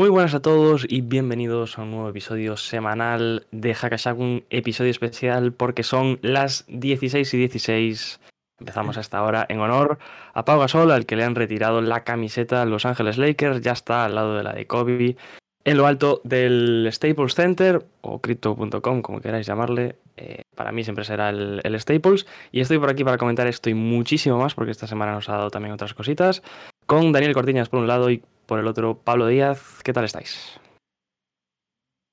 [0.00, 4.90] Muy buenas a todos y bienvenidos a un nuevo episodio semanal de Hackashack, un episodio
[4.90, 8.18] especial porque son las 16 y 16.
[8.60, 9.98] Empezamos a esta hora en honor
[10.32, 14.06] a Pau Gasol, al que le han retirado la camiseta Los Ángeles Lakers, ya está
[14.06, 15.16] al lado de la de Kobe,
[15.64, 19.96] en lo alto del Staples Center o crypto.com, como queráis llamarle.
[20.16, 22.26] Eh, para mí siempre será el, el Staples.
[22.52, 25.32] Y estoy por aquí para comentar esto y muchísimo más, porque esta semana nos ha
[25.32, 26.42] dado también otras cositas,
[26.86, 29.80] con Daniel Cortiñas por un lado y por el otro Pablo Díaz.
[29.84, 30.58] ¿Qué tal estáis?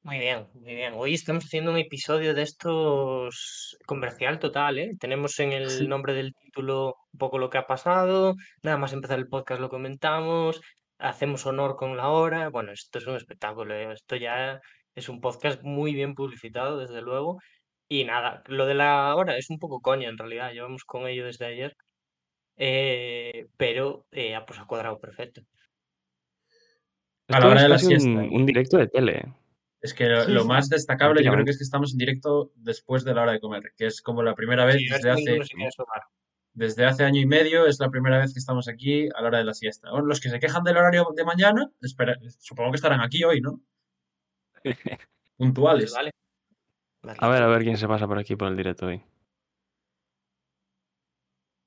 [0.04, 0.94] Muy bien, muy bien.
[0.96, 4.92] Hoy estamos haciendo un episodio de estos comercial total, ¿eh?
[5.00, 5.88] Tenemos en el Sí.
[5.88, 9.70] nombre del título un poco lo que ha pasado, nada más empezar el podcast lo
[9.70, 10.62] comentamos,
[11.00, 12.50] hacemos honor con la hora.
[12.50, 13.92] Bueno, esto es un espectáculo, ¿eh?
[13.92, 14.62] Esto ya
[14.94, 17.40] es un podcast muy bien publicitado, desde luego.
[17.90, 21.26] Y nada, lo de la hora es un poco coña en realidad, llevamos con ello
[21.26, 21.74] desde ayer,
[22.58, 25.42] eh, pero eh, ah, pues ha cuadrado perfecto.
[27.30, 28.10] A la hora es de la siesta.
[28.10, 29.34] un, un directo de tele.
[29.82, 30.48] Es que lo, Sí, lo sí.
[30.48, 33.40] más destacable yo creo que es que estamos en directo después de la hora de
[33.40, 35.40] comer, que es como la primera vez Sí, desde que hace,
[36.54, 39.38] desde hace año y medio, es la primera vez que estamos aquí a la hora
[39.38, 39.92] de la siesta.
[39.92, 43.42] Bueno, los que se quejan del horario de mañana, espera, supongo que estarán aquí hoy,
[43.42, 43.62] ¿no?
[45.38, 45.94] Puntuales.
[45.94, 46.12] vale.
[47.04, 47.18] Vale.
[47.22, 49.02] A ver, a ver quién se pasa por aquí por el directo hoy.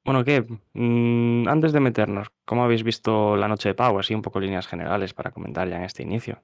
[0.04, 0.46] Bueno, ¿qué?
[0.72, 3.98] Mm, antes de meternos, ¿cómo habéis visto la noche de Pau?
[3.98, 6.42] Así un poco líneas generales para comentar ya en este inicio.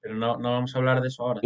[0.00, 1.40] Pero no, no vamos a hablar de eso ahora.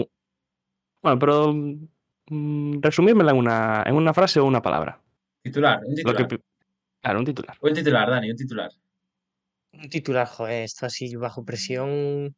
[1.03, 5.01] Bueno, pero mm, resumírmela en una, en una frase o una palabra.
[5.43, 6.29] Titular, un Lo titular.
[6.29, 6.41] que,
[7.01, 7.57] claro, un titular.
[7.61, 8.71] Un titular, Dani, un titular.
[9.73, 12.35] Un titular, joder, esto así bajo presión.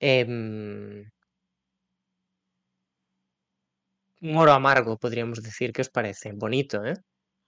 [0.00, 1.04] em,
[4.22, 5.72] un oro amargo, podríamos decir.
[5.72, 6.32] ¿Qué os parece?
[6.32, 6.94] Bonito, ¿eh?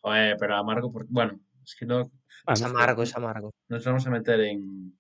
[0.05, 2.11] Joder, pero amargo, porque, bueno, es que no Es
[2.61, 3.55] Bueno, amargo, es amargo.
[3.69, 4.99] nos vamos a meter en,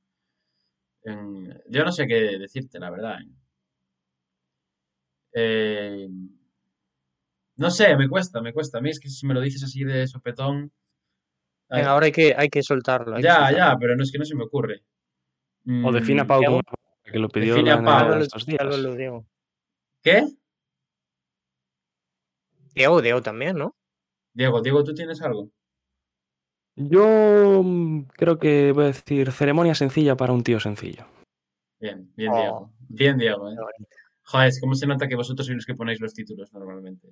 [1.02, 3.18] en- Yo no sé qué decirte, la verdad.
[3.20, 3.28] ¿eh?
[5.34, 6.08] Eh,
[7.56, 8.78] no sé, me cuesta, me cuesta.
[8.78, 10.72] A mí es que si me lo dices así de sopetón...
[11.68, 13.16] ay, Venga, ahora hay que, hay que soltarlo.
[13.16, 13.58] hay que ya, soltarlo.
[13.58, 14.82] ya, pero no es que no se me ocurre.
[15.84, 16.62] o define a Mm, Pau ¿qué como
[17.04, 18.12] que lo pidió Define a Pau.
[18.22, 18.78] Estos días.
[18.78, 19.26] lo digo.
[20.02, 20.24] ¿Qué?
[22.74, 23.76] Diego, Diego también, ¿no?
[24.34, 25.50] Diego, Diego, ¿tú tienes algo?
[26.76, 31.06] Yo mm, creo que voy a decir ceremonia sencilla para un tío sencillo.
[31.80, 32.36] Bien, bien, Oh.
[32.36, 32.72] Diego.
[32.88, 33.54] Bien, Diego, ¿eh?
[34.24, 37.08] Joder, es como se nota que vosotros sois los que ponéis los títulos normalmente.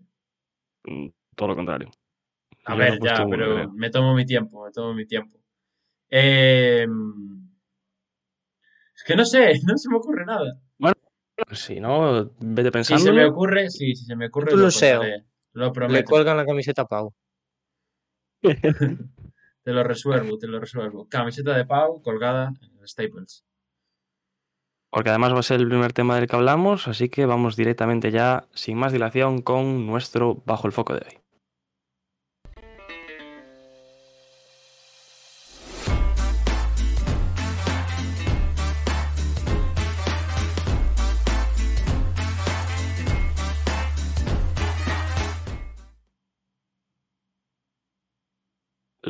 [0.85, 1.91] Mm, Todo lo contrario.
[2.65, 3.73] A Yo ver, no ya, uno, pero creo.
[3.73, 5.39] me tomo mi tiempo, me tomo mi tiempo.
[6.11, 6.87] Eh,
[8.97, 10.61] es que no sé, no se me ocurre nada.
[11.53, 13.05] Si no, vete Si pensando.
[13.05, 15.03] se me ocurre, sí, si se me ocurre, Tú lo lo SEO.
[15.53, 16.11] Lo Le prometo.
[16.11, 17.13] cuelgan la camiseta a Pau.
[19.65, 21.09] Te lo resuelvo, te lo resuelvo.
[21.09, 23.45] Camiseta de Pau colgada en Staples.
[24.91, 28.11] Porque además va a ser el primer tema del que hablamos, así que vamos directamente
[28.11, 31.22] ya, sin más dilación, con nuestro Bajo el Foco de hoy.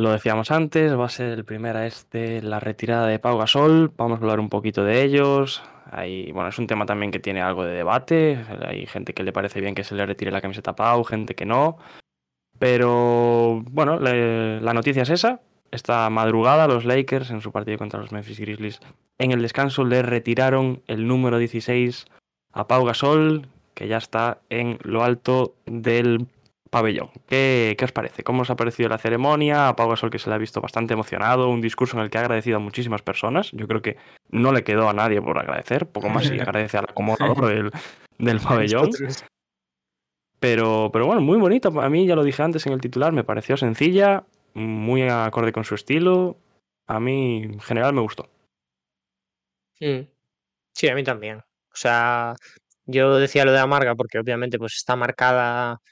[0.02, 3.92] Lo decíamos antes, va a ser el primer a este, la retirada de Pau Gasol.
[3.96, 5.62] Vamos a hablar un poquito de ellos.
[5.92, 8.44] Hay, bueno, es un tema también que tiene algo de debate.
[8.66, 11.36] Hay gente que le parece bien que se le retire la camiseta a Pau, gente
[11.36, 11.78] que no.
[12.58, 15.40] Pero bueno, la noticia es esa.
[15.70, 18.80] Esta madrugada los Lakers en su partido contra los Memphis Grizzlies
[19.18, 22.06] en el descanso le retiraron el número 16
[22.54, 26.26] a Pau Gasol, que ya está en lo alto del
[26.72, 27.10] pabellón.
[27.28, 28.24] ¿Qué, qué os parece?
[28.24, 29.68] ¿Cómo os ha parecido la ceremonia?
[29.68, 32.16] A Pau Gasol que se le ha visto bastante emocionado, un discurso en el que
[32.16, 33.50] ha agradecido a muchísimas personas.
[33.52, 33.98] Yo creo que
[34.30, 37.70] no le quedó a nadie por agradecer, poco más si agradece al acomodador del,
[38.18, 38.88] del pabellón.
[40.40, 41.68] Pero, pero bueno, muy bonita.
[41.68, 44.24] A mí, ya lo dije antes en el titular, me pareció sencilla,
[44.54, 46.38] muy acorde con su estilo.
[46.86, 48.30] A mí, en general, me gustó.
[49.78, 50.08] Mm.
[50.72, 51.36] Sí, a mí también.
[51.38, 52.34] O sea,
[52.86, 55.82] yo decía lo de amarga porque obviamente pues está marcada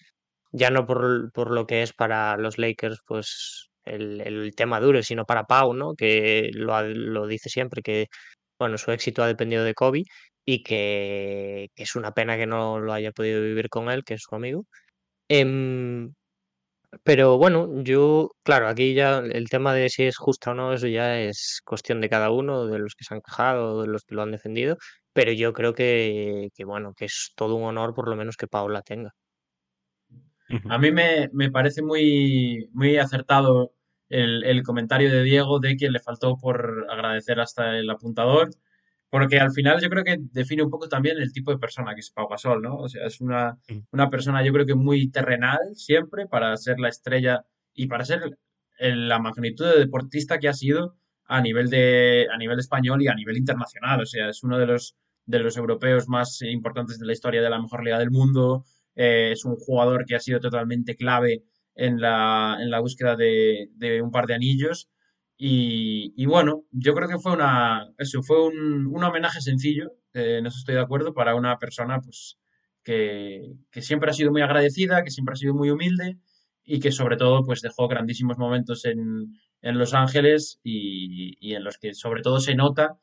[0.52, 5.02] ya no por, por lo que es para los Lakers pues el, el tema duro,
[5.02, 5.94] sino para Pau, ¿no?
[5.94, 8.06] Que lo, lo dice siempre, que
[8.58, 10.02] bueno, su éxito ha dependido de Kobe
[10.44, 14.14] y que, que es una pena que no lo haya podido vivir con él, que
[14.14, 14.64] es su amigo.
[15.28, 16.12] Em,
[17.04, 20.86] Pero bueno, yo, claro, aquí ya el tema de si es justa o no, eso
[20.88, 24.14] ya es cuestión de cada uno, de los que se han quejado, de los que
[24.16, 24.76] lo han defendido,
[25.12, 28.48] pero yo creo que, que bueno, que es todo un honor por lo menos que
[28.48, 29.10] Pau la tenga.
[30.68, 33.72] A mí me, me parece muy, muy acertado
[34.08, 38.50] el, el comentario de Diego de que le faltó por agradecer hasta el apuntador,
[39.10, 42.00] porque al final yo creo que define un poco también el tipo de persona que
[42.00, 42.76] es Pau Gasol, ¿no?
[42.76, 43.58] O sea, es una,
[43.92, 47.44] una persona yo creo que muy terrenal siempre para ser la estrella
[47.74, 48.38] y para ser
[48.78, 50.96] el- la magnitud de deportista que ha sido
[51.26, 54.00] a nivel de, a nivel español y a nivel internacional.
[54.00, 54.96] O sea, es uno de los,
[55.26, 58.64] de los europeos más importantes de la historia de la mejor liga del mundo.
[58.96, 61.44] Eh, es un jugador que ha sido totalmente clave
[61.74, 64.88] en la, en la búsqueda de, de un par de anillos.
[65.36, 70.36] Y, y bueno, yo creo que fue una, eso, fue un, un homenaje sencillo, eh,
[70.38, 72.38] en eso estoy de acuerdo, para una persona pues,
[72.82, 76.18] que, que siempre ha sido muy agradecida, que siempre ha sido muy humilde
[76.64, 81.64] y que sobre todo pues dejó grandísimos momentos en, en Los Ángeles y, y en
[81.64, 82.98] los que sobre todo se nota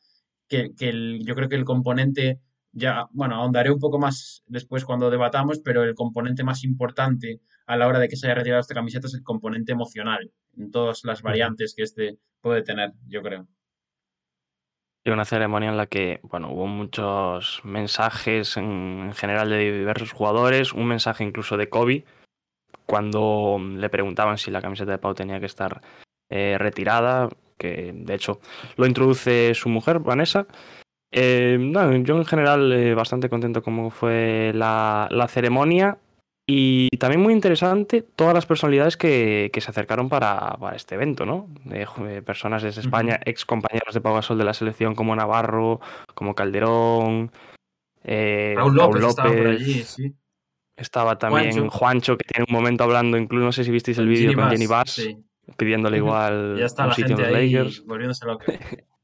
[0.47, 2.39] que, que el- yo creo que el componente,
[2.77, 7.75] ya, bueno, ahondaré un poco más después cuando debatamos, pero el componente más importante a
[7.75, 11.03] la hora de que se haya retirado esta camiseta es el componente emocional, en todas
[11.03, 13.47] las variantes que este puede tener, yo creo.
[15.03, 20.11] Y una ceremonia en la que, bueno, hubo muchos mensajes en, en general de diversos
[20.11, 22.05] jugadores, un mensaje incluso de Kobe,
[22.85, 25.81] cuando le preguntaban si la camiseta de Pau tenía que estar
[26.29, 28.39] eh, retirada, que de hecho
[28.75, 30.45] lo introduce su mujer, Vanessa.
[31.11, 35.97] Eh, no, yo en general eh, bastante contento como fue la, la ceremonia
[36.49, 41.25] y también muy interesante todas las personalidades que, que se acercaron para, para este evento,
[41.25, 41.49] ¿no?
[41.71, 45.81] Eh, personas desde España, ex compañeros de Pau Gasol de la selección como Navarro,
[46.13, 47.31] como Calderón,
[48.03, 50.15] Raúl López estaba por allí, sí.
[50.77, 51.69] estaba también Juancho.
[51.69, 52.17] Juancho.
[52.17, 54.91] que tiene un momento hablando, incluso no sé si visteis el vídeo con Jenny Bass,
[54.91, 55.17] sí.
[55.57, 57.85] pidiéndole igual ya está un la sitio en gente los ahí Lakers.
[57.85, 58.45] volviéndose loca.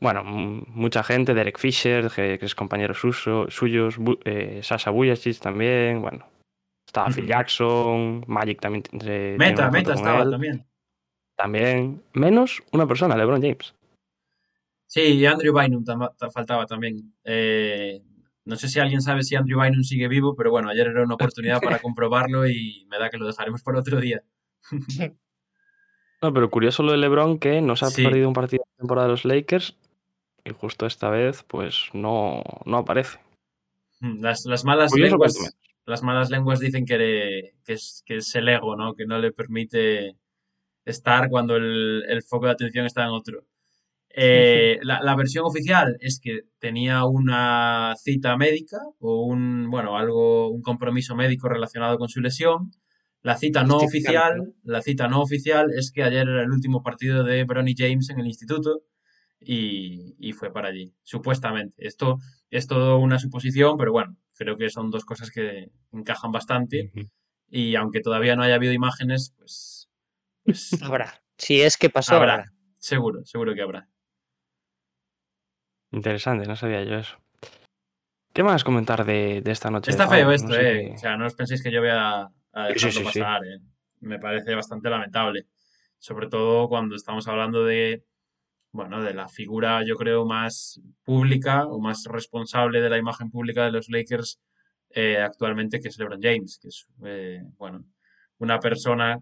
[0.00, 6.02] Bueno, mucha gente, Derek Fisher, que, que es compañero suyo, suyos, eh, Sasha Vujacic también,
[6.02, 6.26] bueno.
[6.86, 7.26] Estaba Phil.
[7.26, 10.66] Jackson, Magic también se- tiene Meta, Meta estaba él, también.
[11.36, 12.02] también.
[12.12, 13.74] Menos una persona, LeBron James.
[14.88, 17.12] Sí, y Andrew Bynum tam- faltaba también.
[17.24, 18.02] Eh,
[18.44, 21.14] no sé si alguien sabe si Andrew Bynum sigue vivo, pero bueno, ayer era una
[21.14, 24.22] oportunidad para comprobarlo y me da que lo dejaremos para otro día.
[26.22, 28.02] No, pero curioso lo de LeBron que no se ha Sí.
[28.02, 29.76] perdido un partido de temporada de los Lakers
[30.46, 33.18] y justo esta vez pues no, no aparece.
[34.00, 38.34] Las, las malas Curioso lenguas, las malas lenguas dicen que, le- que es, que es
[38.34, 38.94] el ego, ¿no?
[38.94, 40.16] Que no le permite
[40.84, 43.44] estar cuando el, el foco de atención está en otro.
[44.18, 50.48] Eh, la, la versión oficial es que tenía una cita médica o un, bueno, algo,
[50.48, 52.70] un compromiso médico relacionado con su lesión.
[53.22, 57.24] La cita no oficial, la cita no oficial es que ayer era el último partido
[57.24, 58.82] de Bronny James en el instituto
[59.40, 61.74] y, y fue para allí, supuestamente.
[61.86, 62.18] Esto
[62.50, 66.92] es todo una suposición, pero bueno, creo que son dos cosas que encajan bastante
[67.48, 69.88] y aunque todavía no haya habido imágenes, pues,
[70.44, 71.22] pues Habrá.
[71.38, 72.52] Si es que pasó, habrá, habrá.
[72.78, 73.88] seguro, seguro que habrá.
[75.92, 77.16] Interesante, no sabía yo eso.
[78.32, 80.92] ¿Qué más comentar de, de esta noche Está feo No esto, sé eh.
[80.94, 83.20] O sea, no os penséis que yo voy a, a Sí, sí, dejarlo sí, sí.
[83.20, 83.58] pasar, eh.
[84.00, 85.46] Me parece bastante lamentable.
[85.98, 88.04] Sobre todo cuando estamos hablando de,
[88.76, 93.64] bueno, de la figura, yo creo, más pública o más responsable de la imagen pública
[93.64, 94.40] de los Lakers
[94.90, 97.84] eh, actualmente, que es LeBron James, que es, eh, bueno,
[98.38, 99.18] una persona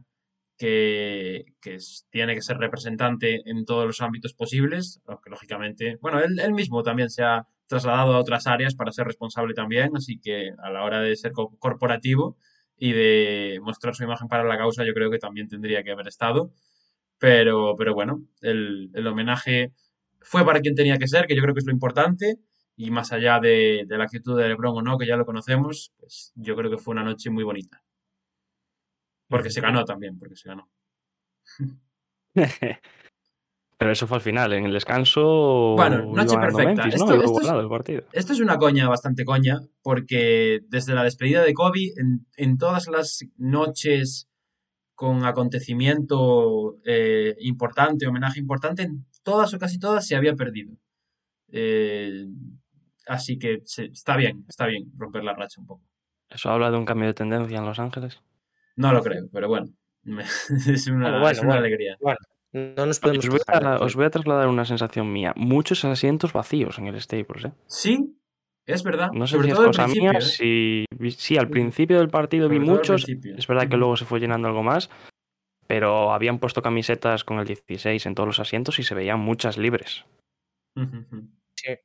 [0.56, 1.78] que, que
[2.10, 6.82] tiene que ser representante en todos los ámbitos posibles, aunque lógicamente, bueno, él, él mismo
[6.82, 10.84] también se ha trasladado a otras áreas para ser responsable también, así que a la
[10.84, 12.36] hora de ser co- corporativo
[12.76, 16.08] y de mostrar su imagen para la causa, yo creo que también tendría que haber
[16.08, 16.52] estado,
[17.18, 19.72] pero, pero bueno, el, el homenaje
[20.20, 22.36] fue para quien tenía que ser, que yo creo que es lo importante,
[22.76, 25.92] y más allá de, de la actitud de LeBron o no, que ya lo conocemos,
[25.98, 27.82] pues yo creo que fue una noche muy bonita.
[29.28, 30.68] Porque se ganó también, porque se ganó.
[33.76, 35.74] Pero eso fue al final, en el descanso.
[35.76, 36.84] Bueno, noche perfecta.
[36.84, 37.04] Memphis, ¿no?
[37.06, 38.02] Esto- es- igualado el partido.
[38.12, 42.86] Esto es una coña, bastante coña, porque desde la despedida de Kobe, en, en todas
[42.86, 44.28] las noches
[44.94, 50.72] con acontecimiento eh, importante, homenaje importante, en todas o casi todas se había perdido.
[51.50, 52.26] Eh,
[53.06, 55.82] así que se- está bien, está bien romper la racha un poco.
[56.28, 58.20] Eso habla de un cambio de tendencia en Los Ángeles.
[58.76, 59.66] No lo creo, pero bueno,
[60.68, 61.60] es una, Bueno, bueno, es una bueno.
[61.60, 61.96] alegría.
[62.52, 65.32] No nos podemos Os voy, a, os voy a trasladar una sensación mía.
[65.36, 67.52] Muchos asientos vacíos en el Staples, ¿eh?
[67.66, 68.16] Sí,
[68.66, 69.10] Es verdad.
[69.12, 70.22] No sé Sobre si es todo al cosa principio, mía, ¿eh?
[70.22, 74.20] si, sí, al principio del partido vi Sobre muchos, es verdad que luego se fue
[74.20, 74.90] llenando algo más,
[75.66, 79.58] pero habían puesto camisetas con el 16 en todos los asientos y se veían muchas
[79.58, 80.04] libres.
[81.56, 81.72] Sí.
[81.72, 81.76] A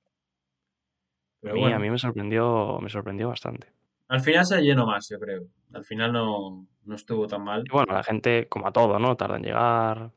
[1.42, 3.68] Pero mí, bueno, a mí me sorprendió, me sorprendió bastante.
[4.08, 5.44] al final se llenó más, yo creo.
[5.74, 7.64] Al final no, no estuvo tan mal.
[7.66, 9.16] Y bueno, la gente, como a todo, ¿no?
[9.16, 10.12] Tarda en llegar.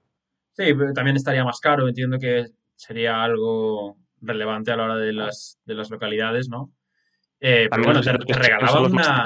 [0.53, 1.89] Sí, pero también estaría más caro.
[1.89, 6.73] Entiendo que sería algo relevante a la hora de las, de las localidades, ¿no?
[7.41, 9.25] Eh, pero bueno, te, regalaban una,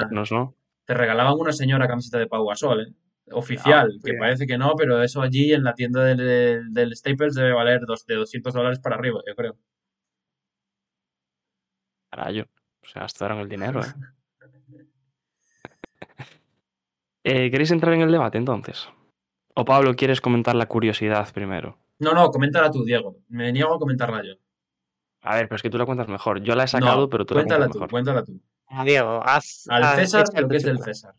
[0.85, 2.93] te regalaban una señora camiseta de Pau Gasol, ¿eh?
[3.31, 4.19] Oficial, que bien.
[4.19, 7.81] parece que no, pero eso allí en la tienda del, del- del Staples debe valer
[7.85, 9.57] dos, de 200 dólares para arriba, yo creo.
[12.09, 12.45] Carayo,
[12.83, 13.87] se gastaron el dinero, ¿eh?
[17.23, 18.87] Eh, ¿Queréis entrar en el debate entonces?
[19.53, 21.77] O Pablo, ¿quieres comentar la curiosidad primero?
[21.99, 23.17] No, no, coméntala tú, Diego.
[23.27, 24.35] Me niego a comentarla yo.
[25.21, 26.41] A ver, pero es que tú la cuentas mejor.
[26.41, 27.89] Yo la he sacado, No, pero tú la cuéntala cuentas tú, mejor.
[27.91, 28.41] cuéntala tú.
[28.67, 29.63] Ah, Diego, haz.
[29.69, 30.79] Al haz- César lo que es del.
[30.79, 31.13] César.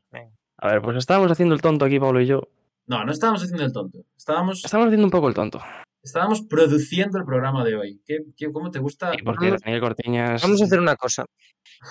[0.59, 2.43] A ver, pues estábamos haciendo el tonto aquí, Pablo y yo.
[2.87, 3.99] No, no estábamos haciendo el tonto.
[4.17, 5.61] Estábamos, Estábamos haciendo un poco el tonto.
[6.03, 8.01] estábamos produciendo el programa de hoy.
[8.07, 9.13] ¿Qué, qué- cómo te gusta?
[9.13, 10.43] Sí, porque Daniel Cortiñas.
[10.43, 11.25] Vamos a hacer una cosa.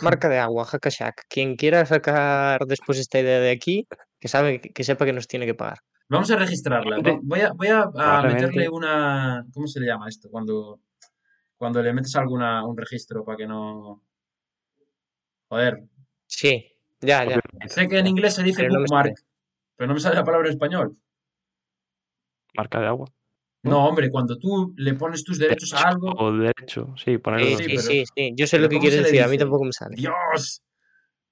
[0.01, 1.25] Marca de agua, Hakashak.
[1.29, 3.87] Quien quiera sacar después esta idea de aquí,
[4.19, 5.77] que sabe, que sepa que nos tiene que pagar.
[6.09, 6.97] Vamos a registrarla.
[7.21, 9.45] Voy a, voy a, a meterle una.
[9.53, 10.29] ¿Cómo se le llama esto?
[10.31, 10.79] Cuando,
[11.57, 14.03] cuando le metes alguna, un registro para que no.
[15.49, 15.83] Joder.
[16.25, 16.65] Sí,
[17.01, 17.39] ya, ya.
[17.67, 19.15] Sé que en inglés se dice Pero no me bookmark,
[19.75, 20.97] pero no me sale la palabra en español.
[22.55, 23.07] Marca de agua.
[23.63, 26.11] No, hombre, cuando tú le pones tus derechos a algo.
[26.17, 27.47] O derecho, sí, ponerlo.
[27.47, 28.33] Sí, sí, sí, pero- sí, sí.
[28.35, 29.95] Yo sé lo que ¿cómo quieres decir, a mí tampoco me sale.
[29.95, 30.63] Dios,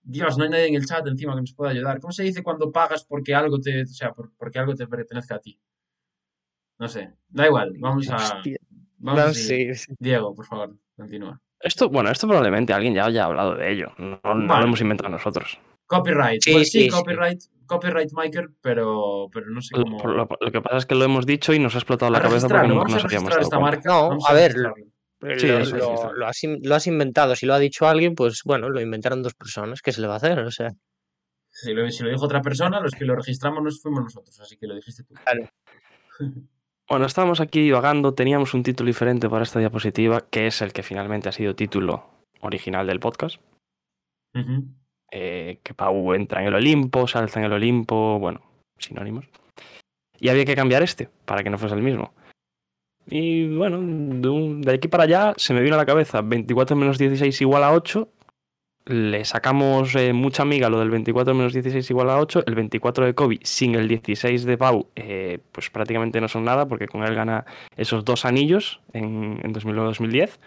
[0.01, 2.00] Dios, no hay nadie en el chat encima que nos pueda ayudar.
[2.00, 5.36] ¿Cómo se dice cuando pagas porque algo te, o sea, por- porque algo te pertenezca
[5.36, 5.60] a ti?
[6.77, 8.58] No sé, da igual, vamos a, Hostia.
[9.06, 9.76] Vamos a No, seguir.
[9.76, 9.96] sí, sí.
[10.00, 11.40] Diego, por favor, continúa.
[11.60, 13.92] Esto, bueno, esto probablemente alguien ya haya hablado de ello.
[13.98, 15.58] No, no lo hemos inventado nosotros.
[15.88, 16.90] Copyright, Sí, pues sí, sí, sí.
[16.90, 19.98] copyright, copyright maker, pero, pero no sé cómo.
[20.04, 22.22] lo- lo que pasa es que lo hemos dicho y nos ha explotado la A
[22.22, 23.82] cabeza porque no vamos a nos habíamos esta marca.
[23.90, 24.86] No, vamos a ver, registrarlo.
[25.40, 26.12] Sí, lo, eso sí, lo- está.
[26.14, 27.36] lo has, in- lo has inventado.
[27.36, 29.82] Si lo ha dicho alguien, pues bueno, lo inventaron dos personas.
[29.82, 30.38] ¿Qué se le va a hacer?
[30.40, 30.72] O sea,
[31.50, 34.58] Si lo, si lo dijo otra persona, los que lo registramos nos fuimos nosotros, así
[34.58, 35.16] que lo dijiste tú.
[36.88, 40.84] Bueno, estábamos aquí divagando, teníamos un título diferente para esta diapositiva, que es el que
[40.84, 42.06] finalmente ha sido título
[42.42, 43.38] original del podcast.
[45.12, 48.42] Eh, que Pau entra en el Olimpo, se alza en el Olimpo, bueno,
[48.77, 49.25] sinónimos.
[50.20, 52.13] Y había que cambiar este para que no fuese el mismo.
[53.08, 56.75] Y bueno, de, un- de aquí para allá se me vino a la cabeza 24
[56.75, 58.10] menos 16 igual a 8.
[58.88, 62.44] Le sacamos eh, mucha amiga lo del 24 menos 16 igual a 8.
[62.46, 66.68] El 24 de Kobe sin el 16 de Pau, eh, pues prácticamente no son nada
[66.68, 67.46] porque con él gana
[67.77, 70.38] esos dos anillos en, en 2009-2010.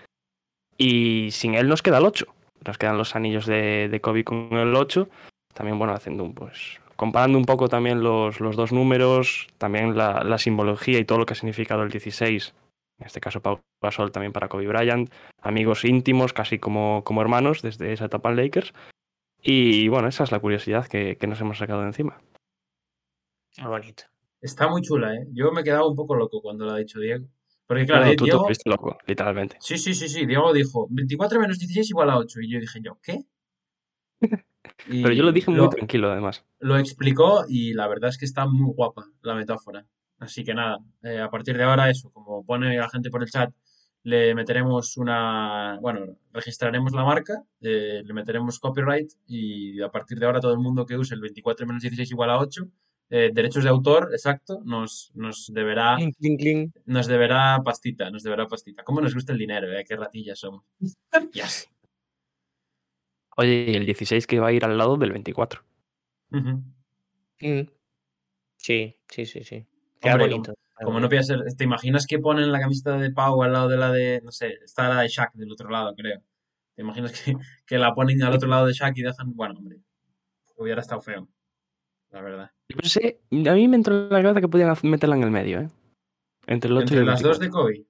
[0.77, 2.27] Y sin él nos queda el 8.
[2.65, 5.09] Nos quedan los anillos de, de Kobe con el 8.
[5.53, 10.23] También, bueno, haciendo un, pues, comparando un poco también los, los dos números, también la,
[10.23, 12.55] la simbología y todo lo que ha significado el 16.
[12.99, 15.13] En este caso, Pau Gasol también para Kobe Bryant.
[15.41, 18.73] Amigos íntimos, casi como, como hermanos desde esa etapa en Lakers.
[19.41, 22.21] Y bueno, esa es la curiosidad que, que nos hemos sacado de encima.
[23.53, 24.05] qué bonito.
[24.41, 25.27] Está muy chula, ¿eh?
[25.33, 27.27] Yo me he quedado un poco loco cuando lo ha dicho Diego.
[27.67, 29.57] Porque claro, eh, tú te Diego, volviste loco, literalmente.
[29.61, 30.27] Sí, sí, sí, sí.
[30.27, 32.41] Diego dijo 24 menos 16 igual a 8.
[32.41, 33.25] Y yo dije yo, ¿qué?
[34.89, 36.45] Pero yo lo dije muy tranquilo, además.
[36.61, 39.87] Lo explicó y la verdad es que está muy guapa la metáfora.
[40.19, 43.31] Así que nada, eh, a partir de ahora eso, como pone la gente por el
[43.31, 43.53] chat,
[44.03, 50.27] le meteremos una, bueno, registraremos la marca, eh, le meteremos copyright y a partir de
[50.27, 52.69] ahora todo el mundo que use el 24 menos 16 igual a 8,
[53.11, 56.77] eh, derechos de autor, exacto, nos, nos deberá Clink, clink, clink.
[56.85, 58.83] nos deberá pastita, nos deberá pastita.
[58.83, 59.85] ¿Cómo nos gusta el dinero, eh?
[59.87, 60.65] Qué ratillas somos.
[61.33, 61.69] Yes.
[63.37, 65.63] Oye, y el 16 que va a ir al lado del 24.
[66.33, 66.63] Ujú.
[67.41, 67.69] Mm.
[68.57, 69.65] Sí, sí, sí, sí.
[70.01, 70.55] Queda Hombre, bonito.
[70.83, 73.91] Como no ser, ¿te imaginas que ponen la camiseta de Pau al lado de la
[73.91, 76.21] de, no sé, está la de Shaq del otro lado, creo.
[76.75, 77.35] ¿Te imaginas que,
[77.67, 79.81] que la ponen al otro lado de Shaq y dejan, bueno, hombre,
[80.57, 81.29] hubiera estado feo,
[82.11, 82.51] la verdad.
[82.69, 85.61] Yo pensé, a mí me entró en la cabeza que podían meterla en el medio,
[85.63, 85.69] ¿eh?
[86.47, 87.63] Entre el 8 y Entre el las dos de 24.
[87.63, 87.87] Kobe.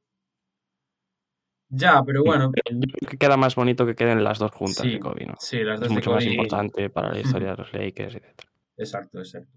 [1.70, 4.78] Ya, pero bueno, Pero yo creo que queda más bonito que queden las dos juntas
[4.78, 5.34] Sí, de Kobe, ¿no?
[5.38, 8.40] sí, las Es dos de mucho más importante para la historia de los Lakers, etc.
[8.78, 9.52] Exacto, exacto.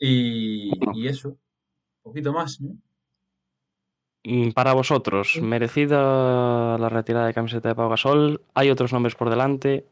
[0.00, 1.38] Y, y eso, un
[2.02, 2.76] poquito más, ¿no?
[4.24, 8.40] Mm, Para vosotros, ¿merecida la retirada de camiseta de Pau Gasol?
[8.54, 9.84] ¿Hay otros nombres por delante?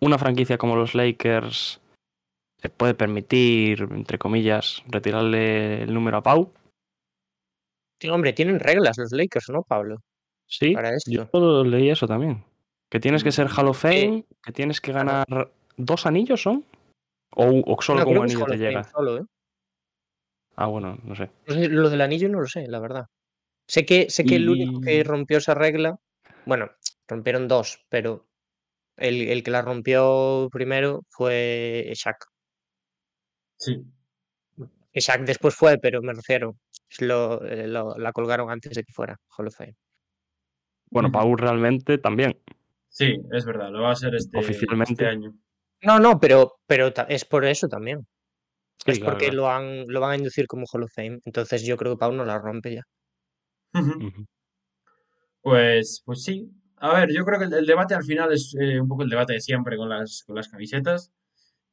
[0.00, 1.80] ¿Una franquicia como los Lakers
[2.60, 6.52] se puede permitir, entre comillas, retirarle el número a Pau?
[8.00, 10.02] Sí, hombre, tienen reglas los Lakers, ¿no, Pablo?
[10.46, 11.10] Sí, Para esto.
[11.10, 12.44] yo leí eso también.
[12.88, 16.64] Que tienes que ser Hall of Fame, que tienes que ganar dos anillos, ¿son?
[17.40, 18.82] O, o solo No, con un anillo te llega.
[18.84, 19.24] solo, ¿eh?
[20.56, 21.30] Ah, bueno, no sé.
[21.46, 23.06] Lo del anillo no lo sé, la verdad.
[23.68, 25.96] Sé que, sé que el único que rompió esa regla,
[26.46, 26.68] bueno,
[27.06, 28.26] rompieron dos, pero
[28.96, 32.24] el, el que la rompió primero fue Shaq.
[33.56, 33.84] Sí.
[34.94, 36.56] Shaq después fue, pero me refiero,
[36.98, 39.76] lo, eh, lo- la colgaron antes de que fuera Hall of Fame.
[40.90, 41.12] Bueno, Ujú.
[41.12, 42.36] Pau realmente también.
[42.88, 44.92] Sí, es verdad, lo va a ser este, Oficialmente.
[44.92, 45.34] este año.
[45.82, 48.06] No, no, pero, pero es por eso también.
[48.84, 49.36] Sí, es claro, porque claro.
[49.36, 51.20] lo, han, lo van a inducir como Hall of Fame.
[51.24, 52.82] Entonces yo creo que Pau no la rompe ya.
[55.42, 56.50] Pues, pues sí.
[56.76, 59.08] A ver, yo creo que el, el debate al final es eh, un poco el
[59.10, 61.12] debate de siempre con las, con las camisetas.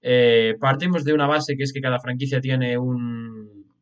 [0.01, 3.73] Eh, partimos de una base que es que cada franquicia tiene un,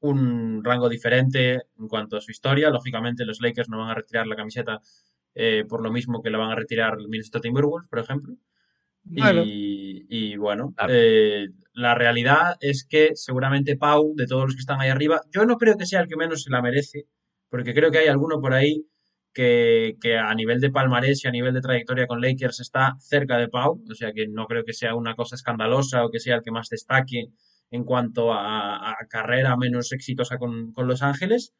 [0.00, 2.70] un rango diferente en cuanto a su historia.
[2.70, 4.80] Lógicamente, los Lakers no van a retirar la camiseta
[5.34, 8.34] eh, por lo mismo que la van a retirar el Minnesota Timberwolves, por ejemplo.
[9.04, 9.42] Bueno.
[9.44, 10.92] Y, y bueno, Claro.
[10.96, 15.44] eh, la realidad es que seguramente Pau, de todos los que están ahí arriba, yo
[15.44, 17.04] no creo que sea el que menos se la merece,
[17.48, 18.86] porque creo que hay alguno por ahí
[19.34, 23.38] que, que a nivel de palmarés y a nivel de trayectoria con Lakers está cerca
[23.38, 26.36] de Pau, o sea que no creo que sea una cosa escandalosa o que sea
[26.36, 27.26] el que más destaque
[27.70, 31.54] en cuanto a, a carrera menos exitosa con, con Los Ángeles,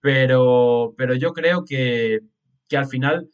[0.00, 2.20] pero, pero yo creo que,
[2.68, 3.28] que al final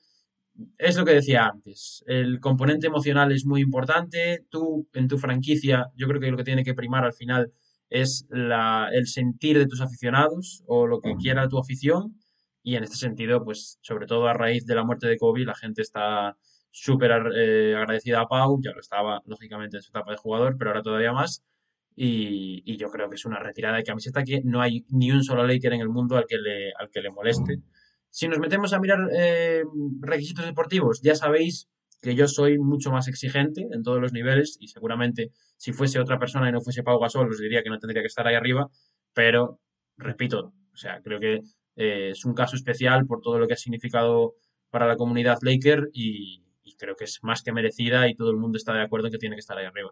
[0.79, 2.05] es lo que decía antes.
[2.07, 4.45] El componente emocional es muy importante.
[4.51, 7.53] Tú, en tu franquicia, yo creo que lo que tiene que primar al final
[7.91, 12.17] es la, el sentir de tus aficionados o lo que quiera tu afición.
[12.63, 15.55] Y en este sentido, pues, sobre todo a raíz de la muerte de Kobe, la
[15.55, 16.37] gente está
[16.71, 18.61] súper eh, agradecida a Pau.
[18.63, 21.45] Ya lo estaba, lógicamente, en su etapa de jugador, pero ahora todavía más.
[21.97, 25.23] Y, y yo creo que es una retirada de camiseta que no hay ni un
[25.23, 27.61] solo Laker en el mundo al que le, al que le moleste.
[28.15, 29.65] Si nos metemos a mirar eh,
[29.99, 31.69] requisitos deportivos, ya sabéis
[32.01, 36.17] que yo soy mucho más exigente en todos los niveles y seguramente si fuese otra
[36.17, 38.69] persona y no fuese Pau Gasol os diría que no tendría que estar ahí arriba,
[39.13, 39.59] pero
[39.97, 41.41] repito, o sea, creo que
[41.75, 44.35] eh, es un caso especial por todo lo que ha significado
[44.71, 48.37] para la comunidad Laker y, y creo que es más que merecida y todo el
[48.37, 49.91] mundo está de acuerdo en que tiene que estar ahí arriba.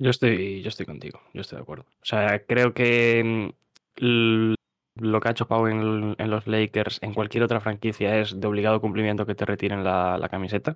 [0.00, 1.84] Yo estoy, yo estoy contigo, yo estoy de acuerdo.
[1.84, 3.52] O sea, creo que
[4.00, 4.54] mm,
[4.96, 8.80] lo que ha hecho Pau en, los Lakers, en cualquier otra franquicia, es de obligado
[8.80, 10.72] cumplimiento que te retiren la, camiseta.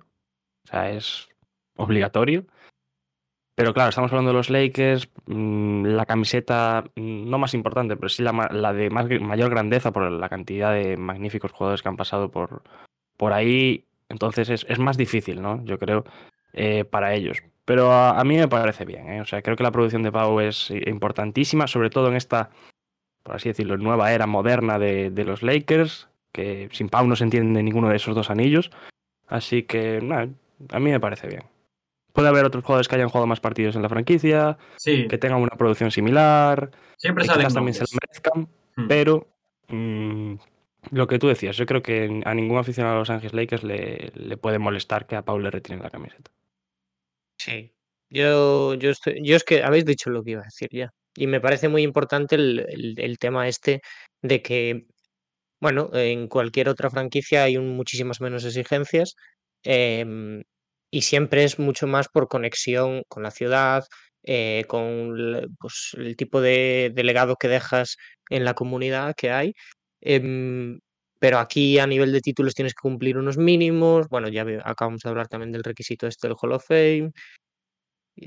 [0.65, 1.29] O sea, es
[1.75, 2.45] obligatorio.
[3.55, 8.09] Pero claro, estamos hablando de los Lakers, mm, la camiseta mm, no más importante, pero
[8.09, 12.29] sí la, de más, mayor grandeza por la cantidad de magníficos jugadores que han pasado
[12.31, 12.63] por,
[13.17, 13.85] por ahí.
[14.09, 15.63] Entonces es, más difícil, ¿no?
[15.63, 16.03] Yo creo,
[16.53, 17.43] eh, para ellos.
[17.63, 19.21] Pero a, a mí me parece bien, ¿eh?
[19.21, 22.51] O sea, creo que la producción de Pau es importantísima, sobre todo en esta,
[23.25, 27.23] por así decirlo, nueva era moderna de, de los Lakers, que sin Pau no se
[27.23, 28.69] entiende ninguno de esos dos anillos.
[29.27, 30.29] Así que, nada,
[30.69, 31.43] a mí me parece bien.
[32.13, 35.41] Puede haber otros jugadores que hayan jugado más partidos en la franquicia, Sí, que tengan
[35.41, 38.87] una producción similar, siempre que salen también se lo merezcan, Hmm.
[38.87, 39.27] pero
[39.69, 40.35] mm,
[40.91, 44.11] lo que tú decías, yo creo que a ningún aficionado a los Ángeles Lakers le,
[44.13, 46.29] le puede molestar que a Pau le retiren la camiseta.
[47.39, 47.71] Sí.
[48.09, 50.93] Yo, yo, estoy, yo es que habéis dicho lo que iba a decir ya.
[51.15, 53.81] Y me parece muy importante el, tema este
[54.21, 54.85] de que,
[55.61, 59.15] bueno, en cualquier otra franquicia hay muchísimas menos exigencias
[59.63, 60.43] em,
[60.91, 63.83] y siempre es mucho más por conexión con la ciudad,
[64.23, 64.81] eh, con
[65.17, 67.97] el, pues, el tipo de, de legado que dejas
[68.29, 69.53] en la comunidad que hay.
[70.01, 70.79] Em,
[71.19, 74.07] pero aquí a nivel de títulos tienes que cumplir unos mínimos.
[74.09, 77.11] Bueno, ya acabamos de hablar también del requisito este del Hall of Fame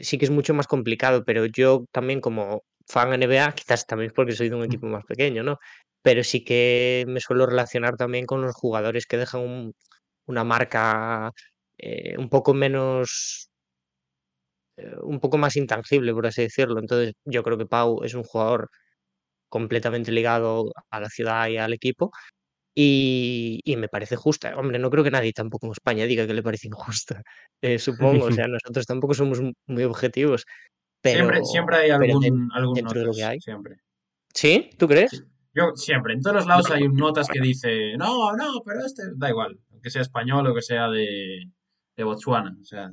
[0.01, 4.33] sí que es mucho más complicado, pero yo también como fan NBA, quizás también porque
[4.33, 5.59] soy de un equipo más pequeño, ¿no?
[6.03, 9.75] Pero sí que me suelo relacionar también con los jugadores que dejan un-
[10.27, 11.33] una marca
[11.79, 13.51] eh, un poco menos,
[14.77, 16.81] eh, un poco más intangible, por así decirlo.
[16.81, 18.69] Entonces, yo creo que Pau es un jugador
[19.51, 22.13] completamente ligado a la ciudad y al equipo.
[22.77, 24.57] Y, y me parece justa.
[24.57, 27.23] Hombre, no creo que nadie tampoco en España diga que le parece injusta.
[27.63, 30.47] eh, supongo, o sea, nosotros tampoco somos muy objetivos,
[31.01, 33.41] pero, siempre hay algún, algún dentro de lo que notas, hay.
[33.41, 33.77] siempre.
[34.35, 34.71] ¿Sí?
[34.79, 35.11] ¿Tú crees?
[35.11, 35.23] Sí.
[35.55, 39.03] Yo siempre, en todos los lados hay un notas que dice, no, no, pero este
[39.17, 41.51] da igual, que sea español o que sea de,
[41.97, 42.57] de Botswana.
[42.61, 42.93] O sea,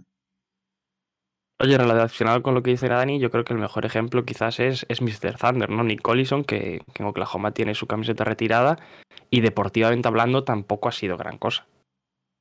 [1.61, 4.85] Oye, relacionado con lo que dice Dani, yo creo que el mejor ejemplo quizás es,
[4.89, 5.37] es Mr.
[5.37, 5.83] Thunder, ¿no?
[5.85, 8.77] Nick Collison, que, que en Oklahoma tiene su camiseta retirada
[9.29, 11.65] y deportivamente hablando tampoco ha sido gran cosa.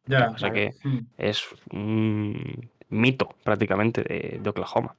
[0.06, 0.30] ya.
[0.30, 0.98] O sea que Mm.
[1.18, 4.96] es un mito prácticamente de, de Oklahoma.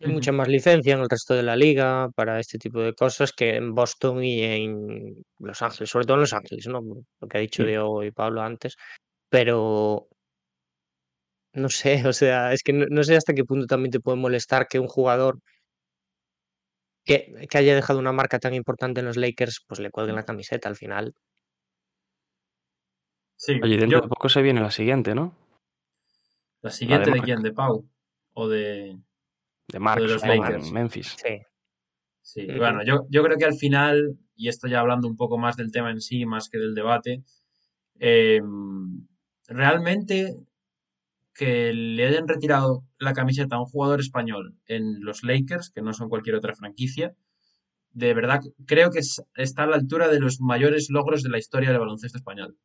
[0.00, 3.32] Hay mucha más licencia en el resto de la liga para este tipo de cosas
[3.32, 6.80] que en Boston y en Los Ángeles, sobre todo en Los Ángeles, ¿no?
[7.20, 7.64] Lo que ha dicho.
[7.64, 8.76] Diego y Pablo antes.
[9.28, 10.08] Pero
[11.52, 14.16] no sé, o sea, es que no, no sé hasta qué punto también te puede
[14.16, 15.38] molestar que un jugador
[17.04, 20.24] que, que haya dejado una marca tan importante en los Lakers, pues le cuelguen la
[20.24, 21.14] camiseta al final.
[23.36, 25.34] Sí, Oye, dentro yo, de poco se viene la siguiente, ¿no?
[26.62, 27.24] la siguiente de Marc.
[27.24, 27.88] quién, de Pau
[28.34, 28.98] o de...
[29.72, 30.72] De Mark, de los Lakers.
[30.72, 31.16] Memphis.
[31.22, 31.38] Sí.
[32.22, 35.56] Sí, bueno, yo, yo creo que al final, y esto ya hablando un poco más
[35.56, 37.24] del tema en sí, más que del debate,
[37.98, 38.40] eh,
[39.48, 40.36] realmente
[41.34, 45.92] que le hayan retirado la camiseta a un jugador español en los Lakers, que no
[45.92, 47.14] son cualquier otra franquicia,
[47.92, 51.38] de verdad creo que es- está a la altura de los mayores logros de la
[51.38, 52.56] historia del baloncesto español.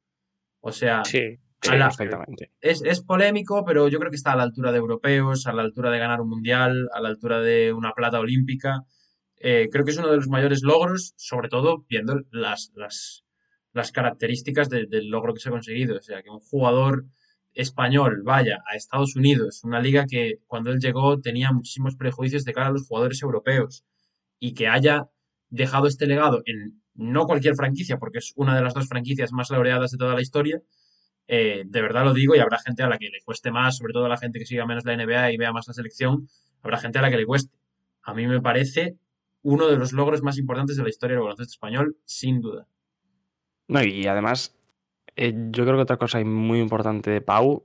[0.59, 1.39] O sea, Sí.
[1.65, 2.51] Sí, A la- perfectamente.
[2.61, 5.61] es, es polémico, pero yo creo que está a la altura de europeos, a la
[5.61, 8.81] altura de ganar un mundial, a la altura de una plata olímpica.
[9.37, 13.23] Eh, creo que es uno de los mayores logros, sobre todo viendo las, las,
[13.73, 15.97] las características de- del logro que se ha conseguido.
[15.97, 17.05] O sea, que un jugador
[17.53, 22.53] español vaya a Estados Unidos, una liga que cuando él llegó tenía muchísimos prejuicios de
[22.53, 23.83] cara a los jugadores europeos,
[24.39, 25.07] y que haya
[25.49, 29.49] dejado este legado en no cualquier franquicia, porque es una de las dos franquicias más
[29.51, 30.61] laureadas de toda la historia,
[31.27, 33.93] eh, de verdad lo digo y habrá gente a la que le cueste más, sobre
[33.93, 36.27] todo la gente que siga menos la NBA y vea más la selección,
[36.61, 37.55] habrá gente a la que le cueste.
[38.03, 38.97] A mí me parece
[39.41, 42.67] uno de los logros más importantes de la historia del baloncesto español, sin duda.
[43.67, 44.55] No, y además,
[45.15, 47.63] eh, yo creo que otra cosa muy importante de Pau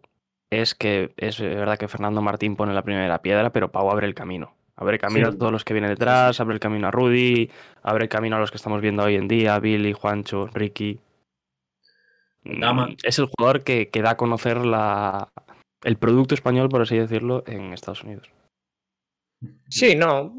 [0.50, 4.14] es que es verdad que Fernando Martín pone la primera piedra, pero Pau abre el
[4.14, 4.54] camino.
[4.76, 5.36] Abre el camino Sí.
[5.36, 7.50] a todos los que vienen detrás, abre el camino a Rudy,
[7.82, 10.98] abre el camino a los que estamos viendo hoy en día, Billy, Juancho, Ricky.
[12.44, 12.88] Dama.
[12.88, 15.28] Mm, Es el jugador que, que da a conocer la,
[15.84, 18.30] el producto español, por así decirlo, en Estados Unidos.
[19.68, 20.34] Sí, no,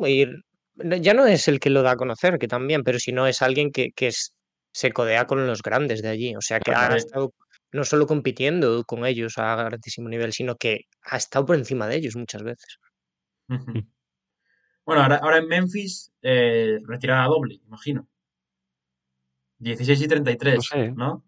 [0.75, 3.41] ya no es el que lo da a conocer, que también, pero si no es
[3.41, 4.33] alguien que, que es-
[4.73, 6.35] se codea con los grandes de allí.
[6.35, 7.33] O sea, que Claro, ha estado
[7.73, 11.97] no solo compitiendo con ellos a altísimo nivel, sino que ha estado por encima de
[11.97, 12.77] ellos muchas veces.
[14.85, 18.07] Bueno, ahora, ahora en Memphis, eh, retirada doble, imagino.
[19.59, 20.91] 16 y 33, No sé.
[20.91, 21.23] ¿no?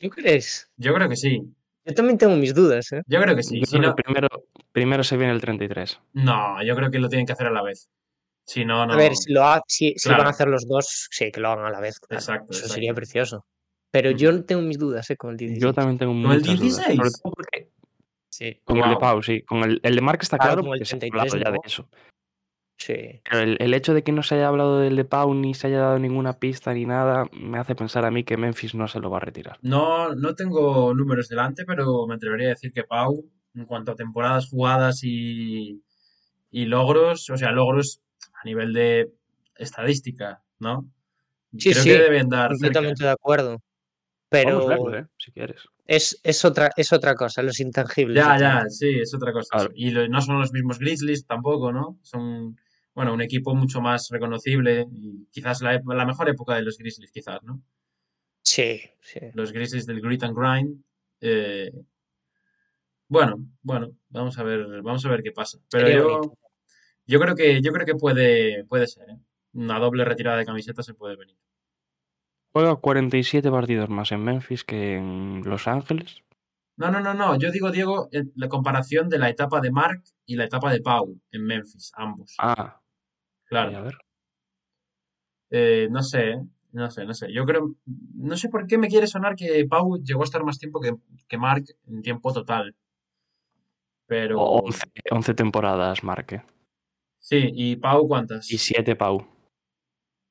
[0.00, 0.70] ¿Tú crees?
[0.76, 1.40] Yo creo que sí.
[1.86, 3.02] Yo también tengo mis dudas, ¿eh?
[3.06, 3.60] Yo creo que sí.
[3.60, 4.28] Yo Si creo no, que primero,
[4.72, 6.00] primero se viene el 33.
[6.14, 7.88] no, yo creo que lo tienen que hacer a la vez.
[8.46, 8.92] Si no, no.
[8.92, 11.48] A ver, si, lo ha- si, si van a hacer los dos, sí, que lo
[11.50, 11.98] hagan a la vez.
[12.00, 12.20] claro.
[12.20, 12.74] Exacto, Eso exacto.
[12.74, 13.46] sería precioso.
[13.90, 15.16] Pero yo tengo mis dudas, ¿eh?
[15.16, 15.62] Con el 16.
[15.62, 17.22] Yo también tengo ¿Con el muchas dudas, sobre 16?
[17.22, 17.68] todo porque
[18.30, 18.96] Sí, con el de.
[18.96, 19.42] Pau, sí.
[19.42, 21.44] Con el, el de Mark está Claro, claro, con el porque se ha 33 hablado
[21.44, 21.88] ya de eso.
[22.76, 23.20] Sí.
[23.28, 25.68] Pero el, el hecho de que no se haya hablado del de Pau ni se
[25.68, 29.00] haya dado ninguna pista ni nada me hace pensar a mí que Memphis no se
[29.00, 29.58] lo va a retirar.
[29.62, 33.96] No, no tengo números delante, pero me atrevería a decir que Pau, en cuanto a
[33.96, 35.82] temporadas jugadas y,
[36.50, 38.00] y logros, o sea, logros
[38.34, 39.12] a nivel de
[39.56, 40.90] estadística, ¿no?
[41.56, 42.54] Sí, Creo sí, que deben dar cerca.
[42.54, 43.60] Completamente de acuerdo.
[44.28, 45.06] Pero ¿eh?
[45.16, 45.62] Si quieres.
[45.86, 48.16] es, es, otra, es otra cosa, los intangibles.
[48.16, 49.48] Ya, ya, sí, es otra cosa.
[49.56, 49.70] Claro.
[49.76, 51.98] Y lo- no son los mismos Grizzlies tampoco, ¿no?
[52.02, 52.56] Son,
[52.94, 57.42] bueno, un equipo mucho más reconocible y quizás la, mejor época de los Grizzlies, quizás,
[57.42, 57.62] ¿no?
[58.42, 59.20] Sí, sí.
[59.32, 60.84] Los Grizzlies del Grit and Grind.
[61.20, 61.72] eh,
[63.08, 65.58] bueno, bueno, vamos a ver, vamos a ver qué pasa.
[65.70, 66.36] Pero yo,
[67.06, 69.18] yo creo que, yo creo que puede, puede ser, ¿eh?
[69.52, 71.36] Una doble retirada de camiseta se puede venir.
[72.52, 76.22] Juega 47 partidos más en Memphis que en Los Ángeles.
[76.76, 77.38] No, no, no, no.
[77.38, 81.20] Yo digo, Diego, la comparación de la etapa de Mark y la etapa de Pau
[81.30, 82.34] en Memphis, ambos.
[82.38, 82.80] Ah,
[83.62, 83.78] Claro.
[83.78, 83.98] a ver.
[85.50, 86.42] Eh, no sé, ¿eh?
[86.72, 87.32] no sé, no sé.
[87.32, 87.74] Yo creo,
[88.16, 90.94] no sé por qué me quiere sonar que Pau llegó a estar más tiempo que,
[91.28, 92.74] que Mark en tiempo total.
[94.06, 96.42] Pero 11, 11 temporadas Marque.
[97.18, 98.50] sí, ¿y Pau cuántas?
[98.50, 99.26] Y 7 Pau.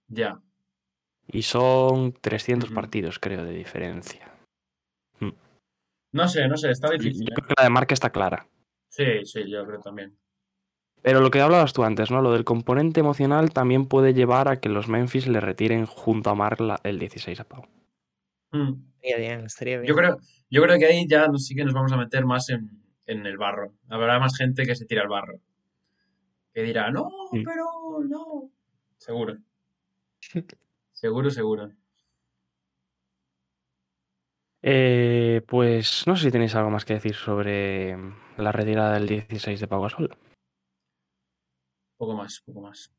[0.08, 0.42] Ya.
[1.28, 2.76] Y son 300 Ujú.
[2.76, 4.30] partidos, creo, de diferencia.
[6.12, 7.24] No sé, no sé, está Yo difícil.
[7.24, 7.34] ¿eh?
[7.34, 8.46] creo que la de Marque está clara.
[8.90, 10.16] Sí, sí, yo creo también.
[11.04, 12.22] Pero lo que hablabas tú antes, ¿no?
[12.22, 16.36] Lo del componente emocional también puede llevar a que los Memphis le retiren junto a
[16.36, 17.66] Mark la- el 16 a Pau.
[18.52, 18.74] Mm.
[19.02, 19.88] Estaría bien, estaría bien.
[19.90, 20.18] Yo creo,
[20.50, 22.70] yo creo que ahí ya sí que nos vamos a meter más en,
[23.06, 23.74] en el barro.
[23.90, 25.40] Habrá más gente que se tira al barro.
[26.54, 27.44] Que dirá, no, Mm.
[27.44, 27.66] pero
[28.08, 28.50] no.
[28.98, 29.38] Seguro.
[30.94, 31.70] Seguro, seguro.
[34.62, 37.98] Eh, pues no sé si tenéis algo más que decir sobre
[38.38, 40.16] la retirada del 16 de Pau Gasol.
[42.04, 42.92] Poco más, poco más.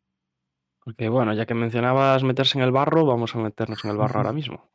[0.82, 4.16] Porque bueno, ya que mencionabas meterse en el barro, vamos a meternos en el barro
[4.20, 4.70] ahora mismo.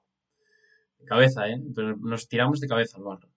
[1.00, 1.60] De cabeza, ¿eh?
[1.76, 3.28] Pero nos tiramos de cabeza al barro.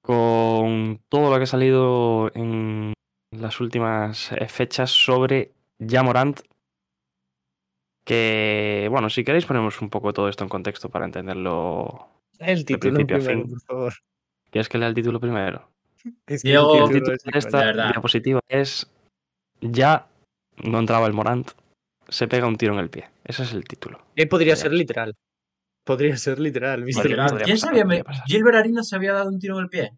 [0.00, 2.92] Con todo lo que ha salido en
[3.32, 6.40] las últimas eh, fechas sobre Jamorant.
[8.04, 12.64] Que, bueno, si queréis ponemos un poco todo esto en contexto para entenderlo El de
[12.64, 13.50] título primero, fin.
[13.50, 13.94] por favor.
[14.52, 15.68] ¿Quieres que lea el título primero?
[16.26, 18.86] Es que Diego, el título de esta diapositiva es
[19.60, 20.08] Ya
[20.64, 21.50] no entraba el Morant,
[22.08, 23.08] se pega un tiro en el pie.
[23.24, 23.98] Ese es el título.
[24.16, 24.56] Eh, podría Ya.
[24.56, 25.14] ser literal.
[25.84, 26.84] Podría ser literal.
[26.84, 27.84] ¿Quién pasar, sabía?
[27.84, 28.02] Me-.
[28.26, 29.92] Gilbert Arenas se había dado un tiro en el pie.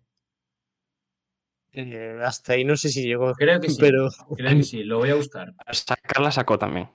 [1.73, 3.33] Eh, hasta ahí no sé si llegó.
[3.35, 3.77] Creo que sí.
[3.81, 4.85] Pero Creo que sí.
[4.85, 5.55] Lo voy a buscar.
[5.71, 6.88] Sacarla sacó también.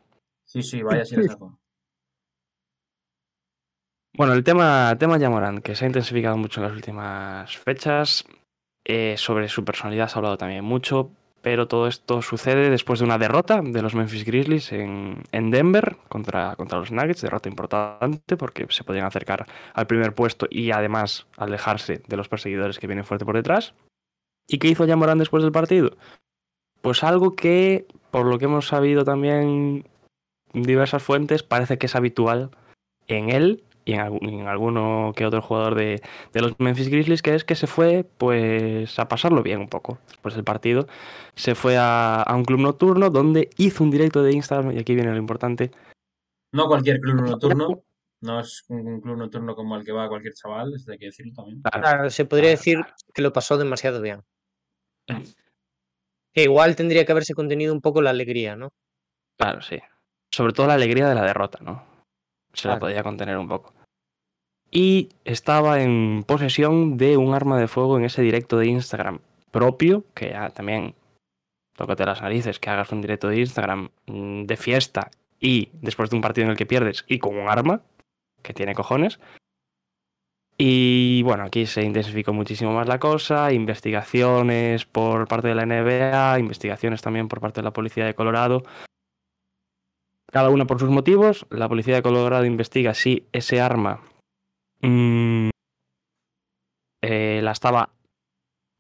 [0.46, 1.60] Sí, sí, vaya si la sacó.
[4.16, 8.26] Bueno, el tema, tema Yamoran, que se ha intensificado mucho en las últimas fechas.
[8.86, 11.12] Eh, sobre su personalidad se ha hablado también mucho.
[11.42, 15.98] Pero todo esto sucede después de una derrota de los Memphis Grizzlies en, en Denver
[16.08, 17.22] contra, contra los Nuggets.
[17.22, 22.80] Derrota importante porque se podían acercar al primer puesto y además alejarse de los perseguidores
[22.80, 23.74] que vienen fuerte por detrás.
[24.48, 25.98] ¿Y qué hizo Yamoran después del partido?
[26.82, 29.86] Pues algo que, por lo que hemos sabido también
[30.54, 32.52] diversas fuentes, parece que es habitual
[33.08, 37.22] en él y en, algún- en alguno que otro jugador de, de los Memphis Grizzlies,
[37.22, 40.88] que es que se fue pues a pasarlo bien un poco después del partido.
[41.36, 44.96] Se fue a, a un club nocturno donde hizo un directo de Instagram, y aquí
[44.96, 45.72] viene lo importante.
[46.54, 47.84] No cualquier club nocturno.
[48.22, 51.08] No es un, un club nocturno como el que va cualquier chaval, esto hay que
[51.08, 51.62] decirlo también.
[51.62, 52.80] claro, se podría decir
[53.14, 54.22] que lo pasó demasiado bien.
[56.36, 58.70] Que igual tendría que haberse contenido un poco la alegría, ¿no?
[59.38, 59.80] Claro, sí.
[60.32, 61.84] Sobre todo la alegría de la derrota, ¿no?
[62.54, 63.74] Se la podía contener un poco.
[64.70, 69.20] Y estaba en posesión de un arma de fuego en ese directo de Instagram
[69.52, 70.96] propio, que ya también
[71.76, 76.16] tócate las narices, que hagas un directo de Instagram mm, de fiesta y después de
[76.16, 77.82] un partido en el que pierdes y con un arma,
[78.42, 79.20] que tiene cojones.
[80.58, 86.40] Y bueno, aquí se intensificó muchísimo más la cosa, investigaciones por parte de la NBA,
[86.40, 88.64] investigaciones también por parte de la policía de Colorado,
[90.34, 91.46] cada una por sus motivos.
[91.52, 94.02] La policía de Colorado investiga si ese arma
[94.82, 95.50] mm,
[97.04, 97.92] eh, la estaba,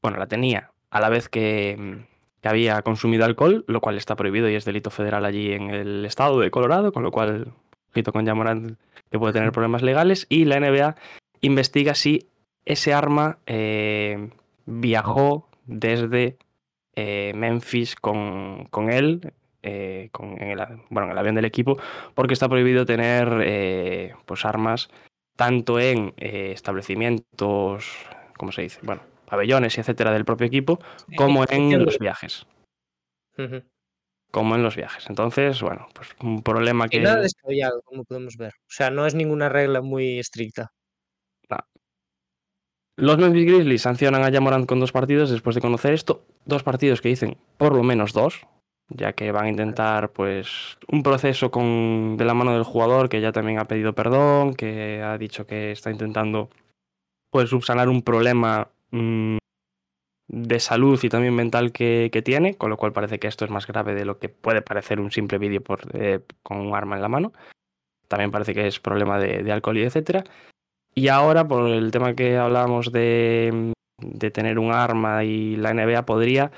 [0.02, 4.16] bueno, la tenía a la vez que, mm, que había consumido alcohol, lo cual está
[4.16, 7.54] prohibido y es delito federal allí en el estado de Colorado, con lo cual,
[7.92, 10.26] ojito con que puede tener problemas legales.
[10.30, 10.96] Y la NBA
[11.42, 12.30] investiga si
[12.66, 14.32] ese arma eh,
[14.66, 16.38] viajó desde
[16.96, 20.58] eh, Memphis con, con él, eh, con, en, el,
[20.90, 21.78] bueno, en el avión del equipo,
[22.14, 24.90] porque está prohibido tener eh, pues armas
[25.36, 27.92] tanto en eh, establecimientos,
[28.38, 28.80] ¿cómo se dice?
[28.84, 30.80] Bueno, pabellones y etcétera del propio equipo,
[31.18, 32.46] como en los viajes.
[34.32, 35.10] Como en los viajes.
[35.10, 37.00] Entonces, bueno, pues un problema Y que.
[37.00, 38.54] nada descabellado, como podemos ver.
[38.62, 40.72] O sea, no es ninguna regla muy estricta.
[42.96, 46.26] Los Memphis Grizzlies sancionan a Jamorant con dos partidos después de conocer esto.
[46.46, 48.46] Dos partidos que dicen por lo menos dos,
[48.90, 53.22] ya que van a intentar pues un proceso con de la mano del jugador que
[53.22, 56.50] ya también ha pedido perdón, que ha dicho que está intentando
[57.32, 59.38] pues subsanar un problema mm,
[60.28, 63.52] de salud y también mental que, que tiene, con lo cual parece que esto es
[63.52, 65.62] más grave de lo que puede parecer un simple vídeo
[65.94, 67.34] eh, con un arma en la mano.
[68.08, 70.24] También parece que es problema de, de alcohol y etcétera.
[70.96, 76.06] Y ahora, por el tema que hablábamos de, de tener un arma y la NBA
[76.06, 76.52] podría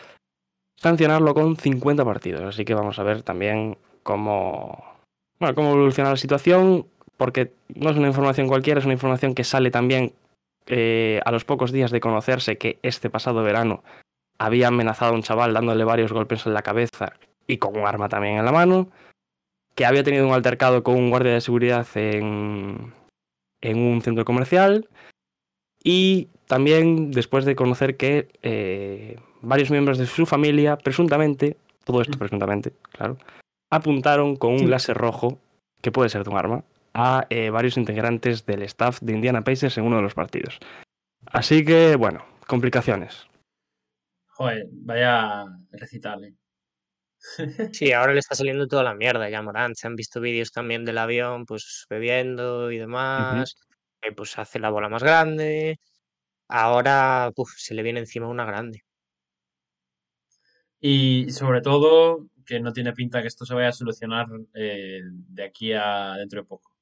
[0.75, 2.41] sancionarlo con 50 partidos.
[2.43, 4.83] Así que vamos a ver también cómo,
[5.39, 9.43] bueno, cómo evoluciona la situación, porque no es una información cualquiera, es una información que
[9.43, 10.13] sale también
[10.67, 13.83] eh, a los pocos días de conocerse que este pasado verano
[14.37, 17.13] había amenazado a un chaval dándole varios golpes en la cabeza
[17.47, 18.89] y con un arma también en la mano,
[19.75, 22.93] que había tenido un altercado con un guardia de seguridad en,
[23.61, 24.89] en un centro comercial
[25.83, 32.17] y también después de conocer que eh, varios miembros de su familia, presuntamente, todo esto
[32.17, 33.17] presuntamente, claro,
[33.69, 35.39] apuntaron con un láser rojo,
[35.81, 39.77] que puede ser de un arma, a eh, varios integrantes del staff de Indiana Pacers
[39.77, 40.59] en uno de los partidos.
[41.25, 43.27] Así que, bueno, complicaciones.
[44.27, 46.33] Joder, vaya recital, eh.
[47.73, 49.75] Sí, ahora le está saliendo toda la mierda ya a Morant.
[49.75, 53.55] Se han visto vídeos también del avión, pues bebiendo y demás.
[54.15, 55.79] pues hace la bola más grande.
[56.47, 58.83] Ahora puf, se le viene encima una grande.
[60.79, 65.43] Y sobre todo, que no tiene pinta que esto se vaya a solucionar eh, de
[65.43, 66.75] aquí a dentro de poco.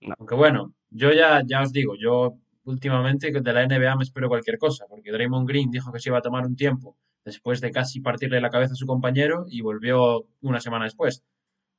[0.00, 0.14] No.
[0.18, 4.58] Aunque bueno, yo ya, ya os digo, yo últimamente de la NBA me espero cualquier
[4.58, 8.00] cosa, porque Draymond Green dijo que se iba a tomar un tiempo después de casi
[8.00, 11.22] partirle la cabeza a su compañero y volvió una semana después.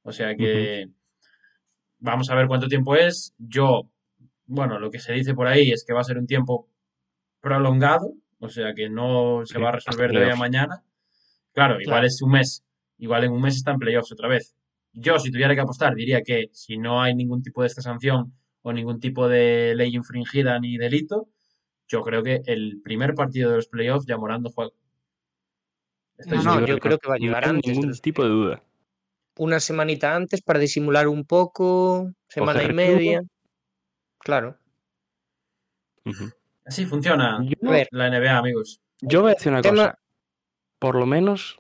[0.04, 0.90] O sea que
[2.00, 3.34] vamos a ver cuánto tiempo es.
[3.38, 3.90] Yo,
[4.46, 6.68] bueno, lo que se dice por ahí es que va a ser un tiempo
[7.40, 10.84] prolongado, o sea que no se Sí, va a resolver de hoy a mañana.
[11.54, 12.64] Claro, igual es un mes,
[12.98, 14.56] igual en un mes está en playoffs otra vez.
[14.94, 18.34] Yo, si tuviera que apostar, diría que si no hay ningún tipo de esta sanción
[18.64, 21.30] o ningún tipo de ley infringida ni delito,
[21.88, 24.72] yo creo que el primer partido de los playoffs ya Morán no juega.
[26.18, 28.64] Estoy No, yo creo que va a llegar antes ningún tipo de duda.
[29.38, 33.22] una semanita antes para disimular un poco, semana y media.
[34.20, 34.58] Claro.
[36.66, 38.82] Así funciona Yo, A ver, la NBA, amigos.
[39.02, 39.98] yo voy a decir una tema- cosa.
[40.80, 41.60] Por lo menos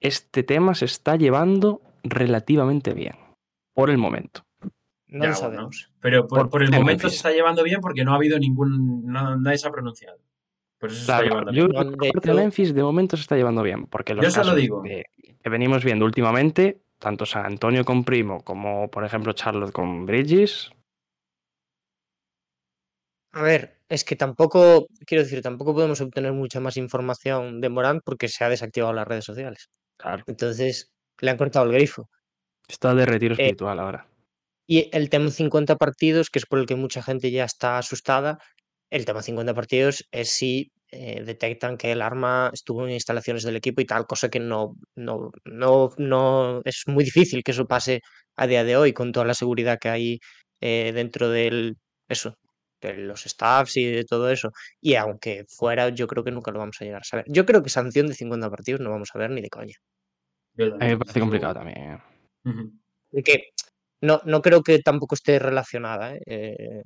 [0.00, 3.14] este tema se está llevando relativamente bien.
[3.74, 4.44] Por el momento.
[5.06, 5.36] no Ya, lo bueno.
[5.36, 5.92] sabemos.
[6.00, 9.04] Pero por, Por por el momento se está llevando bien porque no ha habido ningún.
[9.06, 10.18] no- nadie se ha pronunciado.
[10.78, 11.98] Por eso se está Claro, llevando yo bien.
[11.98, 13.86] que de parte Memphis de momento se está llevando bien.
[13.86, 14.82] Porque los Yo se lo casos digo.
[14.82, 15.04] de-
[15.42, 20.70] que venimos viendo últimamente, tanto San Antonio con Primo como por ejemplo Charlotte con Bridges,
[23.32, 28.02] A ver, es que tampoco, quiero decir, tampoco podemos obtener mucha más información de Morant
[28.04, 29.70] porque se ha desactivado las redes sociales.
[29.96, 32.08] claro, Entonces, le han cortado el grifo.
[32.68, 34.06] está de retiro Eh, espiritual ahora.
[34.66, 38.38] Y el tema 50 partidos, que es por el que mucha gente ya está asustada,
[38.90, 43.56] el tema 50 partidos es si eh, detectan que el arma estuvo en instalaciones del
[43.56, 48.00] equipo y tal, cosa que no, no, no, no es muy difícil que eso pase
[48.36, 50.20] a día de hoy con toda la seguridad que hay
[50.60, 51.76] eh, dentro del
[52.08, 52.36] eso,
[52.88, 54.50] de los staffs y de todo eso.
[54.80, 57.24] Y aunque fuera, yo creo que nunca lo vamos a llegar a saber.
[57.28, 59.74] Yo creo que sanción de 50 partidos no vamos a ver ni de coña.
[60.58, 61.98] A mí me parece complicado también.
[64.00, 66.20] no, no creo que tampoco esté relacionada ¿eh?
[66.26, 66.82] Eh,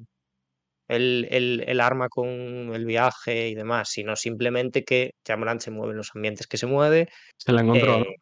[0.89, 5.93] el, el- el arma con el viaje y demás, sino simplemente que Jamoran se mueve
[5.93, 7.09] en los ambientes que se mueve.
[7.39, 8.03] Se la encontró.
[8.03, 8.17] eh,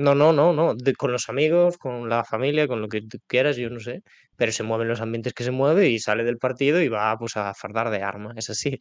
[0.00, 3.18] no, no, no, no, de- con los amigos, con la familia, con lo que tú
[3.26, 4.02] quieras, yo no sé,
[4.36, 7.16] pero se mueve en los ambientes que se mueve y sale del partido y va
[7.18, 8.80] pues a fardar de arma, es así.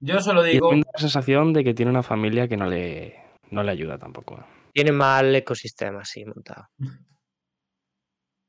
[0.00, 0.70] Yo solo digo.
[0.70, 4.36] da la sensación de que tiene una familia que no le, no le ayuda tampoco.
[4.40, 4.44] ¿eh?
[4.72, 6.68] Tiene mal ecosistema así montado.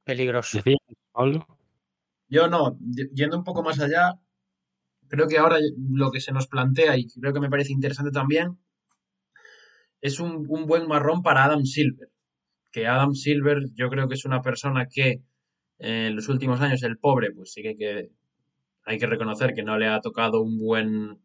[0.04, 0.58] Peligroso.
[0.58, 0.78] Decía
[1.12, 1.46] Pablo.
[2.28, 2.78] Yo no,
[3.14, 4.14] yendo un poco más allá,
[5.08, 8.58] creo que ahora lo que se nos plantea y creo que me parece interesante también
[10.04, 12.10] es un, un buen marrón para Adam Silver.
[12.72, 15.24] Que Adam Silver yo creo que es una persona que
[15.80, 18.10] eh, en los últimos años el pobre, pues sí que, hay que
[18.86, 21.20] hay que reconocer que no le ha tocado un buen,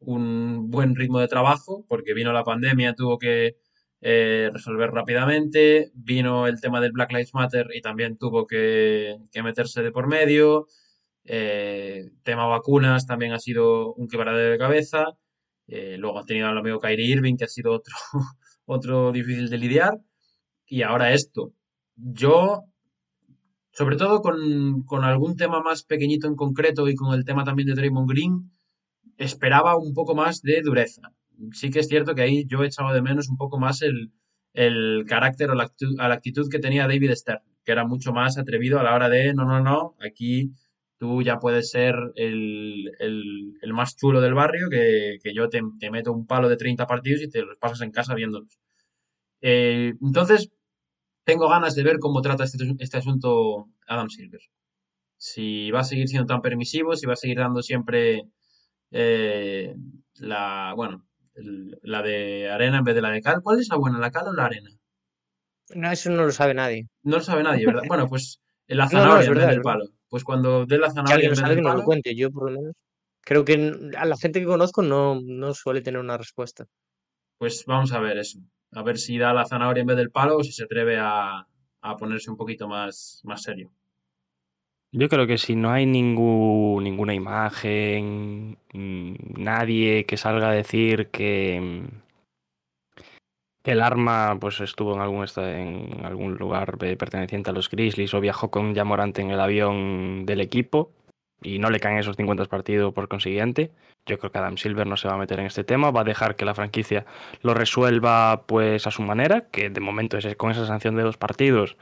[0.00, 3.56] un buen ritmo de trabajo, porque vino la pandemia, tuvo que
[4.00, 9.42] eh, resolver rápidamente, vino el tema del Black Lives Matter y también tuvo que, que
[9.44, 10.66] meterse de por medio,
[11.24, 15.16] eh, tema vacunas también ha sido un quebradero de cabeza,
[15.68, 17.94] eh, luego ha tenido al amigo Kyrie Irving, que ha sido otro,
[18.64, 19.98] otro difícil de lidiar,
[20.66, 21.52] y ahora esto.
[21.94, 22.64] Yo
[23.78, 27.68] sobre todo con, con algún tema más pequeñito en concreto y con el tema también
[27.68, 28.50] de Draymond Green,
[29.18, 31.12] esperaba un poco más de dureza.
[31.52, 34.10] Sí que es cierto que ahí yo he echado de menos un poco más el,
[34.52, 38.36] el carácter o la actitud, la actitud que tenía David Stern, que era mucho más
[38.36, 40.50] atrevido a la hora de, no, no, no, aquí
[40.98, 45.62] tú ya puedes ser el, el, el más chulo del barrio, que, que yo te,
[45.78, 48.58] te, meto un palo de 30 partidos y te los pasas en casa viéndolos.
[49.40, 50.50] Eh, entonces,
[51.24, 54.40] tengo ganas de ver cómo trata este, este, asunto Adam Silver.
[55.16, 58.24] Si va a seguir siendo tan permisivo, si va a seguir dando siempre
[58.90, 59.74] eh,
[60.16, 61.04] la, bueno,
[61.82, 63.42] la de arena en vez de la de cal.
[63.42, 64.70] ¿Cuál es la buena, la cal o la arena?
[65.74, 66.88] No, eso no lo sabe nadie.
[67.02, 67.82] No lo sabe nadie, ¿verdad?
[67.88, 69.84] Bueno, pues la zanahoria no, no, en vez verdad, del palo.
[70.08, 71.74] Pues cuando dé la zanahoria si en vez sabe del que palo.
[71.74, 72.74] no lo cuente, yo por lo menos.
[73.20, 76.66] Creo que a la gente que conozco no, no suele tener una respuesta.
[77.38, 78.40] Pues vamos a ver eso
[78.72, 81.46] a ver si da la zanahoria en vez del palo o si se atreve a,
[81.80, 83.70] a ponerse un poquito más, más, serio.
[84.90, 91.86] Yo creo que si no hay ningún, ninguna imagen, nadie que salga a decir que,
[92.06, 92.07] que
[93.64, 99.22] el arma pues estuvo en algún, lugar perteneciente a los Grizzlies o viajó con Jamorante
[99.22, 100.92] en el avión del equipo
[101.42, 103.70] y no le caen esos 50 partidos por consiguiente,
[104.06, 106.04] yo creo que Adam Silver no se va a meter en este tema, va a
[106.04, 107.06] dejar que la franquicia
[107.42, 111.16] lo resuelva pues a su manera, que de momento es con esa sanción de dos
[111.16, 111.76] partidos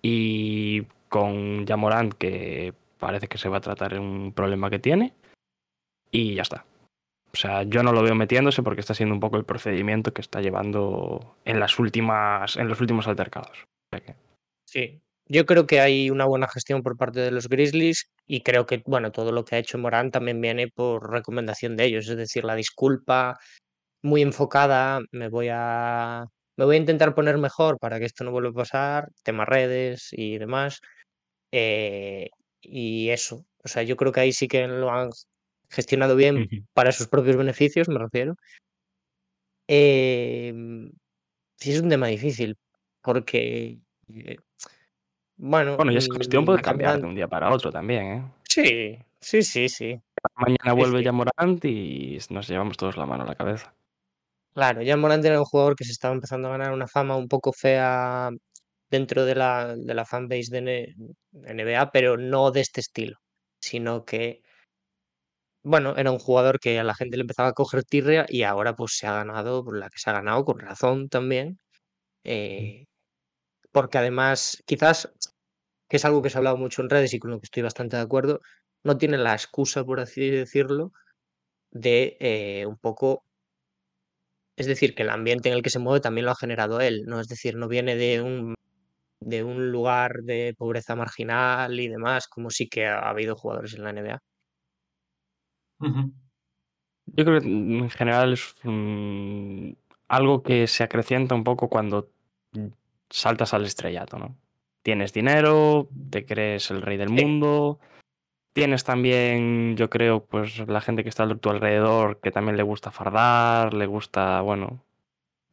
[0.00, 5.12] y con Jamorant que parece que se va a tratar un problema que tiene
[6.10, 6.65] y ya está.
[7.36, 10.22] O sea, yo no lo veo metiéndose porque está siendo un poco el procedimiento que
[10.22, 13.66] está llevando en las últimas en los últimos altercados.
[14.64, 18.64] Sí, yo creo que hay una buena gestión por parte de los Grizzlies y creo
[18.64, 22.16] que, bueno, todo lo que ha hecho Morán también viene por recomendación de ellos, es
[22.16, 23.38] decir, la disculpa
[24.02, 26.24] muy enfocada, me voy a
[26.56, 30.08] me voy a intentar poner mejor para que esto no vuelva a pasar, temas redes
[30.12, 30.80] y demás.
[31.52, 32.30] Eh,
[32.62, 35.10] y eso, O sea, yo creo que ahí sí que lo han
[35.68, 38.36] gestionado bien para sus propios beneficios, me refiero.
[39.68, 40.90] Em,
[41.56, 42.56] sí es un tema difícil,
[43.02, 44.36] porque, eh,
[45.36, 48.32] bueno, Bueno, y esa cuestión mm, puede cambiar de un día para otro también, ¿eh?
[48.48, 50.00] sí, sí, sí, sí,
[50.36, 51.04] Mañana vuelve sí.
[51.04, 53.74] ya Morant y nos llevamos todos la mano a la cabeza.
[54.54, 57.28] Claro, ya Morant era un jugador que se estaba empezando a ganar una fama un
[57.28, 58.30] poco fea
[58.90, 60.94] dentro de la de la fanbase de
[61.32, 63.18] NBA, pero no de este estilo,
[63.60, 64.42] sino que,
[65.66, 68.76] bueno, era un jugador que a la gente le empezaba a coger tirria y ahora,
[68.76, 71.58] pues, se ha ganado por la que se ha ganado, con razón también,
[72.24, 72.86] eh,
[73.72, 75.12] porque además, quizás,
[75.88, 77.62] que es algo que se ha hablado mucho en redes y con lo que estoy
[77.64, 78.40] bastante de acuerdo,
[78.84, 80.92] no tiene la excusa, por así decirlo,
[81.72, 83.24] de, eh, un poco
[84.56, 87.02] es decir, que el ambiente en el que se mueve también lo ha generado él,
[87.06, 87.20] ¿no?
[87.20, 88.54] Es decir, no viene de un
[89.20, 93.84] de un lugar de pobreza marginal y demás, como sí que ha habido jugadores en
[93.84, 94.20] la NBA.
[95.80, 98.54] Yo creo que mm, en general es
[100.08, 102.08] algo que se acrecienta un poco cuando
[103.10, 104.36] saltas al estrellato, ¿no?
[104.82, 107.14] Tienes dinero, te crees el rey del Sí.
[107.14, 107.80] mundo,
[108.52, 112.62] tienes también, yo creo, pues la gente que está a tu alrededor que también le
[112.62, 114.82] gusta fardar, le gusta, bueno,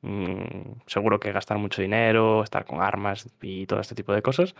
[0.01, 4.55] mm, seguro que gastar mucho dinero, estar con armas y todo este tipo de cosas,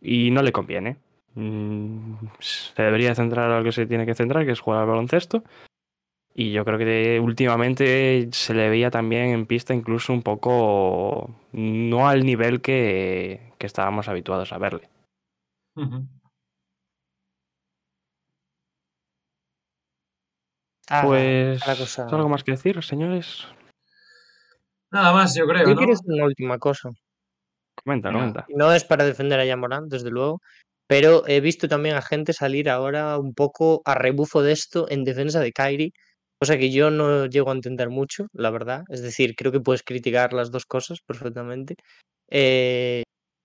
[0.00, 0.96] y no le conviene.
[1.34, 4.86] Mm, Se debería centrar a lo que se tiene que centrar, que es jugar al
[4.88, 5.42] baloncesto.
[6.36, 12.08] Y yo creo que últimamente se le veía también en pista incluso un poco no
[12.08, 14.88] al nivel que, que estábamos habituados a verle.
[20.88, 22.06] Ah, Pues, cosa.
[22.08, 23.46] ¿algo más que decir, señores?
[24.90, 25.76] Nada más, yo creo, Yo ¿no?
[25.76, 26.90] quiero decir una última cosa.
[27.84, 28.46] Comenta, comenta.
[28.48, 30.40] No es para defender a Yamorant, desde luego,
[30.86, 35.04] pero he visto también a gente salir ahora un poco a rebufo de esto en
[35.04, 35.92] defensa de Kyrie,
[36.38, 38.84] cosa que yo no llego a entender mucho, la verdad.
[38.88, 41.76] Es decir, creo que puedes criticar las dos cosas perfectamente.
[42.30, 43.02] Eh,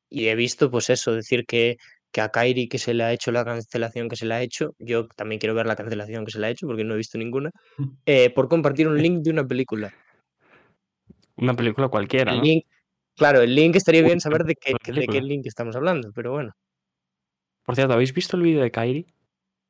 [0.09, 1.77] y he visto, pues eso, decir que,
[2.11, 4.75] que a Kyrie que se le ha hecho la cancelación que se le ha hecho,
[4.79, 7.17] yo también quiero ver la cancelación que se le ha hecho porque no he visto
[7.17, 7.51] ninguna,
[8.05, 9.93] eh, por compartir un link de una película.
[11.37, 12.43] Una película cualquiera, El ¿no?
[12.43, 12.65] link,
[13.15, 16.51] claro, el link estaría bien saber de qué, de qué link estamos hablando, pero bueno.
[17.69, 19.05] Por cierto, ¿habéis visto el vídeo de Kyrie?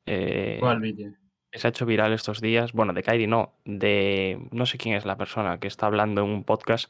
[0.05, 1.11] Eh, ¿Cuál vídeo?
[1.51, 2.71] que se ha hecho viral estos días.
[2.71, 6.29] Bueno, de Kyrie no, de no sé quién es la persona que está hablando en
[6.29, 6.89] un podcast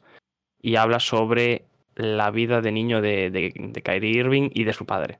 [0.62, 1.64] y habla sobre
[1.96, 5.18] la vida de niño de, de, de Kyrie Irving y de su padre.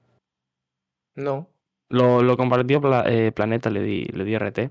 [1.17, 1.49] No.
[1.89, 4.71] Lo, lo compartió Pla- eh, Planeta, le di, le di RT.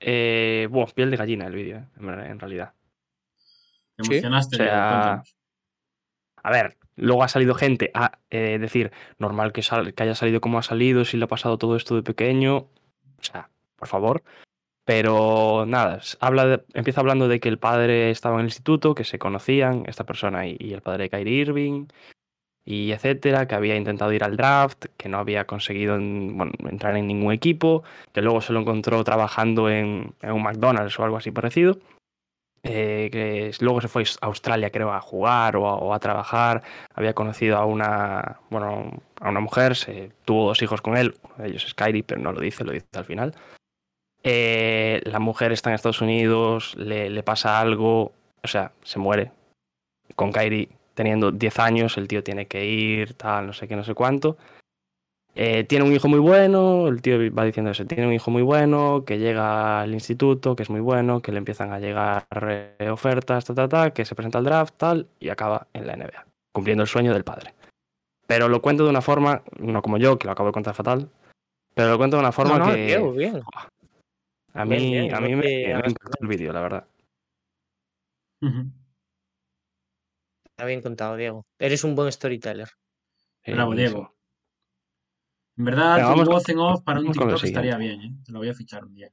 [0.00, 2.74] Eh, buah, piel de gallina el vídeo, eh, en, realidad.
[3.94, 4.56] ¿Te Sí, emocionaste?
[4.56, 5.22] o sea.
[6.42, 9.62] A ver, luego ha salido gente a eh, decir, normal que,
[10.02, 12.56] haya salido como ha salido, si le ha pasado todo esto de pequeño.
[12.58, 12.68] O
[13.22, 14.22] sea, por favor.
[14.84, 19.04] Pero nada, habla de- empieza hablando de que el padre estaba en el instituto, que
[19.04, 21.86] se conocían, esta persona y, y el padre de Kyrie Irving,
[22.64, 27.32] y etcétera, que había intentado ir al draft, que no había conseguido entrar en ningún
[27.32, 27.82] equipo,
[28.12, 31.78] que luego se lo encontró trabajando en, en un McDonald's o algo así parecido.
[32.64, 36.62] Eh, que luego se fue a Australia, creo, a jugar o a, trabajar.
[36.94, 39.76] Había conocido a una, bueno, a una mujer,
[40.24, 41.16] tuvo dos hijos con él.
[41.22, 43.34] Uno de ellos es Kyrie, pero no lo dice, lo dice al final.
[44.22, 49.32] Eh, la mujer está en Estados Unidos, le, le pasa algo, o sea, se muere.
[50.14, 53.84] Con Kyrie teniendo 10 años, el tío tiene que ir, tal, no sé qué, no
[53.84, 54.36] sé cuánto.
[55.34, 58.42] Eh, tiene un hijo muy bueno, el tío va diciendo eso, tiene un hijo muy
[58.42, 62.26] bueno, que llega al instituto, que es muy bueno, que le empiezan a llegar
[62.78, 65.94] eh, ofertas, ta, ta, ta, que se presenta al draft, tal, y acaba en la
[65.96, 67.54] NBA, cumpliendo el sueño del padre.
[68.26, 71.08] Pero lo cuento de una forma, no como yo, que lo acabo de contar fatal,
[71.74, 73.40] pero lo cuento de una forma no, no, que Diego, bien.
[74.52, 76.86] a mí, bien, a mí me, me impactó el vídeo, la verdad.
[78.42, 78.70] Ujú.
[80.44, 81.46] Está bien contado, Diego.
[81.58, 82.68] Eres un buen storyteller.
[83.44, 83.74] Sí, Bravo.
[83.74, 84.14] Diego.
[85.58, 88.14] En verdad, vamos con- voz en off para un TikTok estaría bien, ¿eh?
[88.24, 89.10] Te lo voy a fichar un día.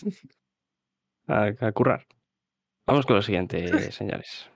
[1.26, 2.06] A, a currar.
[2.86, 4.50] Vamos con lo siguiente, señores.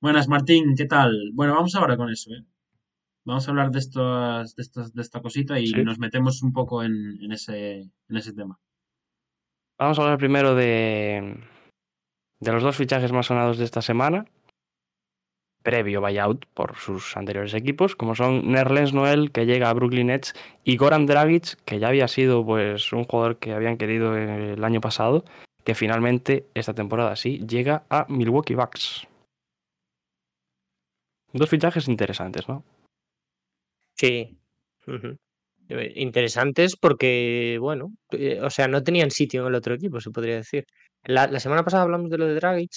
[0.00, 1.30] Buenas, Martín, ¿qué tal?
[1.34, 2.44] Bueno, vamos ahora con eso, ¿eh?
[3.24, 5.84] Vamos a hablar de, estos, de, estos- de esta cosita y Sí.
[5.84, 6.92] nos metemos un poco en,
[7.22, 8.58] en ese, en ese tema.
[9.78, 11.40] Vamos a hablar primero de,
[12.40, 14.24] de los dos fichajes más sonados de esta semana,
[15.62, 20.34] previo buyout por sus anteriores equipos, como son Nerlens Noel, que llega a Brooklyn Nets,
[20.64, 24.80] y Goran Dragic, que ya había sido pues, un jugador que habían querido el año
[24.80, 25.24] pasado,
[25.64, 29.06] que finalmente esta temporada sí llega a Milwaukee Bucks.
[31.32, 32.64] Dos fichajes interesantes, ¿no?
[33.96, 34.36] Sí,
[35.94, 40.36] Interesantes porque, bueno, eh, o sea, no tenían sitio en el otro equipo, se podría
[40.36, 40.66] decir.
[41.04, 42.72] La, la semana pasada hablamos de lo de Dragic.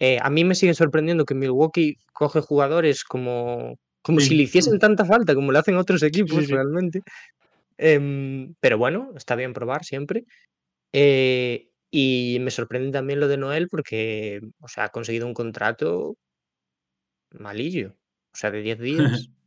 [0.00, 4.78] Eh, a mí me sigue sorprendiendo que Milwaukee coge jugadores como, como si le hiciesen
[4.78, 6.52] tanta falta como le hacen otros equipos sí.
[6.52, 7.02] realmente.
[7.76, 10.24] Em, pero bueno, está bien probar siempre.
[10.92, 16.16] Eh, y me sorprende también lo de Noel porque, o sea, ha conseguido un contrato
[17.38, 17.94] malillo.
[18.32, 19.28] O sea, de 10 días.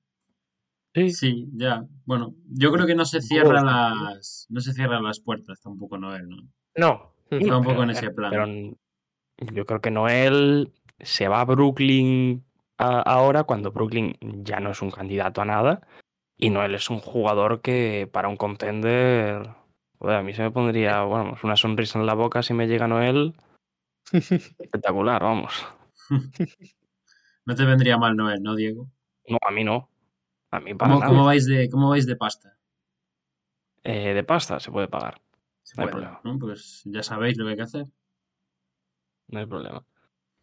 [0.93, 1.85] Sí, Sí, ya.
[2.03, 6.27] Bueno, yo creo que no se cierra las, no se cierran las puertas tampoco Noel,
[6.27, 6.35] ¿no?
[6.75, 7.13] No.
[7.31, 7.47] ujú.
[7.49, 8.29] Va un poco pero, en ese plan.
[8.29, 8.77] pero
[9.53, 12.43] yo creo que Noel se va a Brooklyn
[12.77, 15.81] a- ahora cuando Brooklyn ya no es un candidato a nada
[16.37, 19.49] y Noel es un jugador que para un contender,
[19.99, 22.87] joder, a mí se me pondría, vamos, una sonrisa en la boca si me llega
[22.87, 23.33] Noel,
[24.11, 25.53] espectacular, vamos.
[27.43, 28.87] No te vendría mal Noel, ¿no, Diego?
[29.27, 29.89] No, a mí no,
[30.51, 31.11] a mí para ¿Cómo, nada.
[31.11, 32.55] cómo vais de, cómo vais de pasta?
[33.83, 35.19] Eh, de pasta se puede pagar,
[35.63, 36.37] Se no hay puede, problema, ¿no?
[36.37, 37.85] Pues ya sabéis lo que hay que hacer.
[39.31, 39.85] No hay problema.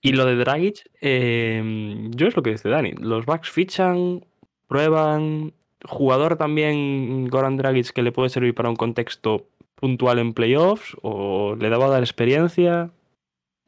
[0.00, 2.92] Y lo de Dragic, eh, yo es lo que dice Dani.
[2.92, 4.24] Los Bucks fichan,
[4.66, 5.54] prueban.
[5.84, 11.54] Jugador también, Goran Dragic, que le puede servir para un contexto puntual en playoffs o
[11.56, 12.92] le daba a dar experiencia.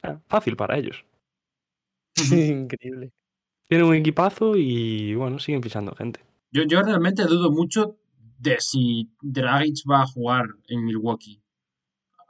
[0.02, 1.04] Ah, fácil para ellos.
[2.32, 3.12] Increíble.
[3.68, 6.20] Tienen un equipazo y bueno, siguen fichando gente.
[6.50, 7.96] Yo, yo realmente dudo mucho
[8.38, 11.40] de si Dragic va a jugar en Milwaukee.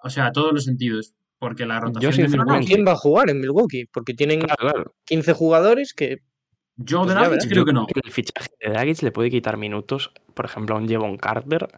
[0.02, 1.14] O sea, a todos los sentidos.
[1.40, 2.66] Porque la Yo rotación de sinceramente- Milwaukee.
[2.74, 3.86] ¿Quién va a jugar en Milwaukee?
[3.92, 4.94] Porque tienen Claro, claro.
[5.06, 6.18] 15 jugadores que.
[6.76, 7.86] Yo Pues Dragic creo Yo que no.
[8.04, 11.68] el fichaje de Dragic le puede quitar minutos, por ejemplo, a un Jevon Carter,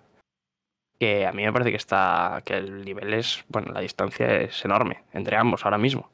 [0.98, 2.42] que a mí me parece que está.
[2.44, 3.44] que el nivel es.
[3.48, 6.10] bueno, la distancia es enorme entre ambos ahora mismo.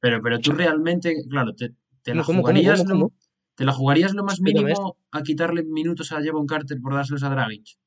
[0.00, 1.70] Pero, pero tú realmente, claro, te,
[2.02, 3.12] te la ¿Cómo, cómo, jugarías cómo?
[3.54, 7.30] ¿Te la jugarías lo más mínimo a quitarle minutos a Jevon Carter por dárselos a
[7.30, 7.78] Dragic?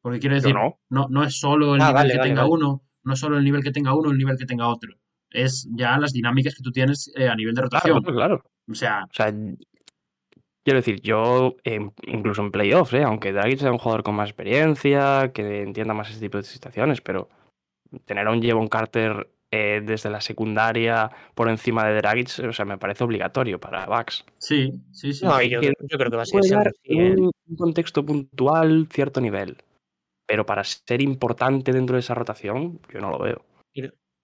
[0.00, 0.78] Porque quiero Yo decir, no.
[0.88, 2.52] no, no es solo el Ah, nivel vale, que vale, tenga vale.
[2.54, 4.92] uno, no es solo el nivel que tenga uno, el nivel que tenga otro.
[5.30, 8.02] Es ya las dinámicas que tú tienes eh, a nivel de rotación.
[8.02, 8.42] claro, claro.
[8.68, 9.32] O sea, O sea,
[10.64, 13.04] quiero decir, yo, em, incluso en playoffs, ¿eh?
[13.04, 17.00] aunque Dragic sea un jugador con más experiencia, que entienda más ese tipo de situaciones,
[17.00, 17.28] pero
[18.04, 22.64] tener a un Jevon Carter eh, desde la secundaria por encima de Dragic, o sea,
[22.64, 24.24] me parece obligatorio para Bucks.
[24.38, 25.24] sí, sí, sí.
[25.24, 26.72] No, yo, creo que va a ¿eh?
[26.82, 29.58] en un contexto puntual cierto nivel,
[30.26, 33.44] pero para ser importante dentro de esa rotación, yo no lo veo.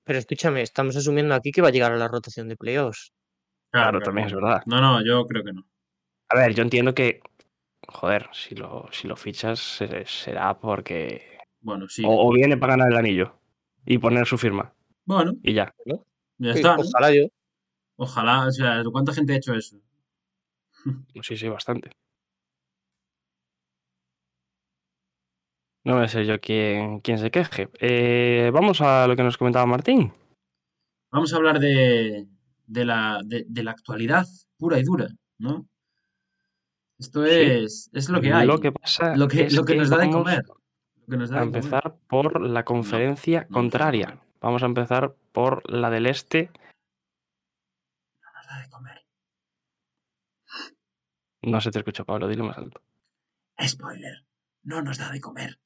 [0.04, 3.12] Pero escúchame, estamos asumiendo aquí que va a llegar a la rotación de playoffs.
[3.70, 4.62] Claro, también es verdad.
[4.66, 5.64] No, no, yo creo que no.
[6.28, 7.20] A ver, yo entiendo que,
[7.88, 12.02] joder, si lo, si lo fichas se- será porque Bueno, sí.
[12.04, 13.38] O, o viene para ganar el anillo
[13.86, 14.74] y poner su firma.
[15.04, 15.72] Bueno, Y ya.
[16.38, 16.76] ya Sí, está.
[16.76, 16.82] ¿no?
[16.82, 17.28] Ojalá yo.
[17.96, 19.80] Ojalá, o sea, ¿cuánta gente ha hecho eso?
[21.22, 21.90] Sí, sí, bastante.
[25.84, 27.68] No voy a ser yo quien, quien se queje.
[27.80, 30.12] Eh, vamos a lo que nos comentaba Martín.
[31.10, 32.26] Vamos a hablar de,
[32.66, 34.26] de la, de, de la actualidad
[34.58, 35.08] pura y dura,
[35.38, 35.66] ¿no?
[36.98, 37.30] Esto Sí.
[37.32, 38.46] es, es lo que hay.
[38.46, 40.44] Lo que pasa Lo que, es lo que nos da de comer.
[40.46, 41.64] Lo que nos da a de comer.
[41.64, 44.20] empezar por la conferencia no contraria.
[44.40, 46.50] Vamos a empezar por la del este.
[48.22, 49.04] Nos da de comer.
[51.42, 52.80] No se te escucha, Pablo, dilo más alto.
[53.60, 54.24] Spoiler.
[54.62, 55.58] No nos da de comer.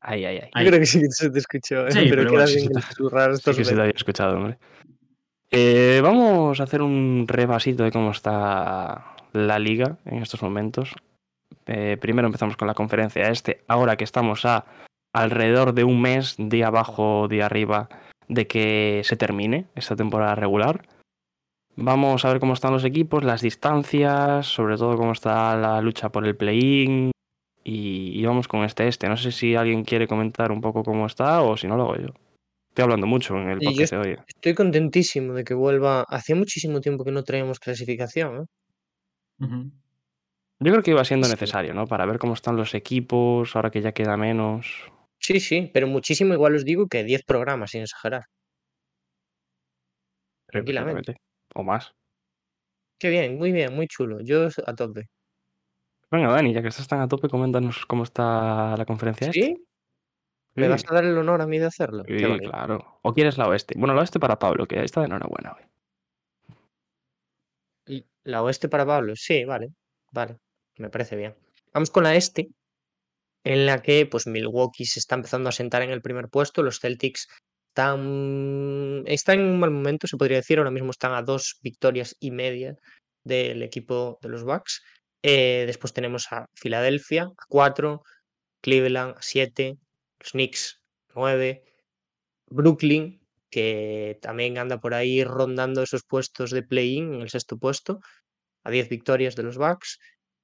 [0.00, 0.50] Ay, ay, ay.
[0.54, 0.64] Ahí.
[0.64, 1.92] Yo creo que sí que se te escuchó, ¿eh?
[1.92, 4.58] Sí, pero pero queda bueno, bien sí, que se te había escuchado, hombre.
[5.50, 10.94] Eh, vamos a hacer un repasito de cómo está la liga en estos momentos.
[11.66, 14.66] Eh, primero empezamos con la conferencia este, ahora que estamos a
[15.12, 17.88] alrededor de un mes, día abajo, día arriba,
[18.28, 20.86] de que se termine esta temporada regular.
[21.76, 26.10] Vamos a ver cómo están los equipos, las distancias, sobre todo cómo está la lucha
[26.10, 27.12] por el play-in.
[27.70, 29.08] Y, y vamos con este este.
[29.08, 31.96] No sé si alguien quiere comentar un poco cómo está o si no lo hago
[31.96, 32.08] yo.
[32.70, 34.16] Estoy hablando mucho en el podcast de hoy.
[34.26, 36.04] Estoy contentísimo de que vuelva.
[36.08, 38.48] Hacía muchísimo tiempo que no traíamos clasificación,
[39.40, 39.46] ¿eh?
[40.60, 41.32] Yo creo que iba siendo Sí.
[41.34, 41.86] necesario, ¿no?
[41.86, 44.90] Para ver cómo están los equipos, ahora que ya queda menos.
[45.18, 48.24] Sí, sí, pero muchísimo igual os digo que 10 programas, sin exagerar.
[50.46, 51.16] Tranquilamente.
[51.54, 51.92] O más.
[52.98, 54.20] Qué bien, muy bien, muy chulo.
[54.22, 55.06] Yo a tope.
[56.10, 59.64] Venga, Dani, ya que estás tan a tope, coméntanos cómo está la conferencia ¿Sí?
[60.54, 62.04] ¿Me Sí, vas a dar el honor a mí de hacerlo?
[62.06, 62.98] Sí, claro.
[63.02, 63.74] ¿O quieres la oeste?
[63.76, 65.64] Bueno, la oeste para Pablo, que está de enhorabuena hoy.
[68.24, 69.72] La oeste para Pablo, sí, vale,
[70.12, 70.36] vale,
[70.76, 71.34] me parece bien.
[71.72, 72.50] Vamos con la este,
[73.44, 76.80] en la que pues Milwaukee se está empezando a sentar en el primer puesto, los
[76.80, 77.28] Celtics
[77.68, 82.16] están, están en un mal momento, se podría decir, ahora mismo están a dos victorias
[82.18, 82.76] y media
[83.24, 84.82] del equipo de los Bucks.
[85.22, 88.02] Eh, después tenemos a Filadelfia a 4,
[88.62, 89.76] Cleveland a 7,
[90.20, 90.80] los Knicks
[91.14, 91.64] 9,
[92.50, 98.00] Brooklyn, que también anda por ahí rondando esos puestos de play-in en el sexto puesto,
[98.64, 99.98] a 10 victorias de los Bucks.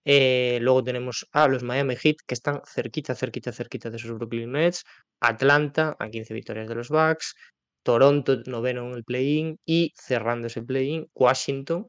[0.07, 4.53] Eh, luego tenemos a los Miami Heat, que están cerquita, cerquita, cerquita de esos Brooklyn
[4.53, 4.85] Nets.
[5.21, 7.35] Atlanta, a 15 victorias de los Bucks.
[7.83, 9.59] Toronto, noveno en el play-in.
[9.65, 11.87] Y cerrando ese play-in, Washington.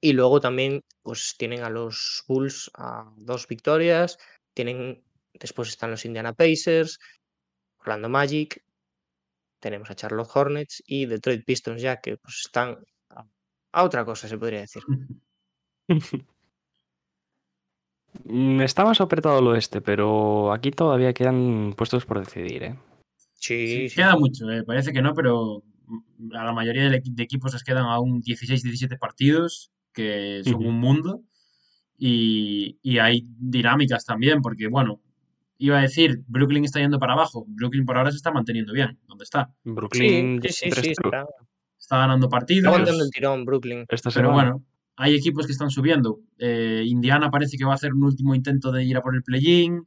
[0.00, 4.18] Y luego también pues, tienen a los Bulls a dos victorias.
[4.54, 5.02] Tienen,
[5.34, 6.98] después están los Indiana Pacers,
[7.78, 8.64] Orlando Magic.
[9.60, 12.78] Tenemos a Charlotte Hornets y Detroit Pistons ya, que pues, están
[13.10, 13.24] a,
[13.72, 14.82] a otra cosa, se podría decir.
[18.24, 22.78] Mm, Está más apretado el oeste, pero aquí todavía quedan puestos por decidir, ¿eh?
[23.34, 23.96] Sí, sí.
[23.96, 27.86] Queda mucho, eh, parece que no, pero mm, a la mayoría de equipos les quedan
[27.86, 31.22] aún 16-17 partidos, que son un mundo.
[31.98, 35.00] Y, y hay dinámicas también, porque bueno,
[35.58, 37.44] iba a decir, Brooklyn está yendo para abajo.
[37.46, 39.54] Brooklyn por ahora se está manteniendo bien, donde está.
[39.62, 41.10] Brooklyn sí, sí, tres sí, true.
[41.16, 41.26] está,
[41.78, 42.66] Está ganando está partidos.
[42.66, 43.84] aguantando el tirón Brooklyn.
[43.88, 44.64] esta Pero bueno,
[44.96, 46.20] hay equipos que están subiendo.
[46.38, 49.22] Eh, Indiana parece que va a hacer un último intento de ir a por el
[49.22, 49.84] play-in.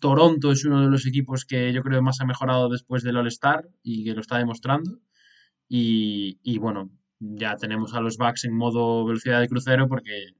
[0.00, 3.68] Toronto es uno de los equipos que yo creo más ha mejorado después del All-Star
[3.82, 4.98] y que lo está demostrando.
[5.68, 6.90] Y, y bueno,
[7.20, 10.32] ya tenemos a los Bucks en modo velocidad de crucero porque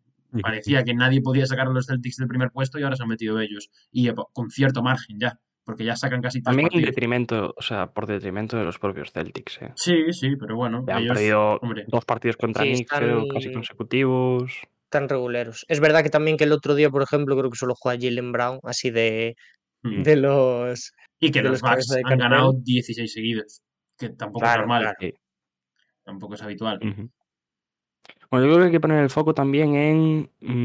[0.43, 3.09] parecía que nadie podía sacar a los Celtics del primer puesto y ahora se han
[3.09, 3.71] metido ellos.
[3.93, 7.93] Y eh, con cierto margen ya, porque ya sacan casi También en detrimento, o sea,
[7.93, 9.73] por detrimento de los propios Celtics, ¿eh?
[9.75, 13.55] Sí, sí, pero bueno, han perdido hombre, dos partidos contra Sí, Knicks, creo, casi están
[13.55, 14.63] consecutivos.
[14.89, 15.67] tan reguleros.
[15.69, 18.33] Es verdad que también que el otro día, por ejemplo, creo que solo juega Jalen
[18.33, 19.37] Brown, así de,
[19.83, 20.03] mm.
[20.03, 22.65] de los y que los los Bucks han ganado cartel.
[22.65, 23.63] 16 seguidos,
[23.99, 25.15] que tampoco es Claro, normal, claro.
[26.11, 26.81] Tampoco es habitual.
[26.81, 30.65] Bueno, yo creo que hay que poner el foco también en mm,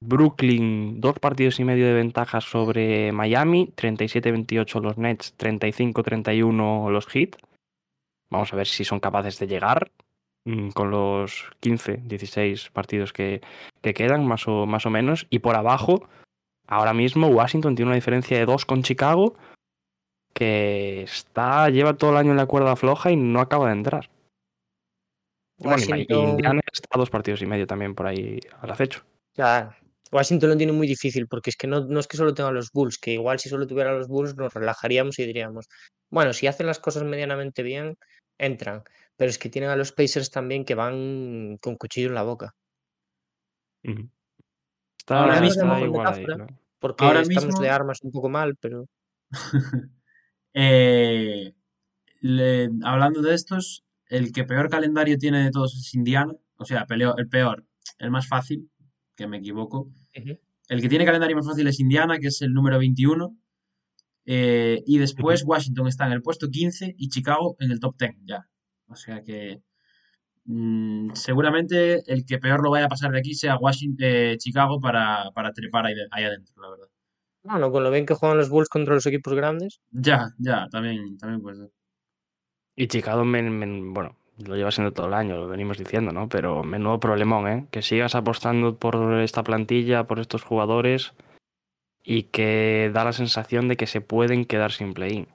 [0.00, 7.36] Brooklyn, dos partidos y medio de ventaja sobre Miami, 37-28 los Nets, 35-31 los Heat.
[8.30, 9.92] Vamos a ver si son capaces de llegar
[10.44, 13.42] mm, con los 15, 16 partidos que,
[13.82, 15.28] que quedan, más o, más o menos.
[15.30, 16.08] Y por abajo,
[16.66, 19.36] ahora mismo Washington tiene una diferencia de 2 con Chicago,
[20.34, 24.10] que está, lleva todo el año en la cuerda floja y no acaba de entrar.
[25.60, 28.70] Y Bueno, y Washington, Indiana está a dos partidos y medio también por ahí al
[28.70, 29.04] acecho.
[29.34, 29.76] ya,
[30.12, 32.72] Washington lo tiene muy difícil porque es que no, no es que solo tenga los
[32.72, 35.68] Bulls, que igual si solo tuviera los Bulls nos relajaríamos y diríamos,
[36.10, 37.96] bueno, si hacen las cosas medianamente bien,
[38.38, 38.82] entran.
[39.16, 42.54] Pero es que tienen a los Pacers también que van con cuchillo en la boca.
[43.84, 44.08] Ujú.
[45.08, 46.26] Ahora Está, mismo- está igual ahí.
[46.80, 48.86] Porque Ahora estamos mismo- de armas un poco mal, pero
[50.54, 51.52] Eh,
[52.22, 56.86] le- hablando de estos, el que peor calendario tiene de todos es Indiana, o sea,
[56.86, 57.64] peleo- el peor,
[57.98, 58.70] el más fácil,
[59.16, 59.90] que me equivoco.
[60.68, 63.36] El que tiene calendario más fácil es Indiana, que es el número 21.
[64.26, 68.14] eh, y después Washington está en el puesto 15 y Chicago en el top 10
[68.24, 68.46] ya.
[68.86, 69.62] O sea que
[70.44, 74.80] mm, seguramente el que peor lo vaya a pasar de aquí sea Washington, eh, Chicago
[74.80, 76.86] para, para trepar ahí, ahí adentro, la verdad.
[77.42, 81.16] bueno, con lo bien que juegan los Bulls contra los equipos grandes, Ya, ya, también,
[81.18, 81.58] también pues.
[82.80, 86.30] Y Chicago, men- men- bueno, lo lleva siendo todo el año, lo venimos diciendo, ¿no?
[86.30, 87.66] Pero menudo problemón, ¿eh?
[87.70, 91.12] Que sigas apostando por esta plantilla, por estos jugadores
[92.02, 95.28] y que da la sensación de que se pueden quedar sin play-in.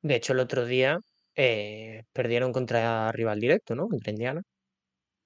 [0.00, 1.00] de hecho el otro día
[1.36, 3.86] eh, perdieron contra rival directo, ¿no?
[3.88, 4.42] Contra Indiana.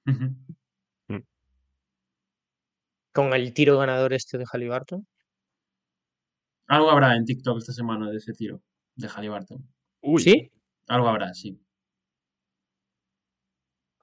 [0.09, 0.35] Ujú.
[3.15, 5.07] Con el tiro ganador este de Halliburton.
[6.67, 8.61] Algo habrá en TikTok esta semana de ese tiro
[8.97, 9.65] de Halliburton.
[10.03, 10.51] Uy, ¿Sí?
[10.89, 11.61] Algo habrá, sí.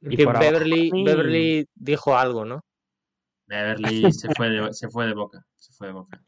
[0.02, 2.62] Y Que abajo, Beverly, Beverly dijo algo, ¿no?
[3.48, 5.46] Beverly se fue de, se fue de boca.
[5.58, 6.22] Se fue de boca.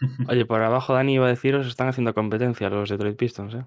[0.28, 3.64] Oye, por abajo Dani iba a deciros, están haciendo competencia los Detroit Pistons, ¿eh?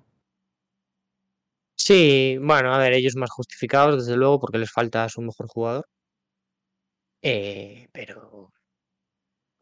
[1.78, 5.86] Sí, bueno, a ver, ellos más justificados, desde luego, porque les falta su mejor jugador.
[7.22, 8.52] Eh, pero,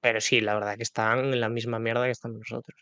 [0.01, 2.78] pero sí, la verdad que están en la misma mierda que estamos nosotros.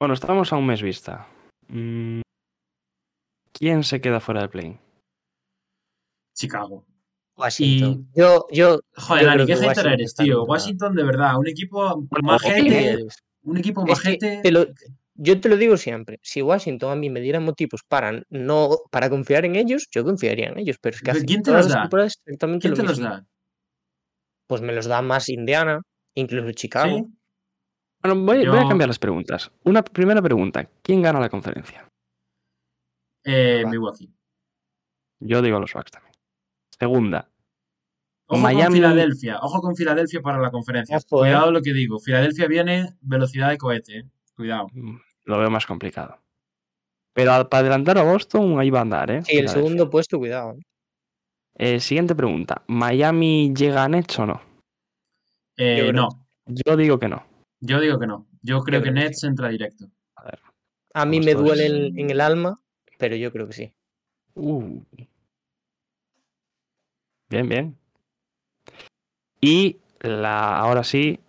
[0.00, 1.26] Bueno, estamos a un mes vista.
[1.68, 2.20] Mm,
[3.52, 4.78] ¿Quién se queda fuera del play?
[6.34, 6.86] Chicago.
[7.36, 8.08] Washington.
[8.14, 10.44] Yo, yo, Joder, Yo Dani, qué hater eres, tío.
[10.44, 13.06] Washington, de verdad, un equipo Bueno, majete.
[13.42, 14.40] Un equipo majete.
[14.42, 14.66] te lo-
[15.20, 19.10] yo te lo digo siempre, si Washington a mí me diera motivos para no para
[19.10, 21.88] confiar en ellos, yo confiaría en ellos, pero es que Pero ¿quién te los da?
[22.04, 23.26] exactamente ¿Quién lo te los da?
[24.46, 25.82] Pues me los da más Indiana,
[26.14, 26.98] incluso Chicago.
[26.98, 27.17] ¿Sí?
[28.02, 29.50] Bueno, voy, voy a cambiar las preguntas.
[29.64, 31.88] Una primera pregunta, ¿quién gana la conferencia?
[33.24, 33.64] Eh.
[33.66, 34.10] Milwaukee.
[35.20, 36.14] Yo digo los Bucks también.
[36.78, 37.28] Segunda,
[38.30, 40.96] Ojo con Miami- Filadelfia, ojo con Filadelfia para la conferencia.
[40.98, 41.30] Ojo, eh.
[41.30, 41.98] Cuidado lo que digo.
[41.98, 44.04] Filadelfia viene velocidad de cohete, eh.
[44.36, 44.68] Cuidado.
[44.72, 46.18] Mm, Lo veo más complicado.
[47.14, 49.22] Pero a- para adelantar a Boston, ahí va a andar, ¿eh?
[49.24, 50.56] Sí, el segundo puesto, cuidado.
[51.56, 51.80] ¿eh?
[51.80, 52.62] Siguiente pregunta.
[52.68, 54.40] ¿Miami llega a Nets o no?
[55.56, 56.08] Eh, Yo no,
[56.46, 57.26] Yo digo que no.
[57.60, 58.26] Yo digo que no.
[58.42, 59.86] Yo creo que Nets entra directo.
[60.94, 61.46] A mí Vamos me todos.
[61.46, 62.60] duele en, en el alma,
[62.98, 63.74] pero yo creo que sí.
[64.34, 64.80] Uh.
[67.28, 67.78] Bien, bien.
[69.40, 71.20] Y la, ahora sí,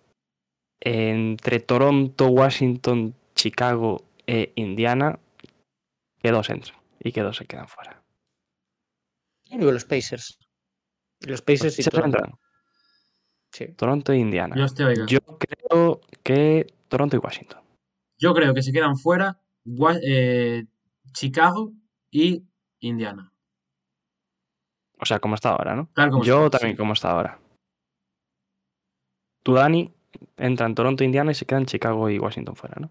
[0.80, 5.18] entre Toronto, Washington, Chicago e Indiana,
[6.18, 8.02] que dos entran y que dos se quedan fuera.
[9.44, 10.38] Yo digo los Pacers.
[11.20, 12.18] Los Pacers y Se Toronto.
[12.18, 12.38] entran
[13.52, 13.66] Sí.
[13.76, 14.54] Toronto e Indiana.
[14.54, 15.06] Dios te oiga.
[15.06, 17.60] Yo creo que Toronto y Washington.
[18.18, 19.40] Yo creo que se quedan fuera
[20.02, 20.66] eh,
[21.12, 21.72] Chicago
[22.10, 22.44] y
[22.80, 23.32] Indiana.
[25.00, 25.90] O sea, como está ahora, ¿no?
[25.94, 26.78] Como Yo está, también sí.
[26.78, 27.40] como está ahora.
[29.42, 29.92] Tú, Dani,
[30.36, 32.90] entran Toronto, Indiana y se quedan Chicago y Washington fuera, ¿no?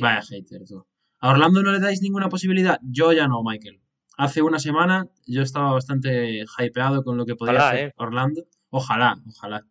[0.00, 0.86] Vaya hater, tú.
[1.20, 2.80] ¿A Orlando no le dais ninguna posibilidad?
[2.82, 3.81] Yo ya no, Michael.
[4.18, 7.94] Hace una semana yo estaba bastante hypeado con lo que podía Ojalá, hacer eh.
[7.96, 8.42] Orlando.
[8.70, 9.66] Ojalá, ojalá.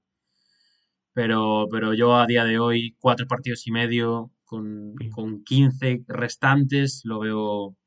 [1.13, 7.01] Pero, pero yo a día de hoy, cuatro partidos y medio, con, con 15 restantes,
[7.03, 7.77] lo veo,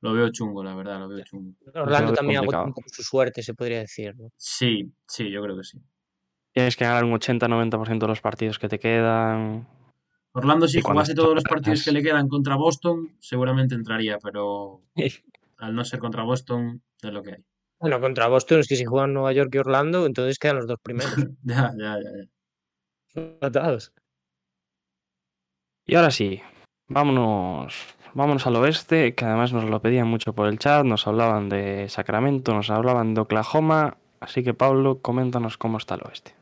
[0.00, 1.56] lo veo chungo, la verdad, lo veo chungo.
[1.74, 4.14] Orlando también un poco su suerte, se podría decir.
[4.16, 4.28] ¿no?
[4.36, 5.78] Sí, sí, yo creo que sí.
[6.52, 9.68] Tienes que ganar un 80-90% de los partidos que te quedan.
[10.32, 14.82] Orlando, si jugase todos los partidos que le quedan contra Boston, seguramente entraría, pero
[15.60, 17.44] al no ser contra Boston, es lo que hay.
[17.78, 20.78] Bueno, contra Boston es que si juegan Nueva York y Orlando, entonces quedan los dos
[20.82, 21.14] primeros.
[21.42, 23.20] Ya, ya, ya, ya.
[23.22, 23.92] Empatados.
[25.86, 26.40] Y ahora sí,
[26.88, 27.74] vámonos,
[28.14, 31.88] vámonos al oeste, que además nos lo pedían mucho por el chat, nos hablaban de
[31.88, 36.34] Sacramento, nos hablaban de Oklahoma, así que Pablo, coméntanos cómo está el oeste.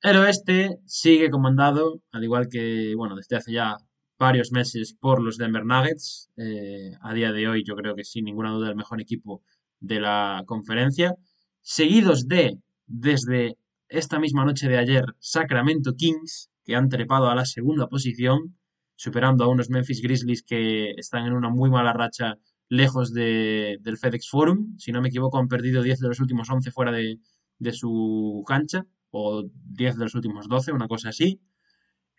[0.00, 3.76] El oeste sigue comandado, al igual que, bueno, desde hace ya
[4.18, 6.30] varios meses por los Denver Nuggets.
[6.36, 9.42] Eh, a día de hoy yo creo que sin ninguna duda el mejor equipo
[9.80, 11.14] de la conferencia.
[11.62, 13.56] Seguidos de, desde
[13.88, 18.56] esta misma noche de ayer, Sacramento Kings, que han trepado a la segunda posición,
[18.96, 22.36] superando a unos Memphis Grizzlies que están en una muy mala racha
[22.68, 24.76] lejos de- del FedEx Forum.
[24.78, 27.18] Si no me equivoco, han perdido 10 de los últimos 11 fuera de,
[27.58, 31.40] de su cancha, o 10 de los últimos 12, una cosa así.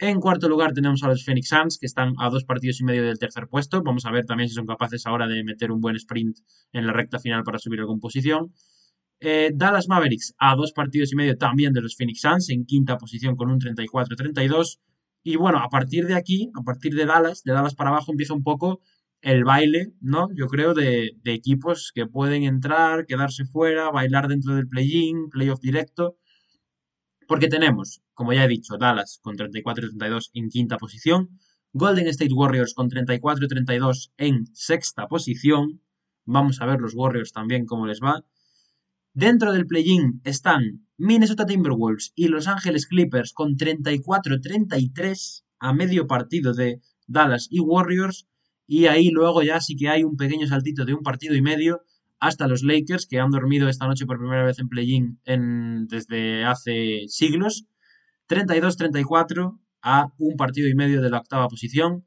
[0.01, 3.03] En cuarto lugar tenemos a los Phoenix Suns, que están a dos partidos y medio
[3.03, 3.83] del tercer puesto.
[3.83, 6.37] Vamos a ver también si son capaces ahora de meter un buen sprint
[6.71, 8.53] en la recta final para subir alguna posición.
[9.19, 12.97] Eh, Dallas Mavericks a dos partidos y medio también de los Phoenix Suns, en quinta
[12.97, 14.79] posición con un 34-32.
[15.21, 18.33] Y bueno, a partir de aquí, a partir de Dallas, de Dallas para abajo empieza
[18.33, 18.79] un poco
[19.19, 20.29] el baile, ¿no?
[20.33, 25.59] Yo creo de, de equipos que pueden entrar, quedarse fuera, bailar dentro del play-in, playoff
[25.59, 26.15] directo.
[27.30, 31.39] Porque tenemos, como ya he dicho, Dallas con 34 y 32 en quinta posición,
[31.73, 35.80] Golden State Warriors con 34 y 32 en sexta posición.
[36.25, 38.25] Vamos a ver los Warriors también cómo les va.
[39.13, 46.55] Dentro del play-in están Minnesota Timberwolves y Los Ángeles Clippers con 34-33 a medio partido
[46.55, 48.27] de Dallas y Warriors.
[48.65, 51.84] Y ahí luego ya sí que hay un pequeño saltito de un partido y medio
[52.20, 56.43] hasta los Lakers, que han dormido esta noche por primera vez en play-in en- desde
[56.45, 57.65] hace siglos.
[58.28, 62.05] 32-34 a un partido y medio de la octava posición.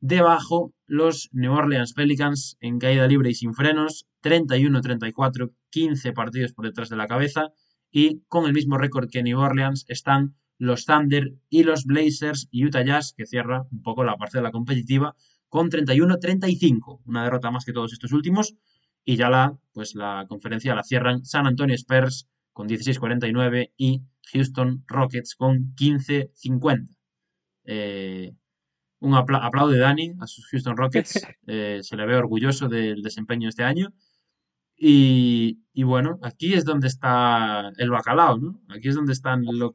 [0.00, 6.66] Debajo, los New Orleans Pelicans en caída libre y sin frenos, 31-34, 15 partidos por
[6.66, 7.52] detrás de la cabeza.
[7.90, 12.64] Y con el mismo récord que New Orleans están los Thunder y los Blazers y
[12.66, 15.14] Utah Jazz, que cierra un poco la parcela competitiva,
[15.48, 18.54] con 31-35, una derrota más que todos estos últimos.
[19.04, 24.02] Y ya la, pues la conferencia la cierran San Antonio Spurs con 16-49 y
[24.32, 26.88] Houston Rockets con 15-50.
[27.64, 28.32] Eh,
[29.00, 31.26] un apla- aplaude Dani a sus Houston Rockets.
[31.46, 33.92] eh, se le ve orgulloso del desempeño este año.
[34.76, 38.60] Y, y bueno, aquí es donde está el bacalao, ¿no?
[38.68, 39.74] Aquí es donde están lo-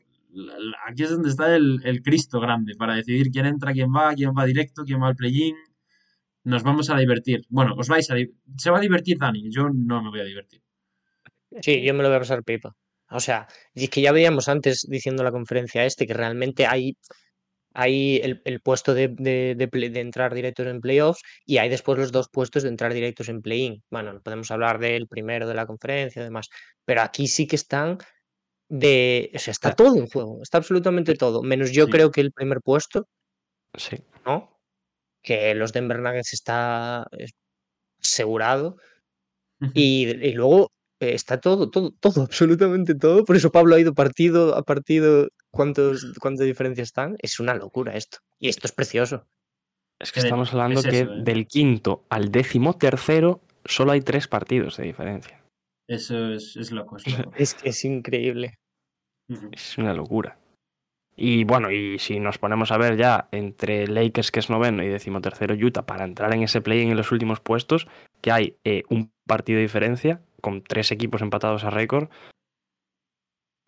[0.87, 4.31] aquí es donde está el, el Cristo grande para decidir quién entra, quién va, quién
[4.37, 5.55] va directo, quién va al play-in.
[6.49, 7.39] Nos vamos a divertir.
[7.49, 8.15] Bueno, os vais a
[8.57, 10.61] se va a divertir Dani, yo no me voy a divertir.
[11.61, 12.75] Sí, yo me lo voy a pasar pipa.
[13.11, 16.65] O sea, y es que ya veíamos antes diciendo en la conferencia este que realmente
[16.65, 16.95] hay,
[17.73, 21.69] hay el, el puesto de, de, de play- de entrar directos en playoffs y hay
[21.69, 23.83] después los dos puestos de entrar directos en play-in.
[23.91, 26.49] Bueno, podemos hablar del primero de la conferencia y demás,
[26.85, 27.97] pero aquí sí que están
[28.69, 29.31] de...
[29.35, 29.75] O sea, está Ya.
[29.75, 31.91] todo en juego, está absolutamente todo, menos yo Sí.
[31.91, 33.07] creo que el primer puesto,
[33.75, 33.97] Sí.
[34.25, 34.58] ¿no?
[35.29, 37.33] Que los Denver Nuggets está es-
[38.01, 38.77] asegurado.
[39.73, 43.25] Y, y luego eh, está todo, todo, todo, absolutamente todo.
[43.25, 47.15] Por eso Pablo ha ido partido a partido cuántos, cuántas diferencias están.
[47.19, 48.17] Es una locura esto.
[48.39, 49.27] Y esto es precioso.
[50.01, 51.07] Es que estamos hablando es que ¿eh?
[51.23, 55.43] del quinto al décimo tercero solo hay tres partidos de diferencia.
[55.87, 57.33] Eso es, es loco, es loco.
[57.37, 58.55] Es que es increíble.
[59.51, 60.39] Es una locura.
[61.21, 64.87] Y bueno, y si nos ponemos a ver ya entre Lakers, que es noveno, y
[64.87, 67.87] decimotercero Utah, para entrar en ese play en los últimos puestos,
[68.21, 72.07] que hay eh, un partido de diferencia, con tres equipos empatados a récord,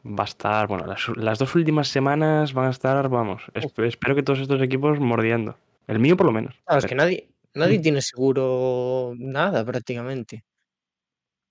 [0.05, 4.15] va a estar, bueno, las, las dos últimas semanas van a estar, vamos, esp- espero
[4.15, 5.57] que todos estos equipos mordiendo.
[5.87, 6.55] El mío por lo menos.
[6.65, 10.45] Claro, es que nadie, nadie tiene seguro nada prácticamente.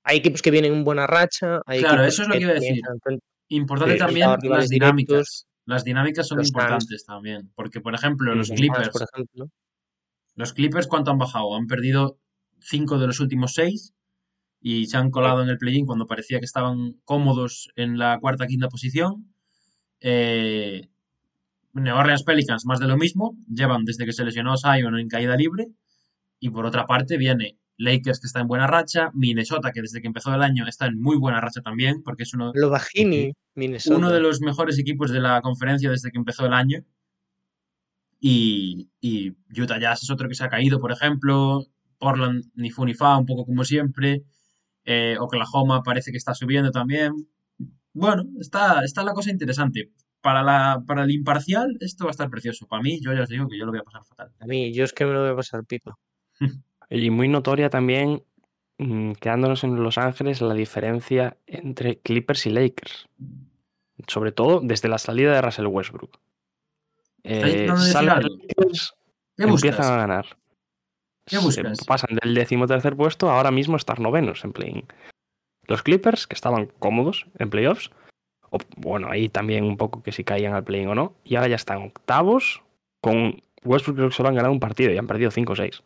[0.05, 1.61] Hay equipos que vienen en buena racha.
[1.67, 2.81] Hay Claro, eso es lo que iba a decir.
[3.49, 5.47] Importante Sí, también las dinámicas.
[5.71, 7.53] Las dinámicas son los importantes también.
[7.55, 8.89] Porque, por ejemplo, los Clippers.
[8.89, 9.47] por ejemplo.
[10.35, 11.55] Los Clippers, ¿cuánto han bajado?
[11.55, 12.19] Han perdido
[12.59, 13.95] cinco de los últimos seis
[14.61, 18.49] y se han colado en el play-in cuando parecía que estaban cómodos en la cuarta
[18.49, 19.33] quinta posición.
[20.01, 20.89] Eh,
[21.75, 23.37] New Orleans Pelicans, más de lo mismo.
[23.47, 25.69] Llevan desde que se lesionó Zion en caída libre.
[26.41, 29.11] Y por otra parte viene Lakers, que está en buena racha.
[29.15, 32.35] Minnesota, que desde que empezó el año está en muy buena racha también, porque es
[32.35, 33.97] uno, Lo Bajini, Minnesota.
[33.97, 36.81] uno de los mejores equipos de la conferencia desde que empezó el año.
[38.21, 41.65] Y, y Utah Jazz es otro que se ha caído, por ejemplo.
[41.99, 44.25] Portland ni fu ni fa, un poco como siempre.
[44.85, 47.13] Eh, Oklahoma parece que está subiendo también.
[47.95, 49.91] Bueno, está, está la cosa interesante.
[50.21, 52.67] Para, la, para el imparcial, esto va a estar precioso.
[52.67, 54.31] Para mí, yo ya os digo que yo lo voy a pasar fatal.
[54.39, 55.95] A mí, yo es que me lo voy a pasar pipa.
[56.91, 58.23] Y muy notoria también,
[58.79, 63.09] mm, quedándonos en Los Ángeles, la diferencia entre Clippers y Lakers.
[64.09, 66.19] Sobre todo desde la salida de Russell Westbrook.
[67.23, 68.23] ¿Estáis Eh, salen?
[68.23, 68.95] Lakers,
[69.37, 70.27] empiezan a ganar.
[71.27, 71.85] ¿Qué Se buscas?
[71.85, 74.85] pasan del decimotercer puesto a ahora mismo estar novenos en play
[75.67, 77.91] Los Clippers, que estaban cómodos en playoffs,
[78.51, 81.49] o, bueno, ahí también un poco que si caían al play o no, y ahora
[81.49, 82.63] ya están octavos
[83.01, 85.83] con Westbrook creo que solo han ganado un partido y han perdido 5 o 6.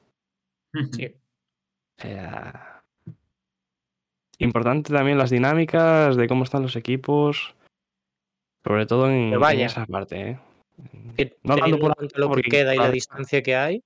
[0.92, 1.14] Sí.
[4.38, 7.54] Importante también las dinámicas de cómo están los equipos,
[8.64, 9.66] sobre todo en, vaya.
[9.66, 10.30] esa parte.
[10.30, 10.38] ¿eh?
[11.16, 13.82] Que No tanto por lo que queda y la distancia que hay,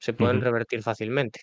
[0.00, 1.42] se pueden revertir fácilmente.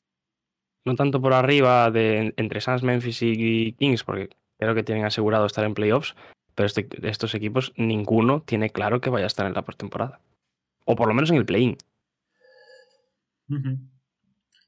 [0.87, 5.45] no tanto por arriba de entre Suns, Memphis y Kings, porque creo que tienen asegurado
[5.45, 6.15] estar en playoffs,
[6.55, 10.19] pero este- estos equipos ninguno tiene claro que vaya a estar en la postemporada.
[10.85, 11.77] O por lo menos en el play-in.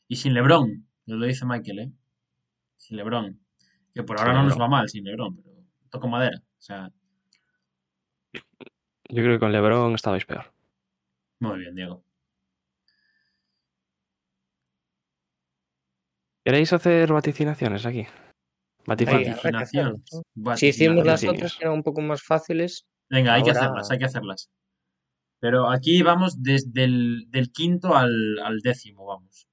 [0.07, 1.91] Y sin LeBron, nos lo dice Michael, ¿eh?
[2.77, 3.39] Sin LeBron.
[3.93, 5.55] Que por ahora Sin no nos va mal sin LeBron, pero
[5.89, 6.37] toco madera.
[6.39, 6.91] O sea,
[8.33, 10.53] Yo creo que con LeBron estabais peor.
[11.39, 12.03] muy bien, Diego.
[16.45, 18.07] ¿Queréis hacer vaticinaciones aquí?
[18.85, 20.01] Vaticinaciones.
[20.55, 23.97] Si hicimos las otras que eran un poco más fáciles, Venga, hay que hacerlas, hay
[23.97, 24.49] que hacerlas.
[25.39, 29.46] Pero aquí vamos desde el del quinto al, al décimo, vamos.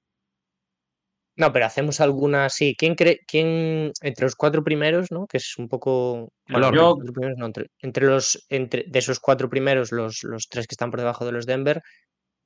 [1.37, 2.75] No, pero hacemos alguna, sí.
[2.77, 5.27] ¿Quién cree, quién entre los cuatro primeros, ¿no?
[5.27, 6.29] Que es un poco.
[6.47, 9.91] Bueno, entre Yo- los cuatro primeros, no, entre, entre los, entre, de esos cuatro primeros,
[9.91, 11.81] los, los tres que están por debajo de los Denver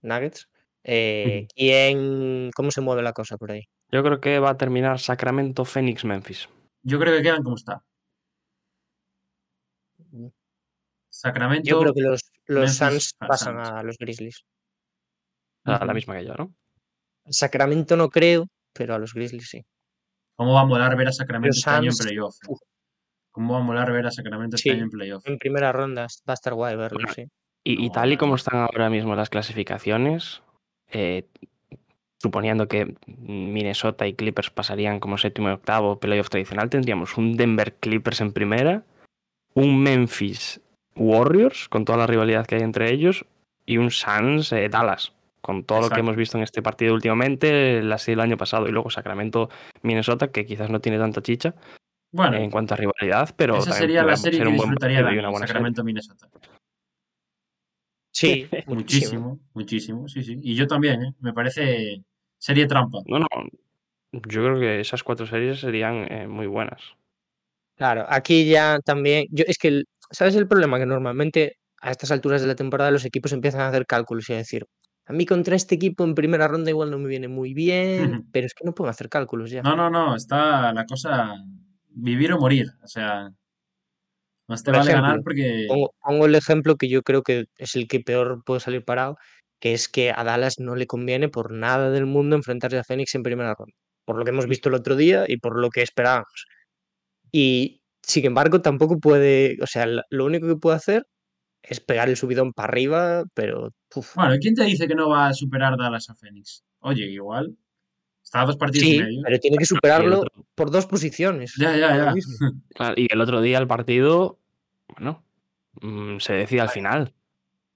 [0.02, 0.48] Nuggets.
[0.84, 3.68] eh, ¿Quién, cómo se mueve la cosa por ahí?
[3.92, 6.50] Yo creo que va a terminar Sacramento, Phoenix, Memphis.
[6.82, 7.84] Yo creo que quedan como está.
[11.10, 11.70] Sacramento.
[11.70, 13.70] Yo creo que los, los Memphis, Suns ah, pasan Suns.
[13.70, 14.44] a los Grizzlies.
[15.66, 16.54] Sea, la misma que yo, ¿no?
[17.30, 18.48] Sacramento no creo,
[18.80, 19.66] pero a los Grizzlies sí.
[20.38, 22.36] ¿Cómo va a molar ver a Sacramento este año en playoff?
[22.48, 22.54] eh?
[23.32, 24.76] ¿Cómo va a molar ver a Sacramento este Sí.
[24.76, 25.28] año en playoff?
[25.28, 27.26] En primera ronda va a estar guay verlo, Bueno, sí.
[27.66, 30.42] Y, tal y como están ahora mismo las clasificaciones,
[30.92, 31.28] eh,
[32.22, 37.76] suponiendo que Minnesota y Clippers pasarían como séptimo y octavo playoff tradicional, tendríamos un Denver
[37.76, 38.84] Clippers en primera,
[39.56, 40.62] un Memphis
[40.96, 43.26] Warriors, con toda la rivalidad que hay entre ellos,
[43.66, 45.12] y un Suns eh, Dallas,
[45.42, 48.68] con todo lo que hemos visto en este partido últimamente, la serie del año pasado,
[48.68, 49.50] y luego Sacramento
[49.82, 51.56] Minnesota, que quizás no tiene tanta chicha
[52.12, 54.98] Bueno, en cuanto a rivalidad, pero esa sería la serie ser que un buen disfrutaría
[54.98, 55.54] partido y de una buena serie.
[55.54, 56.30] Sacramento Minnesota.
[58.12, 59.40] Sí, muchísimo.
[59.54, 60.40] Muchísimo, sí, sí.
[60.44, 61.14] Y yo también, ¿eh?
[61.20, 62.04] Me parece
[62.38, 63.00] serie trampa.
[63.06, 63.28] No, no.
[64.12, 66.82] Yo creo que esas cuatro series serían eh, muy buenas.
[67.76, 69.28] Claro, aquí ya también.
[69.32, 70.80] Yo, es que, ¿sabes el problema?
[70.80, 74.34] Que normalmente a estas alturas de la temporada los equipos empiezan a hacer cálculos y
[74.34, 74.66] a decir,
[75.10, 78.26] a mí contra este equipo en primera ronda igual no me viene muy bien, Ujú.
[78.32, 79.64] pero es que no pueden hacer cálculos ya.
[79.64, 81.34] No, no, no, está la cosa
[81.90, 82.68] vivir o morir.
[82.84, 83.32] O sea,
[84.48, 87.46] más te Por vale ganar ejemplo, porque Pongo, pongo el ejemplo que yo creo que
[87.58, 89.18] es el que peor puede salir parado,
[89.60, 93.16] que es que a Dallas no le conviene por nada del mundo enfrentarse a Phoenix
[93.16, 93.74] en primera ronda.
[94.06, 96.46] Por lo que hemos visto el otro día y por lo que esperábamos.
[97.32, 101.08] Y sin embargo, tampoco puede, o sea, lo único que puede hacer
[101.70, 105.10] es pegar el subidón para arriba, pero uf, Bueno, ¿y quién te dice que no
[105.10, 106.64] va a superar Dallas a Phoenix?
[106.80, 107.56] Oye, igual.
[108.24, 109.22] Está a dos partidos y sí, medio.
[109.24, 111.54] pero tiene que Y superarlo otro- por dos posiciones.
[111.60, 112.14] Ya, ya, ya.
[112.76, 114.40] claro, y el otro día el partido,
[114.88, 115.24] bueno,
[115.82, 117.14] mm, se decide al final.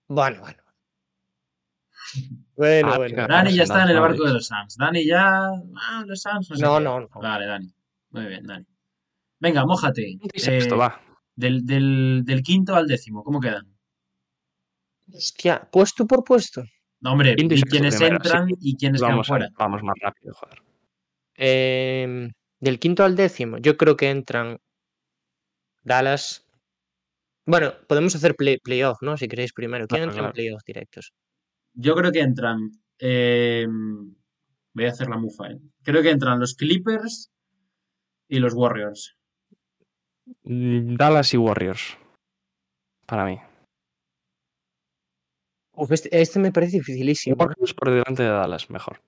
[0.07, 0.59] Bueno, bueno.
[2.55, 3.27] Bueno, Ah, bueno.
[3.27, 4.75] Dani ya está en el barco de los Suns.
[4.77, 5.47] Dani ya.
[5.75, 6.49] Ah, los Suns.
[6.51, 7.09] No, sé No, no, no.
[7.15, 7.73] Vale, Dani.
[8.11, 8.65] Muy bien, Dani.
[9.39, 10.17] Venga, mójate.
[10.31, 11.01] Y sexto, Eh, va.
[11.35, 13.72] del, del, del quinto al décimo, ¿cómo quedan?
[15.13, 16.63] Hostia, puesto por puesto.
[17.01, 18.53] No, hombre, Quinto y quienes primero, entran sí.
[18.61, 19.45] y quienes quedan Vamos, fuera.
[19.45, 20.59] a- vamos más rápido, joder.
[21.35, 24.57] Em, del quinto al décimo, yo creo que entran
[25.83, 26.45] Dallas.
[27.45, 29.17] Bueno, podemos hacer play- playoff, ¿no?
[29.17, 29.85] Si queréis primero.
[29.87, 30.33] ¿Quién Claro, entra en claro.
[30.33, 31.11] playoff directos?
[31.73, 32.71] Yo creo que entran.
[33.05, 33.67] eh,
[34.73, 35.59] voy a hacer la mufa, ¿eh?
[35.83, 37.33] Creo que entran los Clippers
[38.29, 39.17] y los Warriors.
[40.43, 41.97] Mm, Dallas y Warriors.
[43.05, 43.39] Para mí.
[45.75, 47.35] Uf, este, este me parece dificilísimo.
[47.35, 47.37] ¿eh?
[47.39, 49.01] Warriors por delante de Dallas, mejor.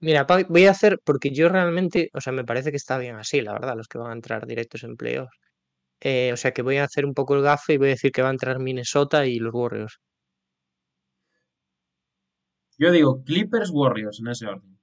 [0.00, 3.42] Mira, voy a hacer, porque yo realmente, o sea, me parece que está bien así,
[3.42, 5.30] la verdad, los que van a entrar directos en playoff.
[6.00, 8.10] Eh, o sea, que voy a hacer un poco el gafe y voy a decir
[8.10, 10.00] que va a entrar Minnesota y los Warriors.
[12.78, 14.78] Yo digo Clippers, Warriors en ese orden.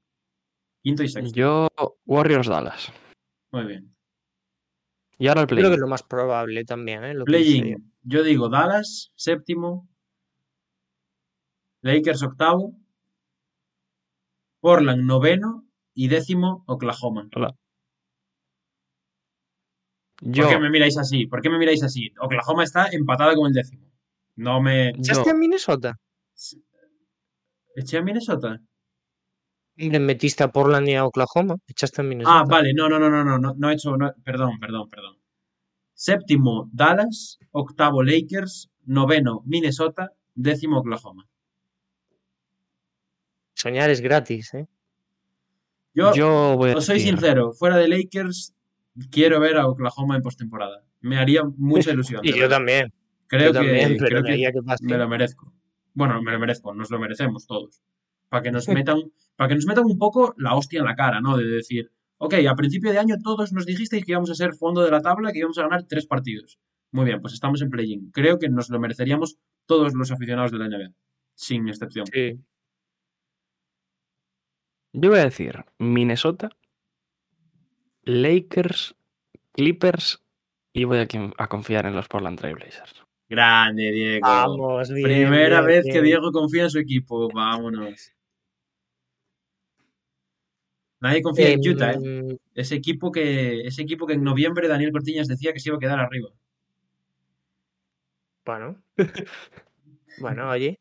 [0.84, 1.36] Quinto y sexto.
[1.36, 1.68] Yo,
[2.06, 2.92] Warriors Dallas.
[3.52, 3.97] Muy bien.
[5.18, 5.74] Y ahora el Yo Creo que play.
[5.76, 7.14] es lo más probable también, ¿eh?
[7.14, 8.24] Lo que hice yo.
[8.24, 9.90] Digo Dallas, séptimo.
[11.82, 12.76] Lakers, octavo.
[14.60, 15.66] Portland, noveno.
[15.94, 17.28] Y décimo, Oklahoma.
[20.22, 21.26] Yo, ¿Por qué me miráis así?
[21.26, 22.12] ¿Por qué me miráis así?
[22.20, 23.92] Oklahoma está empatada con el décimo.
[24.36, 24.90] No me.
[24.90, 26.00] ¿Echaste a Minnesota?
[27.76, 28.60] ¿Eché a Minnesota?
[29.80, 31.58] Hombre, metiste a Portland y a Oklahoma.
[31.68, 32.40] Echaste a Minnesota.
[32.40, 35.18] Ah, vale, no, no, no, no, no, no, no he hecho, no- perdón, perdón, perdón.
[35.94, 41.28] Séptimo, Dallas, octavo, Lakers, noveno, Minnesota, décimo, Oklahoma.
[43.54, 44.68] Soñar es gratis, ¿eh?
[45.94, 48.54] Yo, yo voy os soy sincero, fuera de Lakers,
[49.10, 50.84] quiero ver a Oklahoma en postemporada.
[51.02, 52.22] Me haría mucha ilusión.
[52.24, 52.94] Y yo también.
[53.28, 54.52] Creo yo también, que, creo que
[54.82, 55.52] me lo merezco.
[55.94, 57.82] Bueno, me lo merezco, nos lo merecemos todos.
[58.30, 61.22] Para que nos metan, para que nos metan un poco la hostia en la cara,
[61.22, 61.38] ¿no?
[61.38, 64.82] De decir, ok, a principio de año todos nos dijisteis que íbamos a ser fondo
[64.82, 66.60] de la tabla, que íbamos a ganar tres partidos.
[66.92, 68.12] Muy bien, pues estamos en play-in.
[68.12, 70.94] Creo que nos lo mereceríamos todos los aficionados de la NBA,
[71.36, 72.08] sin excepción.
[72.08, 72.40] Sí.
[74.94, 76.50] Yo voy a decir Minnesota,
[78.04, 78.96] Lakers,
[79.52, 80.24] Clippers
[80.74, 83.04] y voy a, confiar en los Portland Trailblazers.
[83.30, 84.28] Grande, Diego.
[84.28, 85.04] Vamos, bien.
[85.04, 86.02] Primera bien, vez que.
[86.02, 87.30] Diego confía en su equipo.
[87.30, 88.14] Vámonos.
[91.00, 92.38] Nadie confía en Utah, ¿eh?
[92.56, 95.80] Ese equipo que, ese equipo que en noviembre Daniel Cortiñas decía que se iba a
[95.80, 96.30] quedar arriba.
[98.46, 98.82] Bueno.
[100.22, 100.80] bueno, oye.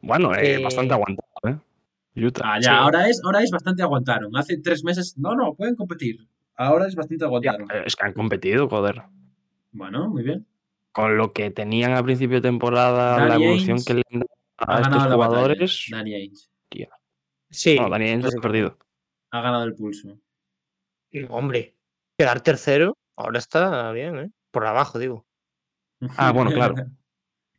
[0.00, 1.58] Bueno, eh, Eh, bastante aguantado, ¿eh?
[2.24, 2.42] Utah.
[2.44, 2.76] Ah, ya, Sí.
[2.76, 4.34] ahora es, ahora es bastante aguantaron.
[4.36, 6.26] Hace tres meses, no, no, pueden competir.
[6.56, 7.70] Ahora es bastante aguantaron.
[7.70, 9.02] eh, es que han competido, joder.
[9.72, 10.46] Bueno, muy bien.
[10.92, 14.28] Con lo que tenían al principio de temporada, la evolución Ainge que le han dado
[14.58, 15.86] a estos jugadores.
[15.90, 16.48] Danny Ainge.
[17.50, 17.76] Sí.
[17.78, 18.78] No, Dani Ainge pues, ha perdido.
[19.32, 20.18] Ha ganado el pulso.
[21.30, 21.76] Hombre,
[22.18, 24.30] quedar tercero ahora está bien, ¿eh?
[24.50, 25.26] Por abajo, digo.
[26.18, 26.74] Ah, bueno, claro.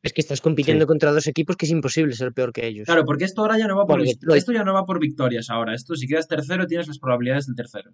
[0.04, 2.86] Es que estás compitiendo contra dos equipos que es imposible ser peor que ellos.
[2.86, 4.38] Claro, porque esto ahora ya no va por Detroit.
[4.38, 5.74] esto ya no va por victorias ahora.
[5.74, 7.92] Esto si quedas tercero tienes las probabilidades del tercero.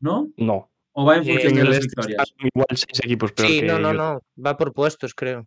[0.00, 0.32] ¿No?
[0.38, 0.72] No.
[0.92, 2.34] O va en función de las este victorias.
[2.38, 4.20] igual seis equipos peor sí, que no, no, no.
[4.44, 5.46] Va por puestos, creo.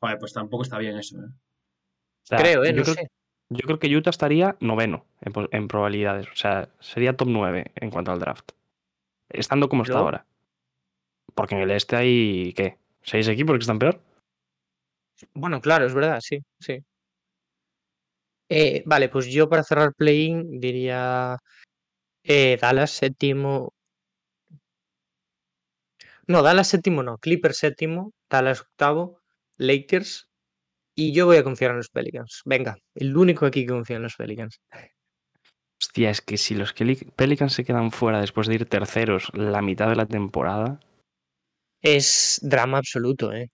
[0.00, 1.26] Joder, pues tampoco está bien eso, ¿eh?
[1.26, 2.70] O sea, creo, ¿eh?
[2.70, 3.08] yo No creo- sé.
[3.54, 6.26] Yo creo que Utah estaría noveno en, probabilidades.
[6.28, 8.50] O sea, sería top 9 en cuanto al draft.
[9.28, 10.26] Estando como está ahora.
[11.34, 12.78] Porque en el este hay, ¿qué?
[13.02, 14.00] ¿Seis equipos que están peor?
[15.34, 16.84] Bueno, claro, es verdad, sí, sí.
[18.48, 21.38] Eh, vale, pues yo para cerrar play-in diría
[22.24, 23.72] eh, Dallas séptimo.
[26.26, 29.20] No, Dallas séptimo no, Clippers séptimo, Dallas octavo,
[29.58, 30.28] Lakers
[30.96, 32.42] y yo voy a confiar en los Pelicans.
[32.44, 34.60] Venga, el único aquí que confía en los Pelicans.
[35.80, 39.60] Hostia, es que si los Peli- Pelicans se quedan fuera después de ir terceros la
[39.62, 40.80] mitad de la temporada.
[41.82, 43.50] Es drama absoluto, ¿eh?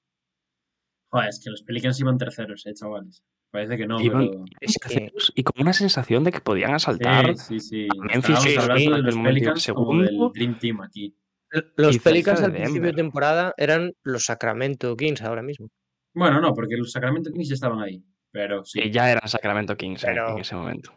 [1.13, 3.23] Joder, es que los Pelicans iban terceros, eh, chavales.
[3.51, 4.45] Parece que no, Iban- pero...
[4.61, 7.37] Es que terceros y con una sensación de que podían asaltar.
[7.37, 7.89] Sí, sí, sí.
[7.91, 10.05] a Memphis, hablando sí, de los Pelicans como segundo.
[10.05, 11.17] del Dream Team aquí.
[11.51, 15.69] l- los Pelicans al principio de temporada eran los Sacramento Kings ahora mismo.
[16.15, 18.03] Bueno, no, porque los Sacramento Kings ya estaban ahí.
[18.33, 18.81] Pero sí.
[18.81, 20.93] Que ya eran Sacramento Kings en- Pero- en ese momento.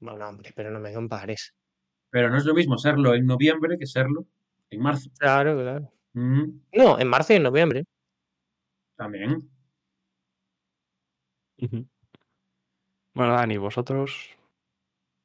[0.00, 1.54] Bueno, hombre, pero no me compares.
[2.10, 4.26] Pero no es lo mismo serlo en noviembre que serlo
[4.70, 5.10] en marzo.
[5.18, 5.92] Claro, claro.
[6.14, 7.84] Mm, No, en marzo y en noviembre.
[8.96, 9.48] también.
[13.14, 14.30] Bueno, Dani, vosotros.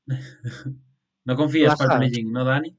[1.26, 2.78] No confías para play-in, ¿no, Dani?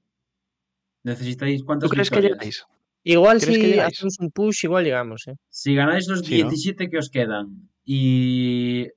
[1.03, 2.67] ¿Necesitáis ¿Tú cuántas crees que llegáis?
[3.05, 5.35] Igual ¿Crees que si hacemos un push, igual llegamos, ¿eh?
[5.51, 6.49] Si ganáis los Sí, ¿no?
[6.49, 8.89] 17 que os quedan y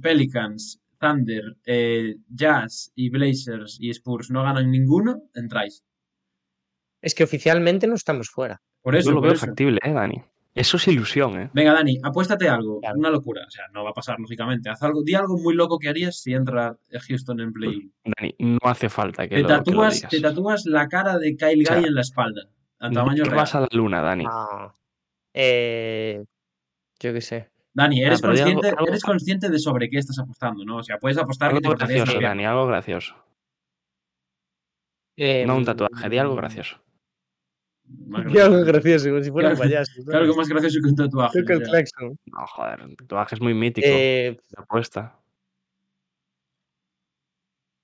[0.00, 5.84] Pelicans, Thunder, eh, Jazz y Blazers y Spurs no ganan ninguno, entráis.
[7.00, 8.60] Es que oficialmente no estamos fuera.
[8.80, 9.46] Por eso, Yo lo por veo eso.
[9.46, 10.22] factible, ¿eh, Dani?
[10.54, 11.50] Eso es ilusión, ¿eh?
[11.54, 12.98] Venga, Dani, apuéstate algo, Claro.
[12.98, 13.42] una locura.
[13.46, 14.68] O sea, no va a pasar, lógicamente.
[14.68, 16.76] Haz algo, di algo muy loco que harías si entra
[17.08, 17.90] Houston en play.
[18.04, 20.10] Dani, no hace falta que Te lo, que lo tatúas, digas.
[20.10, 22.42] te tatúas la cara de Kyle O sea, Guy en la espalda,
[22.82, 23.40] a ¿De tamaño qué real.
[23.40, 24.24] vas a la luna, Dani?
[24.28, 24.72] Ah,
[25.34, 26.24] eh,
[27.00, 27.48] yo qué sé.
[27.74, 30.76] Dani, eres, Ah, algo- consciente, algo- eres consciente de sobre qué estás apostando, ¿no?
[30.78, 32.20] O sea, puedes apostar que Algo te cortarías gracioso.
[32.20, 33.14] Dani, algo gracioso.
[35.16, 36.76] Eh, No un tatuaje, di algo gracioso.
[38.08, 38.64] Más Di algo gracioso.
[38.72, 39.92] gracioso, como si fuera un Claro, payaso.
[40.04, 41.32] Claro, algo más gracioso que un tatuaje.
[41.32, 42.18] Creo que el claxon.
[42.26, 43.86] No, joder, el tatuaje es muy mítico.
[43.90, 45.18] Eh, apuesta.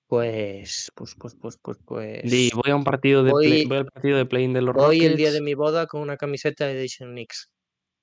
[0.09, 2.23] Pues, pues, pues, pues, pues, pues.
[2.23, 4.75] Di, voy a un partido de play- voy- voy al partido de play de los
[4.75, 5.33] Voy el día Rockets.
[5.35, 7.49] de mi boda con una camiseta de Edition Knicks.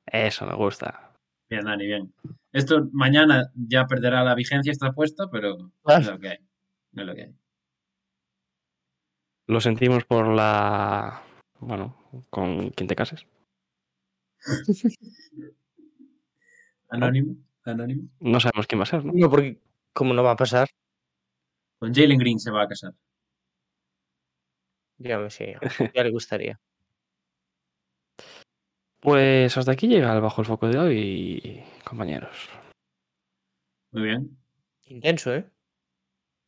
[0.06, 1.12] Eso me gusta.
[1.50, 2.14] Bien, Dani, bien.
[2.52, 6.00] Esto mañana ya perderá la vigencia esta apuesta, pero Claro.
[6.00, 6.38] es lo que hay.
[6.94, 7.34] Es lo que hay.
[9.48, 11.22] Lo sentimos por la.
[11.58, 11.96] Bueno,
[12.30, 13.26] con quien te cases.
[16.88, 18.08] Anónimo, anónimo.
[18.20, 19.12] No sabemos quién va a ser, ¿no?
[19.14, 19.60] No, porque
[19.92, 20.68] como no va a pasar,
[21.78, 22.92] Con Jalen Green se va a casar.
[24.98, 25.44] dígame si
[25.94, 26.58] ya le gustaría.
[29.00, 32.48] Pues hasta aquí llega el Bajo el Foco de hoy, compañeros.
[33.92, 34.38] Muy bien.
[34.86, 35.48] Intenso, ¿eh?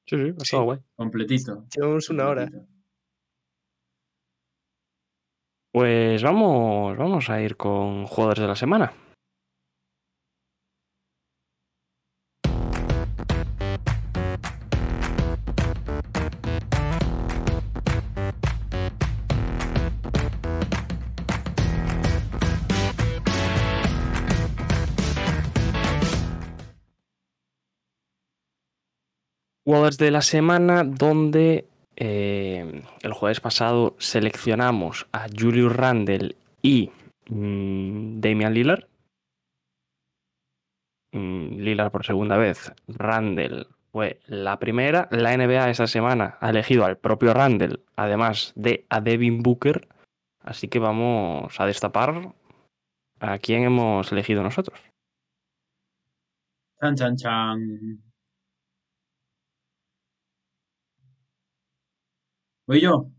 [0.07, 0.37] Sí, sí, ha Sí.
[0.43, 0.79] estado guay.
[0.97, 1.66] Completito.
[1.76, 2.49] Llevamos una hora.
[5.70, 8.93] Pues vamos, vamos a ir con jugadores de la semana.
[29.69, 36.91] Jugadores de la semana donde eh, el jueves pasado seleccionamos a Julius Randle y
[37.29, 38.87] mm, Damian Lillard.
[41.12, 42.73] Mm, Lillard por segunda vez.
[42.87, 45.07] Randle fue la primera.
[45.11, 49.87] La NBA esta semana ha elegido al propio Randle, además de a Devin Booker.
[50.41, 52.33] Así que vamos a destapar
[53.21, 54.81] a quién hemos elegido nosotros.
[56.81, 58.08] Chan, chan, chan.
[62.69, 63.11] Voy yo.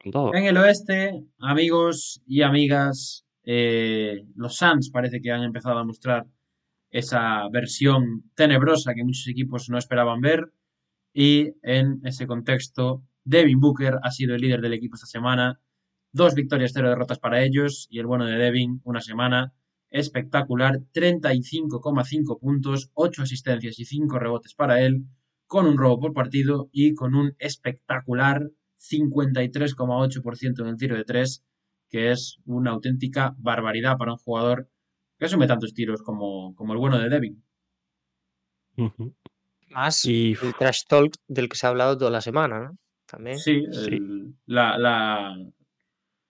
[0.00, 0.32] Con todo.
[0.32, 6.28] En el oeste, amigos y amigas, eh, los Suns parece que han empezado a mostrar
[6.88, 10.52] esa versión tenebrosa que muchos equipos no esperaban ver.
[11.12, 15.60] Y en ese contexto, Devin Booker ha sido el líder del equipo esta semana.
[16.12, 17.88] Dos victorias, cero derrotas para ellos.
[17.90, 19.52] Y el bueno de Devin, una semana
[19.90, 20.78] espectacular.
[20.94, 25.06] 35,5 puntos, 8 asistencias y 5 rebotes para él,
[25.50, 28.48] con un robo por partido y con un espectacular
[28.78, 31.44] 53,8% en el tiro de 3,
[31.88, 34.68] que es una auténtica barbaridad para un jugador
[35.18, 37.42] que asume tantos tiros como, como el bueno de Devin.
[39.70, 42.76] Más Y el trash talk del que se ha hablado toda la semana, ¿no?
[43.06, 43.36] También.
[43.36, 43.98] Sí, Sí.
[44.46, 45.36] la, la,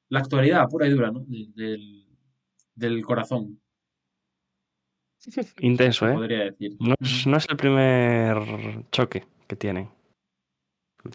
[0.08, 1.26] la actualidad pura y dura, ¿no?
[1.26, 2.06] De- Del,
[2.74, 3.59] del corazón,
[5.60, 6.14] intenso, se ¿eh?
[6.14, 6.76] podría decir.
[6.80, 8.36] No es, no es el primer
[8.90, 9.88] choque que tienen.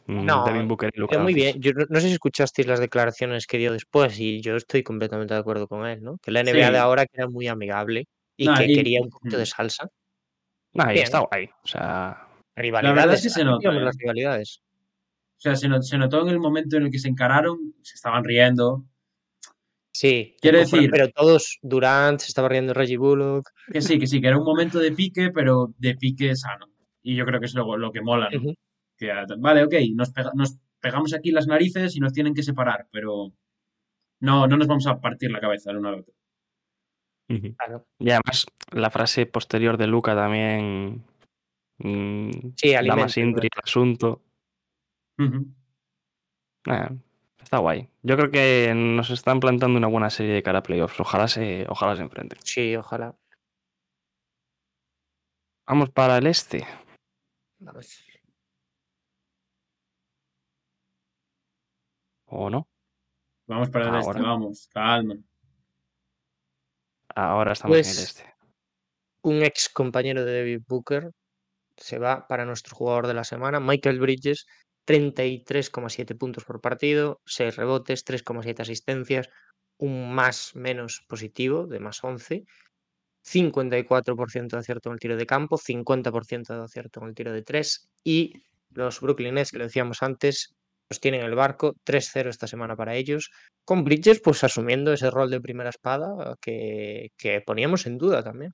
[0.07, 1.61] Mm, No, Devin Booker y Luka muy bien.
[1.61, 5.33] Yo no, no sé si escuchasteis las declaraciones que dio después y yo estoy completamente
[5.33, 6.17] de acuerdo con él, ¿no?
[6.21, 8.07] Que la NBA de ahora que era muy amigable
[8.37, 9.87] y que y- quería un poquito de salsa.
[10.73, 11.03] Nah, y Bien.
[11.03, 11.45] está guay.
[11.63, 13.21] O sea, Rivalidades.
[13.21, 13.85] que se así nota, digamos ¿eh?
[13.85, 14.61] las rivalidades.
[15.37, 18.23] O sea, se, se notó en el momento en el que se encararon, se estaban
[18.23, 18.85] riendo.
[19.97, 20.35] Sí.
[20.41, 23.49] Quiero pero- decir- Pero todos, Durant, se estaba riendo Reggie Bullock.
[23.71, 26.67] Que sí, que sí, que era un momento de pique, pero de pique sano.
[27.01, 28.37] Y yo creo que es lo, lo que mola, ¿no?
[28.39, 28.53] Ujú.
[28.97, 32.87] Que, vale, ok, nos, pega- nos pegamos aquí las narices y nos tienen que separar,
[32.91, 33.31] pero
[34.19, 36.13] no, no nos vamos a partir la cabeza el uno al otro.
[37.57, 37.87] Claro.
[37.97, 41.03] y además la frase posterior de Luca también
[41.79, 44.21] mm, Sí, da más intriga al asunto.
[47.45, 47.87] Está guay.
[48.01, 50.99] Yo creo que nos están plantando una buena serie de cara a playoffs.
[50.99, 52.39] Ojalá se, ojalá se enfrenten.
[52.41, 53.15] Sí, ojalá.
[55.67, 56.65] Vamos para el este.
[57.59, 58.03] Vamos.
[62.25, 62.67] ¿O no?
[63.45, 65.15] Vamos para el este, vamos, calma.
[67.13, 68.35] Ahora estamos en el pues, este.
[69.21, 71.11] Un ex compañero de David Booker
[71.77, 74.47] se va para nuestro jugador de la semana, Michael Bridges,
[74.85, 79.29] 33,7 puntos por partido, 6 rebotes, 3,7 asistencias,
[79.77, 82.45] un más menos positivo de más 11,
[83.25, 87.41] 54% de acierto en el tiro de campo, 50% de acierto en el tiro de
[87.41, 88.33] 3 y
[88.69, 90.55] los Brooklyn Nets, que lo decíamos antes,
[90.87, 93.31] pues tienen el barco 3-0 esta semana para ellos,
[93.63, 98.53] con Bridges pues asumiendo ese rol de primera espada que, que poníamos en duda también.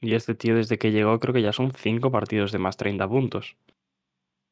[0.00, 3.08] Y este tío desde que llegó creo que ya son cinco partidos de más 30
[3.08, 3.56] puntos.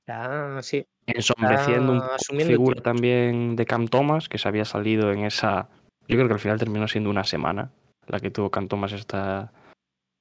[0.06, 2.82] Ya, sí, Ensombreciendo un poco la asumiendo figura tiempo.
[2.82, 5.68] también de Cam Thomas, que se había salido en esa...
[6.08, 7.70] Yo creo que al final terminó siendo una semana
[8.06, 9.52] la que tuvo Cam Thomas esta...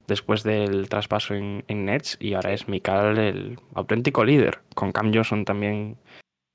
[0.06, 5.12] después del traspaso en, en Nets y ahora es Mikal el auténtico líder, con Cam
[5.12, 5.96] Johnson también,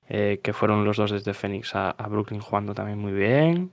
[0.08, 3.72] eh, que fueron los dos desde Phoenix a, a Brooklyn jugando también muy bien.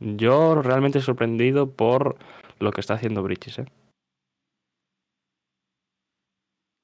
[0.00, 2.16] Yo realmente sorprendido por
[2.58, 3.60] lo que está haciendo Bridges.
[3.60, 3.66] ¿eh?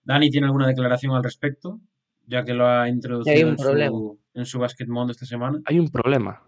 [0.08, 1.80] Dani tiene alguna declaración al respecto,
[2.26, 3.90] ya que lo ha introducido un en problema.
[3.90, 5.60] su, en su Basket Mundo esta semana.
[5.66, 6.42] Hay un problema.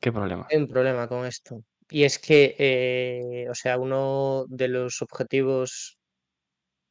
[0.00, 0.48] ¿Qué problema?
[0.50, 1.62] Hay un problema con esto.
[1.88, 5.98] Y es que, eh, o sea, uno de los objetivos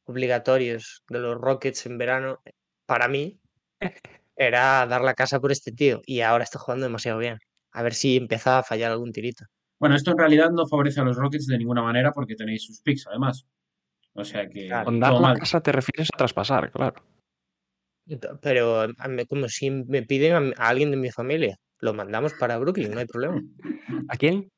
[0.04, 2.40] obligatorios de los Rockets en verano,
[2.86, 3.38] para mí,
[4.36, 6.00] era dar la casa por este tío.
[6.06, 7.38] Y ahora está jugando demasiado bien.
[7.72, 9.44] A ver si empieza a fallar algún tirito.
[9.78, 12.80] Bueno, esto en realidad no favorece a los Rockets de ninguna manera porque tenéis sus
[12.80, 13.46] picks, además.
[14.20, 14.84] O sea que Claro.
[14.84, 15.38] Con dar la mal.
[15.38, 17.02] casa te refieres a traspasar, claro.
[18.42, 18.88] Pero
[19.28, 23.06] como si me piden a, alguien de mi familia, lo mandamos para Brooklyn, no hay
[23.06, 23.40] problema.
[24.08, 24.50] ¿A quién?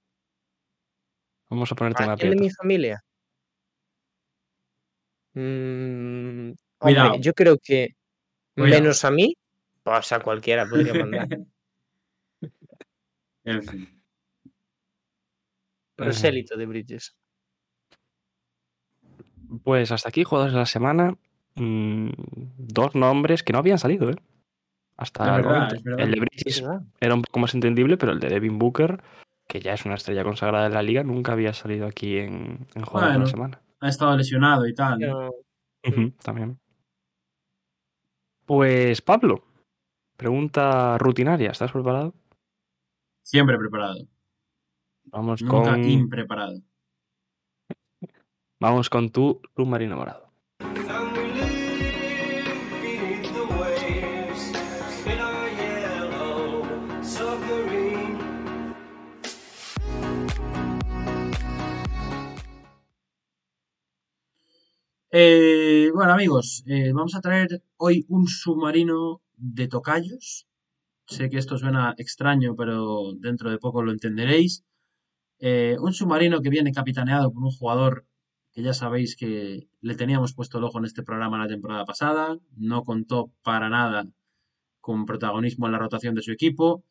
[1.51, 3.01] Vamos a ponerte en ¿A quién de mi familia?
[5.35, 7.91] Mm, hombre, yo creo que
[8.55, 8.83] Cuidado.
[8.83, 9.35] menos a mí,
[9.83, 11.29] pues a cualquiera podría mandar.
[13.45, 14.03] En fin.
[15.97, 17.15] De Bridges.
[19.65, 21.17] Pues hasta aquí, jugadores de la semana.
[21.55, 22.09] mm,
[22.57, 24.17] dos nombres que no habían salido, ¿eh?
[24.97, 25.77] Hasta Es el verdad, momento.
[25.85, 26.01] verdad.
[26.01, 26.83] El de Es Bridges verdad.
[27.01, 29.03] era un poco más entendible, pero el de Devin Booker,
[29.49, 32.85] que ya es una estrella consagrada de la liga, nunca había salido aquí en, en
[32.85, 33.63] jugadores de la semana.
[33.81, 34.99] Ha estado lesionado y tal.
[36.23, 36.59] También.
[38.47, 39.45] Pues Pablo,
[40.17, 42.15] pregunta rutinaria, ¿estás preparado?
[43.23, 44.07] Siempre preparado.
[45.05, 46.61] Vamos Nunca con, impreparado.
[48.63, 50.31] Vamos con tu submarino morado.
[65.11, 70.47] Eh, bueno, amigos, eh, vamos a traer hoy un submarino de tocayos.
[71.07, 74.65] Sé que esto suena extraño, pero dentro de poco lo entenderéis.
[75.41, 78.07] Eh, un submarino que viene capitaneado por un jugador
[78.53, 82.39] que ya sabéis que le teníamos puesto el ojo en este programa la temporada pasada.
[82.57, 84.07] No contó para nada
[84.81, 86.85] con protagonismo en la rotación de su equipo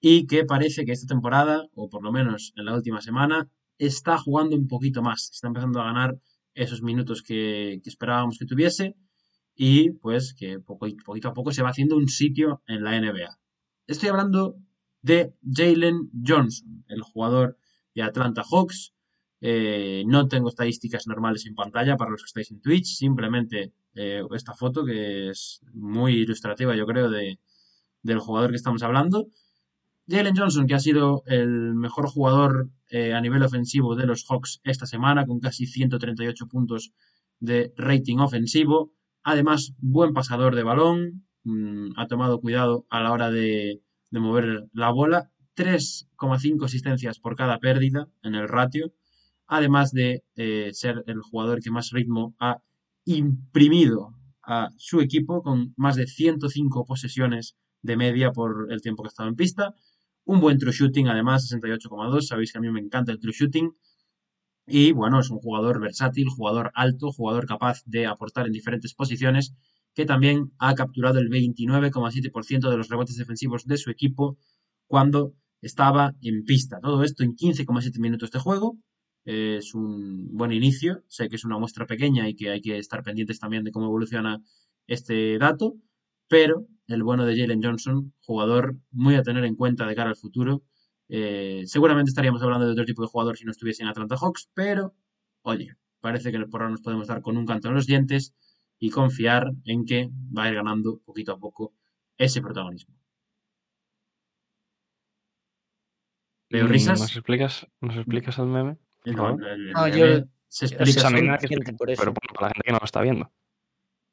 [0.00, 4.18] y que parece que esta temporada, o por lo menos en la última semana, está
[4.18, 5.30] jugando un poquito más.
[5.32, 6.16] Está empezando a ganar
[6.54, 8.96] esos minutos que, que esperábamos que tuviese
[9.54, 13.38] y pues que poco, poquito a poco se va haciendo un sitio en la NBA.
[13.86, 14.56] Estoy hablando
[15.02, 17.56] de Jalen Johnson, el jugador
[17.94, 18.92] de Atlanta Hawks.
[19.40, 24.22] Eh, no tengo estadísticas normales en pantalla para los que estáis en Twitch, simplemente eh,
[24.34, 27.38] esta foto que es muy ilustrativa, yo creo, de,
[28.02, 29.28] del jugador que estamos hablando.
[30.08, 34.60] Jalen Johnson, que ha sido el mejor jugador eh, a nivel ofensivo de los Hawks
[34.62, 36.92] esta semana, con casi 138 puntos
[37.40, 38.92] de rating ofensivo.
[39.24, 44.68] Además, buen pasador de balón, mmm, ha tomado cuidado a la hora de, de mover
[44.72, 45.30] la bola.
[45.56, 48.92] 3,5 asistencias por cada pérdida en el ratio,
[49.46, 52.58] además de eh, ser el jugador que más ritmo ha
[53.04, 59.08] imprimido a su equipo con más de 105 posesiones de media por el tiempo que
[59.08, 59.74] ha estado en pista.
[60.24, 62.22] Un buen true shooting, además, 68,2.
[62.22, 63.72] Sabéis que a mí me encanta el true shooting.
[64.66, 69.54] Y bueno, es un jugador versátil, jugador alto, jugador capaz de aportar en diferentes posiciones,
[69.94, 74.36] que también ha capturado el 29,7% de los rebotes defensivos de su equipo
[74.88, 76.80] cuando estaba en pista.
[76.80, 78.76] Todo esto en 15,7 minutos de juego
[79.26, 81.02] es un buen inicio.
[81.08, 83.86] Sé que es una muestra pequeña y que hay que estar pendientes también de cómo
[83.86, 84.40] evoluciona
[84.86, 85.74] este dato,
[86.28, 90.16] pero el bueno de Jalen Johnson, jugador muy a tener en cuenta de cara al
[90.16, 90.62] futuro.
[91.08, 94.48] Eh, seguramente estaríamos hablando de otro tipo de jugador si no estuviese en Atlanta Hawks,
[94.54, 94.94] pero
[95.42, 98.34] oye, parece que por ahora nos podemos dar con un canto en los dientes
[98.78, 101.74] y confiar en que va a ir ganando poquito a poco
[102.16, 102.94] ese protagonismo.
[106.48, 107.00] ¿Leo risas?
[107.00, 108.78] ¿Nos explicas, ¿Nos explicas el meme?
[109.12, 109.48] No, favor?
[109.48, 112.00] el No, meme yo- se explica por eso.
[112.02, 113.30] Pero bueno, para la gente que no lo está viendo.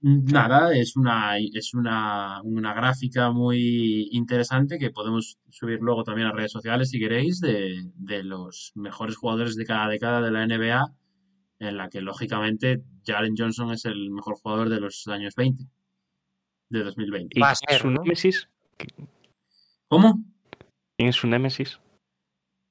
[0.05, 6.33] Nada, es una, es una, una gráfica muy interesante que podemos subir luego también a
[6.33, 10.93] redes sociales si queréis, de, de los mejores jugadores de cada década de la NBA,
[11.59, 15.63] en la que lógicamente Jalen Johnson es el mejor jugador de los años 20,
[16.69, 17.39] de 2020.
[17.39, 18.49] ¿Y quién es su némesis?
[19.87, 20.21] ¿Cómo?
[20.97, 21.79] ¿Quién es su némesis?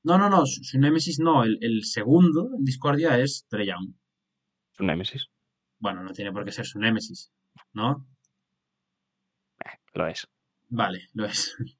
[0.04, 3.94] No, no, no, su, su némesis no, el, el segundo en discordia es Trey Young.
[4.72, 5.28] Su némesis.
[5.78, 7.32] Bueno, no tiene por qué ser su némesis,
[7.72, 8.06] ¿no?
[9.94, 10.26] Lo es.
[10.68, 11.56] Vale, lo es.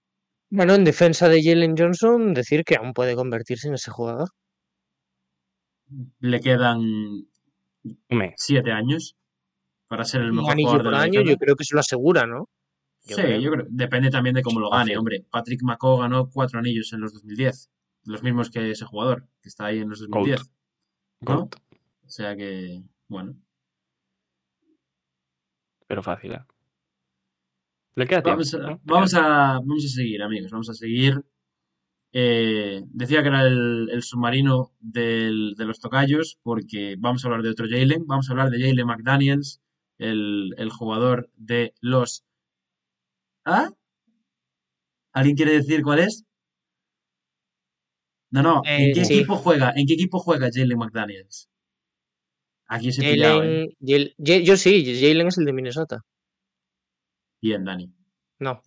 [0.54, 4.28] Bueno, en defensa de Jalen Johnson, decir que aún puede convertirse en ese jugador.
[6.18, 7.26] Le quedan
[8.36, 9.16] siete años
[9.88, 12.26] para ser el mejor jugador de por la año, yo creo que se lo asegura,
[12.26, 12.50] ¿no?
[13.06, 13.40] Yo sí, creo.
[13.40, 13.66] yo creo.
[13.70, 15.24] Depende también de cómo lo gane, hombre.
[15.30, 17.70] Patrick McCaw ganó cuatro anillos en los 2010.
[18.04, 20.40] Los mismos que ese jugador, que está ahí en los 2010.
[21.20, 21.36] ¿no?
[21.36, 21.54] Goat.
[22.04, 23.36] O sea que, bueno.
[25.86, 26.44] Pero fácil, ¿eh?
[27.94, 28.38] Le queda tiempo.
[28.42, 28.80] Vamos a, ¿no?
[28.84, 29.20] vamos a,
[29.58, 30.50] vamos a seguir, amigos.
[30.50, 31.22] Vamos a seguir.
[32.14, 37.42] Eh, decía que era el, el submarino del- de los tocayos, porque vamos a hablar
[37.42, 38.06] de otro Jalen.
[38.06, 39.60] Vamos a hablar de Jalen McDaniels,
[39.98, 42.24] el, el jugador de los.
[43.44, 43.70] ¿Ah?
[45.12, 46.24] ¿Alguien quiere decir cuál es?
[48.32, 48.62] No, no.
[48.64, 49.14] ¿En Eh, qué sí.
[49.14, 49.72] equipo juega?
[49.76, 51.48] ¿En qué equipo juega Jalen McDaniels?
[52.66, 53.76] Aquí os he pillado, ¿eh?
[53.80, 56.00] Jalen, yo sí, Jalen es el de Minnesota.
[57.42, 57.92] Bien, Dani.
[58.38, 58.60] No,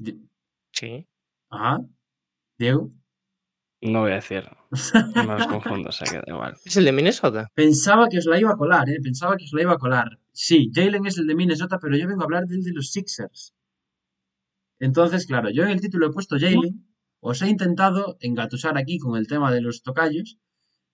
[0.71, 1.07] sí.
[1.49, 1.79] Ajá.
[2.59, 2.91] Diego.
[3.81, 4.43] No voy a decir.
[5.15, 6.55] No los confundo, o sea que da igual.
[6.65, 7.47] Es el de Minnesota.
[7.53, 8.97] Pensaba que os la iba a colar, ¿eh?
[9.01, 10.19] Pensaba que os la iba a colar.
[10.31, 13.53] Sí, Jalen es el de Minnesota, pero yo vengo a hablar del de los Sixers.
[14.79, 16.85] Entonces, claro, yo en el título he puesto Jalen.
[17.31, 20.37] Os he intentado engatusar aquí con el tema de los tocayos,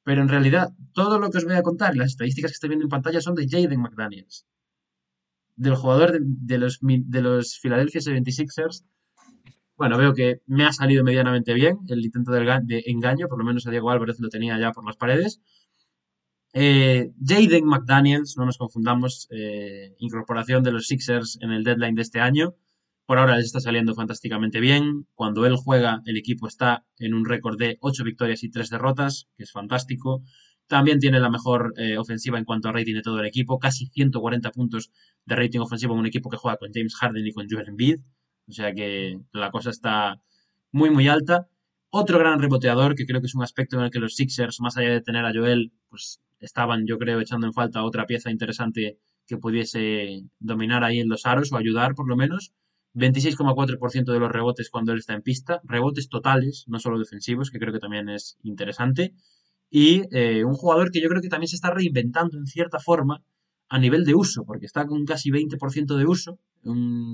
[0.06, 2.70] pero en realidad todo lo que os voy a contar y las estadísticas que estoy
[2.70, 4.46] viendo en pantalla son de Jaden McDaniels,
[5.58, 8.86] del jugador de, los, de los Philadelphia 76ers.
[9.76, 13.68] Bueno, veo que me ha salido medianamente bien el intento de engaño, por lo menos
[13.68, 15.42] a Diego Álvarez lo tenía ya por las paredes.
[16.54, 22.04] Eh, Jaden McDaniels, no nos confundamos, eh, incorporación de los Sixers en el deadline de
[22.04, 22.56] este año.
[23.12, 25.06] Por ahora les está saliendo fantásticamente bien.
[25.16, 29.28] Cuando él juega, el equipo está en un récord de 8 victorias y 3 derrotas,
[29.36, 30.24] que es fantástico.
[30.68, 33.88] También tiene la mejor eh, ofensiva en cuanto a rating de todo el equipo, casi
[33.88, 34.92] 140 puntos
[35.26, 38.00] de rating ofensivo en un equipo que juega con James Harden y con Joel Embiid.
[38.48, 40.22] O sea que la cosa está
[40.72, 41.50] muy, muy alta.
[41.90, 44.78] Otro gran reboteador, que creo que es un aspecto en el que los Sixers, más
[44.78, 49.00] allá de tener a Joel, pues estaban, yo creo, echando en falta otra pieza interesante
[49.28, 52.54] que pudiese dominar ahí en los aros o ayudar, por lo menos.
[52.94, 57.60] 26,4% de los rebotes cuando él está en pista, rebotes totales, no solo defensivos, que
[57.60, 59.14] creo que también es interesante.
[59.70, 63.24] Y eh, un jugador que yo creo que también se está reinventando en cierta forma
[63.70, 66.40] a nivel de uso, porque está con casi 20% de uso,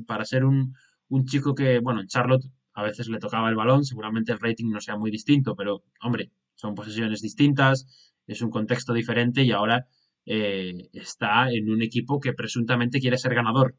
[0.08, 0.74] para ser un,
[1.10, 4.70] un chico que, bueno, en Charlotte a veces le tocaba el balón, seguramente el rating
[4.70, 7.88] no sea muy distinto, pero hombre, son posesiones distintas,
[8.28, 9.88] es un contexto diferente y ahora
[10.26, 13.76] eh, está en un equipo que presuntamente quiere ser ganador,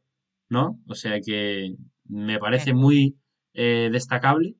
[0.49, 0.81] ¿no?
[0.87, 3.19] O sea que me parece muy
[3.55, 4.57] eh, destacable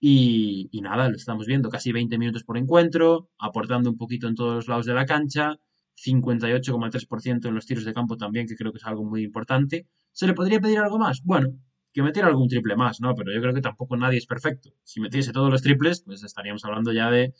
[0.00, 4.34] y, y nada, lo estamos viendo, casi 20 minutos por encuentro, aportando un poquito en
[4.34, 5.58] todos los lados de la cancha,
[5.96, 9.86] 58,3% en los tiros de campo también, que creo que es algo muy importante.
[10.12, 11.22] ¿Se le podría pedir algo más?
[11.24, 11.50] Bueno,
[11.92, 13.14] que metiera algún triple más, ¿no?
[13.14, 14.70] Pero yo creo que tampoco nadie es perfecto.
[14.82, 17.34] Si metiese todos los triples, pues estaríamos hablando ya de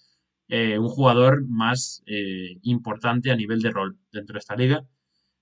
[0.49, 4.85] eh, un jugador más eh, importante a nivel de rol dentro de esta liga.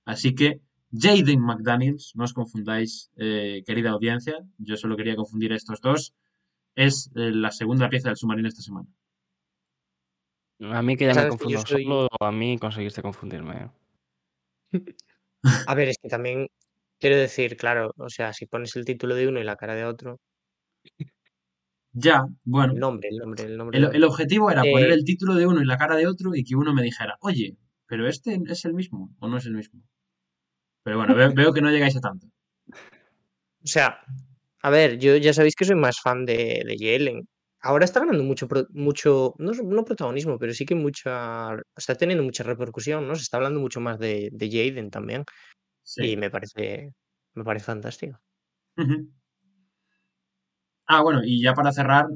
[0.04, 0.60] Así que
[0.92, 6.14] Jaden McDaniels, no os confundáis, eh, querida audiencia, yo solo quería confundir a estos dos,
[6.74, 8.88] es eh, la segunda pieza del submarino esta semana.
[10.78, 13.70] A mí que ya me confundo soy- solo, a mí conseguiste confundirme.
[15.68, 16.48] A ver, es que también
[16.98, 19.84] quiero decir, claro, o sea, si pones el título de uno y la cara de
[19.84, 20.18] otro,
[21.92, 23.78] Ya, bueno, el nombre, el nombre, el nombre.
[23.78, 26.44] el, objetivo era poner Eh, el título de uno y la cara de otro y
[26.44, 27.56] que uno me dijera, oye,
[27.86, 29.82] pero este es el mismo o no es el mismo.
[30.82, 32.26] Pero bueno, veo, veo que no llegáis a tanto.
[33.62, 34.00] O sea,
[34.62, 37.28] a ver, yo ya sabéis que soy más fan de, de Jalen.
[37.62, 42.42] Ahora está ganando mucho, mucho, no, no protagonismo, pero sí que mucha, está teniendo mucha
[42.42, 43.14] repercusión, ¿no?
[43.14, 45.24] Se está hablando mucho más de, de Jaden también.
[45.82, 46.12] Sí.
[46.12, 46.94] Y me parece,
[47.34, 48.18] me parece fantástico.
[50.86, 52.06] Ah, bueno, y ya para cerrar,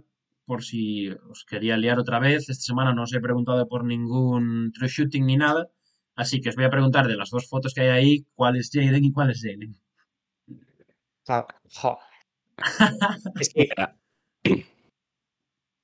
[0.46, 4.72] por si os quería liar otra vez, esta semana no os he preguntado por ningún
[4.72, 5.68] true shooting ni nada,
[6.16, 8.70] así que os voy a preguntar de las dos fotos que hay ahí, cuál es
[8.72, 9.74] Jaden y cuál es Jalen.
[13.40, 13.68] Es que,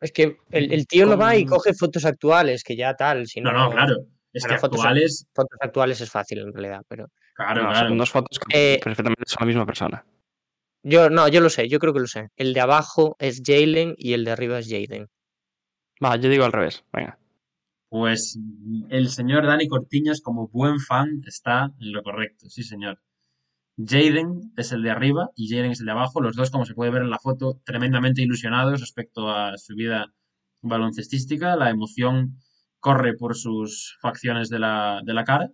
[0.00, 3.40] Es que el, el tío no va y coge fotos actuales, que ya tal, si
[3.40, 3.96] No, no, no, claro.
[4.32, 7.88] Es Bueno, que fotos- actuales, fotos actuales es fácil en realidad, pero claro, No, claro.
[7.88, 10.04] Son dos fotos que Eh, perfectamente son la misma persona.
[10.84, 12.28] yo no, yo lo sé, yo creo que lo sé.
[12.36, 15.08] El de abajo es Jalen y el de arriba es Jaden.
[16.02, 16.84] Va, yo digo al revés.
[16.92, 17.18] Venga.
[17.90, 18.38] Pues
[18.88, 23.00] el señor Dani Cortiñas, como buen fan, está en lo correcto, sí, señor.
[23.76, 26.20] Jaden es el de arriba y Jaden es el de abajo.
[26.20, 30.12] Los dos, como se puede ver en la foto, tremendamente ilusionados respecto a su vida
[30.62, 31.56] baloncestística.
[31.56, 32.36] La emoción
[32.78, 35.50] corre por sus facciones de la, de la cara.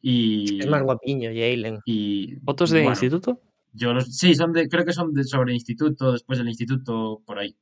[0.00, 1.80] Y, Es más guapiño, Jalen.
[1.84, 3.38] y ¿Fotos de bueno, instituto?
[3.72, 7.38] yo los, sí, son de, creo que son de, sobre instituto, después del instituto, por
[7.38, 7.54] ahí.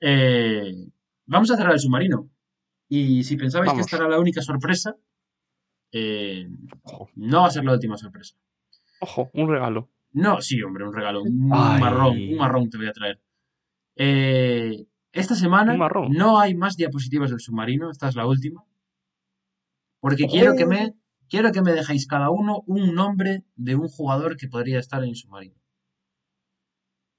[0.00, 0.72] Eh,
[1.26, 2.30] vamos a cerrar el submarino.
[2.88, 4.96] Y si pensabais que esta era la única sorpresa,
[5.92, 6.48] eh,
[7.14, 8.36] no va a ser la última sorpresa.
[9.00, 9.90] Ojo, un regalo.
[10.12, 11.22] No, sí, hombre, un regalo.
[11.22, 11.80] Un Ay.
[11.80, 13.20] marrón, un marrón te voy a traer.
[13.96, 15.76] Eh, esta semana
[16.10, 18.64] no hay más diapositivas del submarino, esta es la última.
[20.00, 20.94] Porque quiero que me,
[21.28, 25.10] quiero que me dejéis cada uno un nombre de un jugador que podría estar en
[25.10, 25.56] el submarino.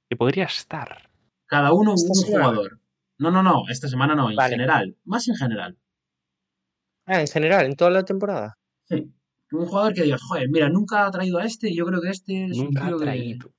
[0.10, 1.10] Que podría estar.
[1.48, 2.46] Cada uno Esta un semana.
[2.46, 2.80] jugador.
[3.20, 4.52] No, no, no, esta semana no, en Vale.
[4.52, 4.96] general.
[5.06, 5.78] Más en general.
[7.06, 8.58] Ah, en general, en toda la temporada.
[8.86, 9.12] Sí.
[9.52, 12.10] Un jugador que digas, joder, mira, nunca ha traído a este y yo creo que
[12.10, 13.52] este es un Nunca ha tío que- traído.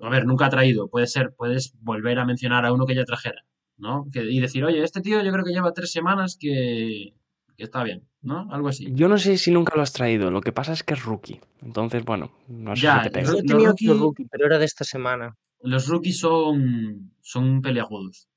[0.00, 0.88] A ver, nunca ha traído.
[0.88, 3.44] Puede ser, puedes volver a mencionar a uno que ya trajera,
[3.78, 4.06] ¿no?
[4.12, 7.14] Que, y decir, oye, este tío yo creo que lleva tres semanas que,
[7.56, 8.48] que está bien, ¿no?
[8.52, 8.88] Algo así.
[8.92, 10.32] Yo no sé si nunca lo has traído.
[10.32, 11.40] Lo que pasa es que es rookie.
[11.62, 13.26] Entonces, bueno, no sé Ya, si te pega.
[13.26, 15.36] Yo he los tenido rookie- rookie, pero era de esta semana.
[15.60, 18.28] Los rookies son, son peleagudos.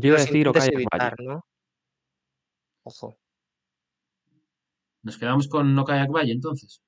[0.00, 1.28] Yo iba a decir Okaya evitar, Valle.
[1.28, 1.46] ¿no?
[2.84, 3.16] Ojo.
[5.02, 6.82] Nos quedamos con No Kayak Valle, entonces.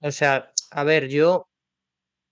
[0.00, 1.48] O sea, a ver, yo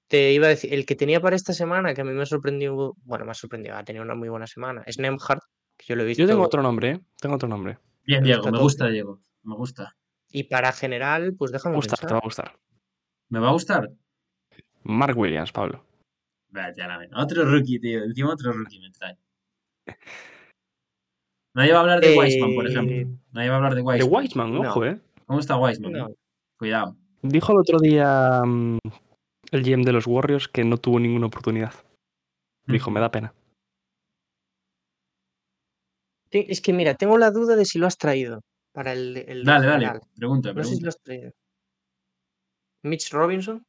[0.09, 2.95] te iba a decir, el que tenía para esta semana, que a mí me sorprendió,
[3.05, 5.41] bueno, me ha sorprendido, ha tenido una muy buena semana, es Nemhard,
[5.77, 6.23] que yo lo he visto.
[6.23, 7.01] Yo tengo otro nombre, ¿eh?
[7.21, 7.79] Tengo otro nombre.
[8.05, 8.63] Bien, Me Diego, gusta me todo.
[8.65, 9.23] gusta, Diego.
[9.45, 9.97] Me gusta.
[10.29, 12.15] Y para general, pues Te déjame va a gustar, te pensar.
[12.17, 12.59] va a gustar.
[13.29, 13.91] ¿Me va a gustar?
[14.83, 15.85] Mark Williams, Pablo.
[16.49, 17.23] Vaya, la.
[17.23, 18.03] Otro rookie, tío.
[18.03, 19.17] Encima otro rookie me trae.
[21.55, 23.19] Nadie va a hablar de Eh, Weisman, por ejemplo.
[23.33, 24.13] Nadie va a hablar de De Weisman.
[24.13, 24.61] Weisman, No.
[24.71, 25.01] ojo, ¿eh?
[25.27, 25.93] ¿Cómo está Weisman?
[25.93, 26.09] No.
[26.09, 26.15] eh?
[26.59, 26.97] Cuidado.
[27.23, 28.79] Dijo el otro día mm,
[29.53, 31.73] el GM de los Warriors que no tuvo ninguna oportunidad.
[32.67, 33.35] Dijo, me da pena.
[36.31, 38.43] Es que mira, tengo la duda de si lo has traído
[38.73, 40.01] para el, de- el de Dale, dale.
[40.15, 41.33] Pregunta, No sé si lo has traído.
[42.85, 43.65] Mitch Robinson.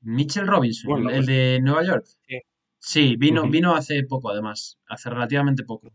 [0.00, 2.04] Mitchell Robinson, Bueno, el de Nueva York.
[2.26, 2.38] Sí.
[2.86, 4.78] Sí, vino, vino hace poco, además.
[4.86, 5.90] Hace relativamente poco.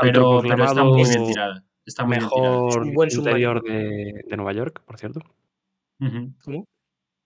[0.00, 1.64] Pero, pero está muy bien tirada.
[1.84, 2.54] Está muy bien tirada.
[2.56, 5.20] mejor Es un buen interior de, de Nueva York, por cierto.
[6.00, 6.32] Ujú.
[6.42, 6.64] ¿Cómo?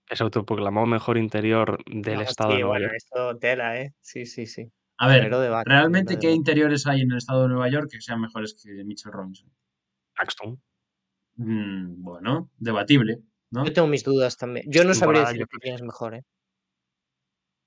[0.09, 2.95] Es autoproclamado mejor interior del Ah, estado sí, de Nueva bueno, York.
[2.97, 3.93] esto tela, ¿eh?
[4.01, 4.69] Sí, sí, sí.
[4.97, 8.19] A ver, debate, ¿realmente qué interiores hay en el estado de Nueva York que sean
[8.19, 9.49] mejores que Mitchell Robinson?
[10.17, 10.61] Paxton.
[11.35, 13.19] Mm, bueno, debatible,
[13.51, 13.63] ¿no?
[13.63, 14.65] Yo tengo mis dudas también.
[14.69, 16.23] Yo no sabría decir yo que tienes mejor, ¿eh?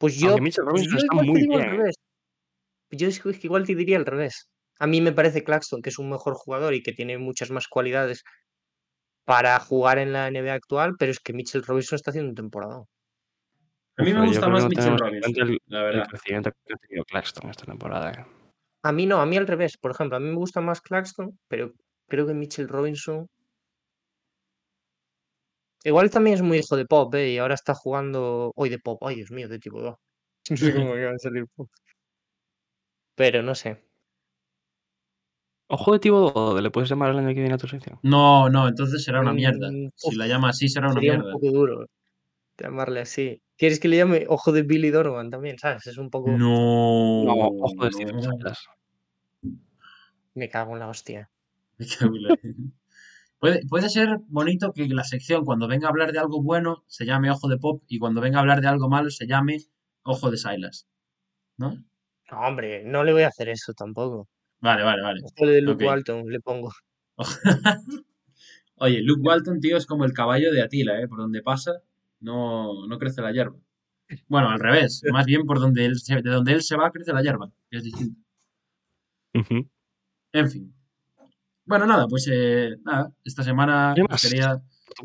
[0.00, 1.94] Pues yo, Aunque Mitchell pues Robinson yo revés.
[2.90, 4.48] Yo es que igual te diría al revés.
[4.78, 7.68] A mí me parece Claxton que es un mejor jugador y que tiene muchas más
[7.68, 8.24] cualidades
[9.26, 12.82] para jugar en la NBA actual, pero es que Mitchell Robinson está haciendo un temporada.
[13.98, 16.06] A mí me yo gusta más Mitchell Robinson, el- la El verdad.
[16.08, 18.10] crecimiento que ha tenido Claxton esta temporada.
[18.12, 18.24] ¿eh?
[18.82, 19.76] A mí no, a mí al revés.
[19.76, 21.74] Por ejemplo, a mí me gusta más Claxton, pero
[22.08, 23.26] creo que Mitchell Robinson.
[25.84, 27.30] Igual también es muy hijo de Pop, ¿eh?
[27.32, 28.52] Y ahora está jugando.
[28.56, 29.96] Hoy de Pop, ay Dios mío, de tipo 2.
[30.50, 31.68] No sé cómo me va a salir Pop.
[33.14, 33.82] Pero no sé.
[35.68, 37.98] Ojo de Thibodeau, ¿le puedes llamar el año que viene a tu sección?
[38.02, 39.70] No, no, entonces será una mierda.
[39.70, 41.32] Mm, Si la llama así, será una Sería un mierda.
[41.32, 41.86] poco duro
[42.58, 43.40] llamarle así.
[43.56, 45.58] ¿Quieres que le llame Ojo de Billy Donovan también?
[45.58, 45.86] ¿Sabes?
[45.86, 46.30] Es un poco.
[46.30, 47.32] No, No,
[47.62, 48.30] ojo de Steven no.
[50.34, 51.30] Me cago en la hostia.
[51.78, 52.36] Me cago en la-
[53.40, 57.06] Puede, puede ser bonito que la sección, cuando venga a hablar de algo bueno, se
[57.06, 59.56] llame Ojo de Pop y cuando venga a hablar de algo malo, se llame
[60.02, 60.86] Ojo de Silas.
[61.56, 61.72] ¿No?
[62.30, 64.28] No, hombre, no le voy a hacer eso tampoco.
[64.60, 65.20] Vale, vale, vale.
[65.24, 65.86] Ojo de Luke.
[65.86, 66.70] Walton, le pongo.
[68.76, 71.08] Oye, Luke Walton, tío, es como el caballo de Atila, ¿eh?
[71.08, 71.72] Por donde pasa,
[72.20, 73.56] no, no crece la hierba.
[74.28, 75.02] Bueno, al revés.
[75.12, 77.78] Más bien por donde él se, de donde él se va, crece la hierba, que
[77.78, 78.20] es distinto.
[80.32, 80.74] En fin.
[81.64, 84.22] Bueno, nada, pues eh, nada, esta semana ¿Qué más?
[84.22, 84.60] quería,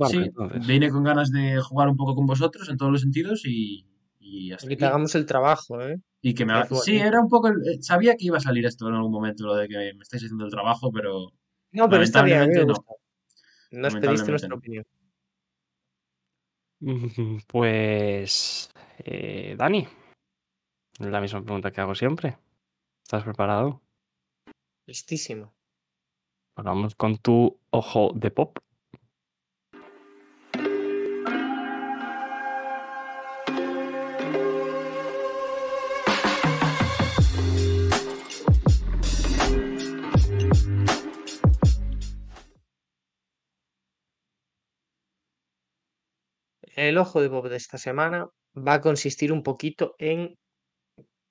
[0.10, 0.32] sí,
[0.66, 3.86] vine con ganas de jugar un poco con vosotros en todos los sentidos y,
[4.20, 6.00] y hasta Que te hagamos el trabajo, ¿eh?
[6.22, 7.50] Y que me es ha- Sí, era un poco.
[7.50, 10.02] el- eh, Sabía que iba a salir esto en algún momento, lo de que me
[10.02, 11.32] estáis haciendo el trabajo, pero
[11.72, 12.92] No, pero está bien, Lamentablemente gusta.
[13.72, 14.56] Nos pediste nuestra no.
[14.56, 14.86] opinión.
[16.82, 18.70] Ujú, Pues.
[19.00, 19.88] eh, Dani,
[21.00, 22.38] La misma pregunta que hago siempre.
[23.04, 23.82] ¿Estás preparado?
[24.88, 25.55] Listísimo.
[26.58, 28.60] Vamos con tu ojo de pop.
[46.76, 50.38] El ojo de Bob de esta semana va a consistir un poquito en,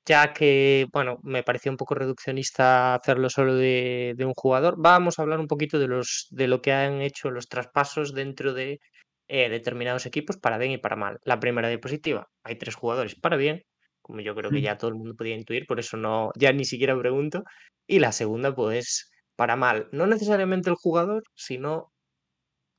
[0.07, 5.19] ya que, bueno, me pareció un poco reduccionista hacerlo solo de, de un jugador, vamos
[5.19, 8.81] a hablar un poquito de, los, de lo que han hecho los traspasos dentro de
[9.29, 11.19] eh, determinados equipos para bien y para mal.
[11.25, 13.63] La primera diapositiva, hay tres jugadores para bien,
[14.03, 16.67] como yo creo que ya todo el mundo podía intuir, por eso no, ya ni
[16.67, 17.45] siquiera pregunto.
[17.87, 19.89] Y la segunda, pues, para mal.
[19.93, 21.93] No necesariamente el jugador, sino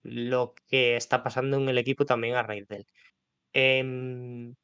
[0.03, 2.85] lo que está pasando en el equipo también a raíz de él.
[3.53, 4.55] Em,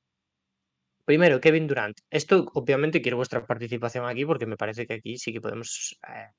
[1.11, 1.97] primero, Kevin Durant.
[2.09, 6.29] Esto, obviamente, quiero vuestra participación aquí porque me parece que aquí sí que podemos eh,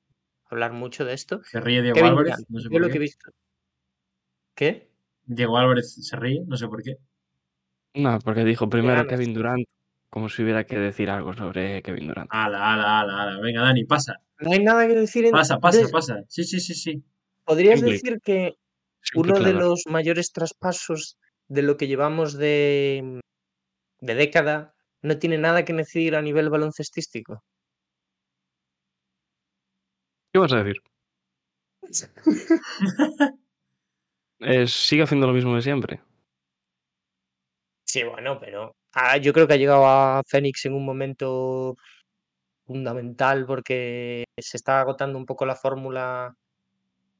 [0.49, 1.43] hablar mucho de esto.
[1.43, 2.99] Se ríe Diego Kevin Álvarez, Durant, no sé yo lo que he qué.
[2.99, 3.31] visto.
[4.55, 4.89] ¿Qué?
[5.25, 6.95] Diego Álvarez se ríe, no sé por qué.
[7.93, 9.05] No, porque dijo primero.
[9.05, 9.63] Kevin Durant,
[10.09, 12.31] como si hubiera que decir algo sobre Kevin Durant.
[12.33, 13.41] Ala, ala, ala, ala.
[13.41, 14.15] Venga, Dani, pasa.
[14.39, 15.33] No hay nada que decir en.
[15.33, 16.23] Pasa, pasa, pasa.
[16.27, 17.03] Sí, sí, sí, sí.
[17.45, 17.93] ¿Podrías Simple.
[17.93, 18.55] decir que
[19.01, 23.21] Simple uno de los mayores traspasos de lo que llevamos de,
[24.03, 27.41] de década no tiene nada que decir a nivel baloncestístico?
[30.31, 30.81] ¿Qué vas a decir?
[34.45, 36.01] Eh, sigue haciendo lo mismo de siempre.
[37.85, 41.77] Sí, bueno, pero ah, yo creo que ha llegado a Fénix en un momento
[42.65, 46.35] fundamental porque se está agotando un poco la fórmula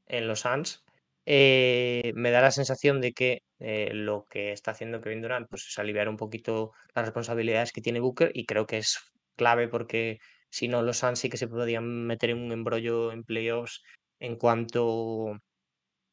[0.08, 0.84] en los Suns.
[1.26, 5.66] Eh, me da la sensación de que eh, lo que está haciendo Kevin Durant pues,
[5.68, 9.00] es aliviar un poquito las responsabilidades que tiene Booker y creo que es
[9.38, 10.20] clave porque
[10.50, 13.82] si no los Suns sí que se podían meter en un embrollo en playoffs
[14.20, 15.38] en cuanto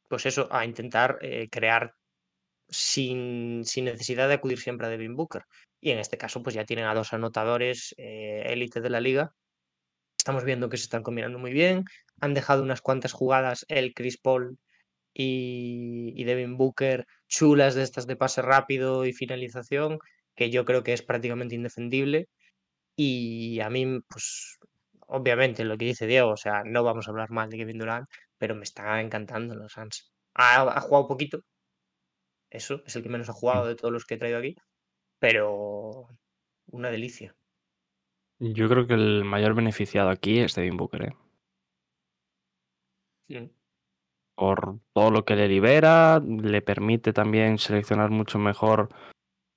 [0.07, 1.93] pues eso, a intentar eh, crear
[2.69, 5.43] sin, sin necesidad de acudir siempre a Devin Booker.
[5.81, 9.33] Y en este caso, pues ya tienen a dos anotadores élite de la liga.
[10.17, 11.85] Estamos viendo que se están combinando muy bien.
[12.19, 14.59] Han dejado unas cuantas jugadas el Chris Paul
[15.13, 19.99] y, y Devin Booker chulas de estas de pase rápido y finalización,
[20.35, 22.29] que yo creo que es prácticamente indefendible.
[22.95, 24.59] Y a mí, pues,
[25.07, 28.07] obviamente, lo que dice Diego, o sea, no vamos a hablar mal de Kevin Durant,
[28.37, 30.11] pero me está encantando los Suns.
[30.35, 31.41] Ha, ha jugado poquito,
[32.51, 34.55] eso, es el que menos ha jugado de todos los que he traído aquí,
[35.19, 36.09] pero
[36.67, 37.33] una delicia.
[38.39, 41.15] Yo creo que el mayor beneficiado aquí es Devin Booker, ¿eh?
[43.29, 43.60] Mm.
[44.35, 48.89] Por todo lo que le libera, le permite también seleccionar mucho mejor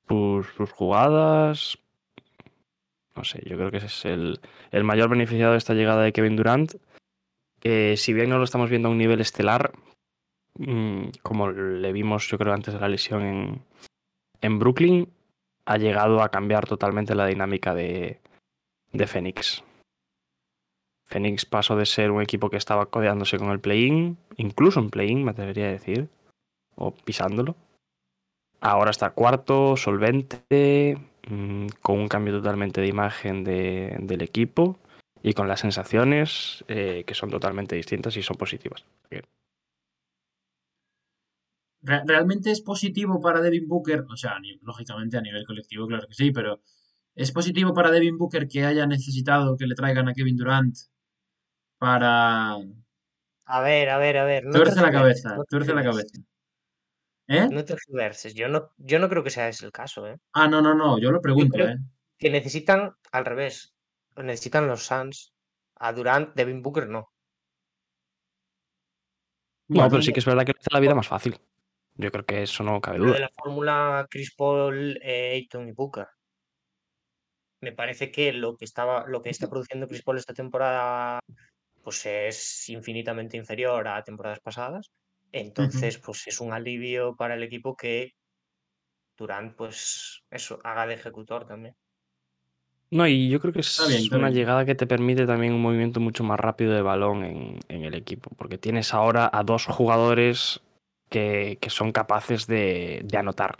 [0.08, 1.78] sus, jugadas.
[3.16, 4.40] No sé, yo creo que ese es el,
[4.70, 6.74] el mayor beneficiado de esta llegada de Kevin Durant.
[7.60, 9.72] Que si bien no lo estamos viendo a un nivel estelar,
[10.58, 13.62] mm, como le vimos yo creo antes de la lesión en,
[14.42, 15.08] en Brooklyn,
[15.66, 18.20] ha llegado a cambiar totalmente la dinámica de,
[18.92, 19.64] de Phoenix.
[21.06, 25.24] Phoenix pasó de ser un equipo que estaba codeándose con el play-in, incluso en play-in,
[25.24, 26.08] me atrevería a decir,
[26.76, 27.56] o pisándolo.
[28.60, 30.96] Ahora está cuarto, solvente,
[31.28, 34.78] mm, con un cambio totalmente de imagen de- del equipo
[35.22, 38.84] y con las sensaciones eh, que son totalmente distintas y son positivas.
[41.82, 44.06] Re- ¿Realmente es positivo para Devin Booker?
[44.10, 46.62] O sea, lógicamente a nivel colectivo, claro que sí, pero
[47.14, 50.74] ¿es positivo para Devin Booker que haya necesitado que le traigan a Kevin Durant
[51.84, 52.56] para...
[53.46, 54.44] A ver, a ver, a ver.
[54.44, 56.18] No Tuerce la cabeza, no tuerce la cabeza.
[57.28, 57.48] ¿Eh?
[57.50, 58.34] No tergiverses.
[58.34, 60.18] Yo no, yo no creo que sea ese el caso, ¿eh?
[60.32, 61.76] Ah, no, no, no, yo lo pregunto, ¿eh?
[62.18, 63.74] que necesitan al revés.
[64.16, 65.34] Necesitan los Suns
[65.76, 67.10] a Durant, Devin Booker no.
[69.68, 71.38] No, pero sí que es verdad que le hace la vida más fácil.
[71.96, 73.20] Yo creo que eso no cabe Lo de duda.
[73.20, 76.06] la fórmula Chris Paul, eh, Ayton y Booker.
[77.60, 81.20] Me parece que lo que estaba, lo que está produciendo Chris Paul esta temporada,
[81.84, 84.90] pues es infinitamente inferior a temporadas pasadas.
[85.32, 88.12] Entonces, pues es un alivio para el equipo que
[89.16, 91.74] Durant, pues eso, haga de ejecutor también.
[92.90, 94.38] No, y yo creo que es Está bien, está una bien.
[94.38, 97.94] llegada que te permite también un movimiento mucho más rápido de balón en, en el
[97.94, 100.60] equipo, porque tienes ahora a dos jugadores
[101.10, 103.56] que, que son capaces de, de anotar,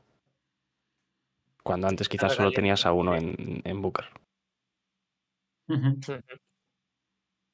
[1.65, 4.05] cuando antes quizás solo tenías a uno en, en Booker.
[5.69, 5.89] Ujú.
[6.09, 6.44] Ujú.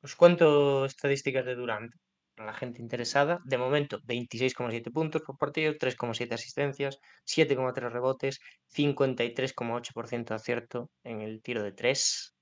[0.06, 0.47] Os cuento
[0.93, 1.93] estadísticas de Durant.
[2.35, 3.35] para la gente interesada.
[3.44, 11.43] De momento, 26,7 puntos por partido, 3,7 asistencias, 7,3 rebotes, 53,8% de acierto en el
[11.43, 12.35] tiro de 3.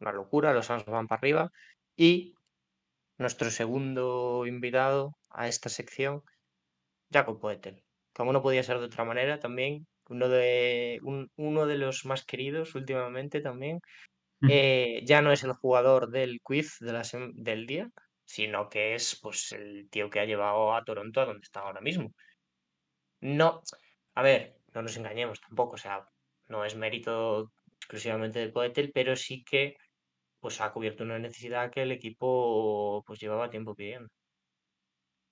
[0.00, 1.50] Una locura, los Suns van para arriba.
[1.96, 2.34] Y
[3.18, 6.22] nuestro segundo invitado a esta sección,
[7.12, 7.82] Jacob Poetel.
[8.14, 11.00] Como no podía ser de otra manera, también uno de,
[11.36, 13.80] uno de los más queridos últimamente también.
[14.48, 17.02] Eh, ya no es el jugador del quiz de la
[17.34, 17.90] del día,
[18.24, 21.80] sino que es pues el tío que ha llevado a Toronto a donde está ahora
[21.80, 22.12] mismo.
[23.20, 23.62] No,
[24.14, 26.04] a ver, no nos engañemos tampoco, o sea,
[26.48, 29.76] no es mérito exclusivamente de Poetel, pero sí que
[30.40, 34.08] pues ha cubierto una necesidad que el equipo pues llevaba tiempo pidiendo.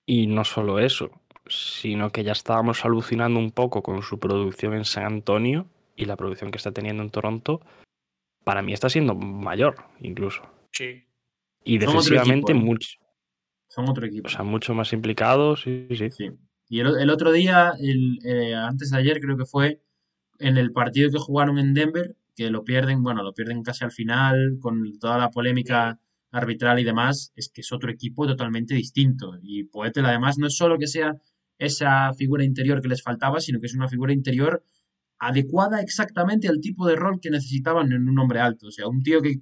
[0.05, 1.11] Y no solo eso,
[1.47, 6.15] sino que ya estábamos alucinando un poco con su producción en San Antonio y la
[6.15, 7.61] producción que está teniendo en Toronto.
[8.43, 10.41] Para mí está siendo mayor, incluso.
[10.71, 11.03] Sí.
[11.63, 12.55] Y defensivamente, ¿eh?
[12.55, 12.89] mucho.
[13.67, 14.27] Son otro equipo.
[14.27, 16.09] O sea, mucho más implicados, sí, sí.
[16.09, 16.29] Sí.
[16.67, 19.81] Y el, el otro día, el, eh, antes de ayer creo que fue,
[20.39, 23.91] en el partido que jugaron en Denver, que lo pierden, bueno, lo pierden casi al
[23.91, 25.99] final, con toda la polémica
[26.31, 29.37] arbitral y demás, es que es otro equipo totalmente distinto.
[29.41, 31.17] Y Poetel además no es solo que sea
[31.57, 34.63] esa figura interior que les faltaba, sino que es una figura interior
[35.21, 38.67] adecuada exactamente al tipo de rol que necesitaban en un hombre alto.
[38.67, 39.35] O sea, un tío que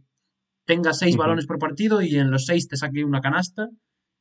[0.65, 3.69] tenga seis balones por partido y en los seis te saque una canasta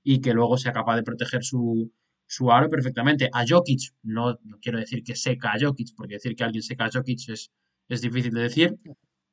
[0.04, 1.92] y que luego sea capaz de proteger su,
[2.26, 3.28] su aro perfectamente.
[3.32, 6.84] A Jokic, no, no quiero decir que seca a Jokic, porque decir que alguien seca
[6.84, 7.50] a Jokic es,
[7.88, 8.76] es difícil de decir,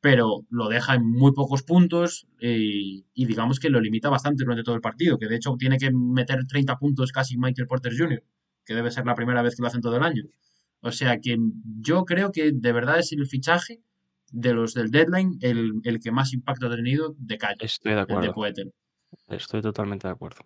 [0.02, 4.64] pero lo deja en muy pocos puntos y, y digamos que lo limita bastante durante
[4.64, 8.24] todo el partido, que de hecho tiene que meter 30 puntos casi Michael Porter Jr.,
[8.66, 10.24] que debe ser la primera vez que lo hacen todo el año.
[10.86, 11.36] O sea que
[11.82, 13.82] yo creo que de verdad es el fichaje
[14.32, 18.02] de los del deadline el, el que más impacto ha tenido de calle, Estoy de
[18.02, 18.72] acuerdo.
[19.28, 20.46] Estoy totalmente de acuerdo.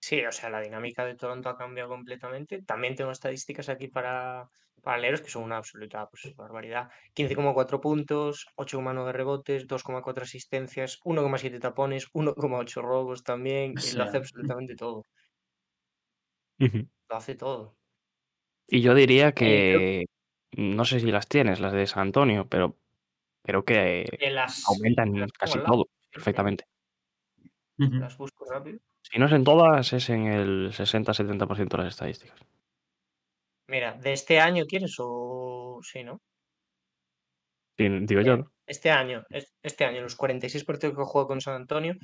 [0.00, 2.62] Sí, o sea, la dinámica de Toronto ha cambiado completamente.
[2.62, 4.50] También tengo estadísticas aquí para,
[4.82, 6.90] para leeros que son una absoluta pues, barbaridad.
[7.14, 13.74] 15,4 puntos, 8,9 rebotes, 2,4 asistencias, 1,7 tapones, 1,8 robos también.
[13.78, 15.04] O lo hace absolutamente todo.
[17.08, 17.76] Lo hace todo.
[18.68, 20.06] Y yo diría Eh, que,
[20.56, 22.76] no sé si las tienes, las de San Antonio, pero
[23.44, 26.64] creo que que las, aumentan las casi todo perfectamente.
[27.78, 28.78] las busco rápido.
[29.02, 32.38] Si no es en todas, es en el 60-70% de las estadísticas.
[33.68, 36.20] Mira, ¿de este año quieres o sí, no?
[37.78, 38.52] Sí, digo yo, Mira, ¿no?
[38.66, 41.94] este año, es- este año, los 46 partidos que juego con San Antonio,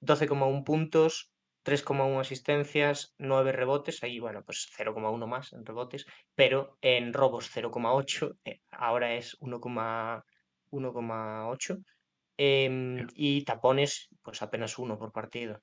[0.00, 1.30] 12,1 puntos,
[1.66, 6.06] 3,1 asistencias, 9 rebotes, ahí bueno, pues 0,1 más en rebotes,
[6.36, 11.82] pero en robos 0,8, eh, ahora es 1,1,8,
[12.36, 15.56] em, y tapones, pues apenas uno por partido.
[15.56, 15.60] O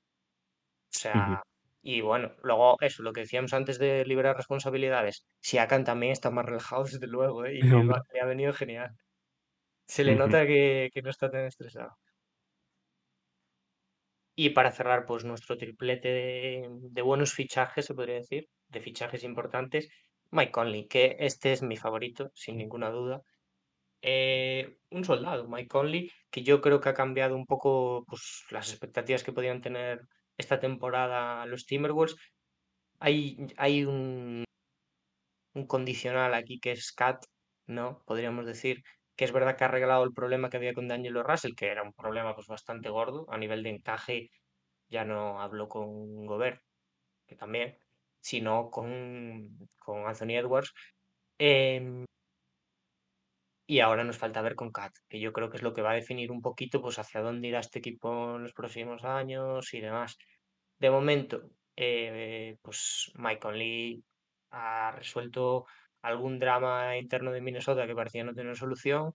[0.90, 1.42] sea,
[1.80, 6.44] y bueno, luego eso, lo que decíamos antes de liberar responsabilidades, Siakam también está más
[6.44, 7.54] relajado, desde luego, ¿eh?
[7.54, 7.60] y
[8.12, 8.94] le, ha venido genial.
[9.86, 11.96] Se le nota que, que no está tan estresado.
[14.36, 19.88] Y para cerrar, pues nuestro triplete de, buenos fichajes, se podría decir, de fichajes importantes,
[20.30, 23.22] Mike Conley, que este es mi favorito, sin ninguna duda.
[24.02, 28.70] Eh, un soldado, Mike Conley, que yo creo que ha cambiado un poco pues, las
[28.70, 30.00] expectativas que podían tener
[30.36, 32.16] esta temporada los Timberwolves.
[32.98, 34.44] Hay, hay un,
[35.54, 37.24] un condicional aquí que es Cat,
[37.66, 38.02] ¿no?
[38.04, 38.82] Podríamos decir
[39.16, 41.82] que es verdad que ha arreglado el problema que había con D'Angelo Russell, que era
[41.82, 44.30] un problema pues bastante gordo a nivel de encaje.
[44.88, 46.62] Ya no hablo con Gobert,
[47.26, 47.78] que también,
[48.20, 50.72] sino con, con Anthony Edwards.
[51.38, 52.04] Em,
[53.66, 55.92] y ahora nos falta ver con Cat, que yo creo que es lo que va
[55.92, 59.80] a definir un poquito pues hacia dónde irá este equipo en los próximos años y
[59.80, 60.18] demás.
[60.78, 61.42] De momento,
[61.76, 64.04] eh, pues Mike Conley
[64.50, 65.66] ha resuelto
[66.04, 69.12] algún drama interno de Minnesota que parecía no tener solución.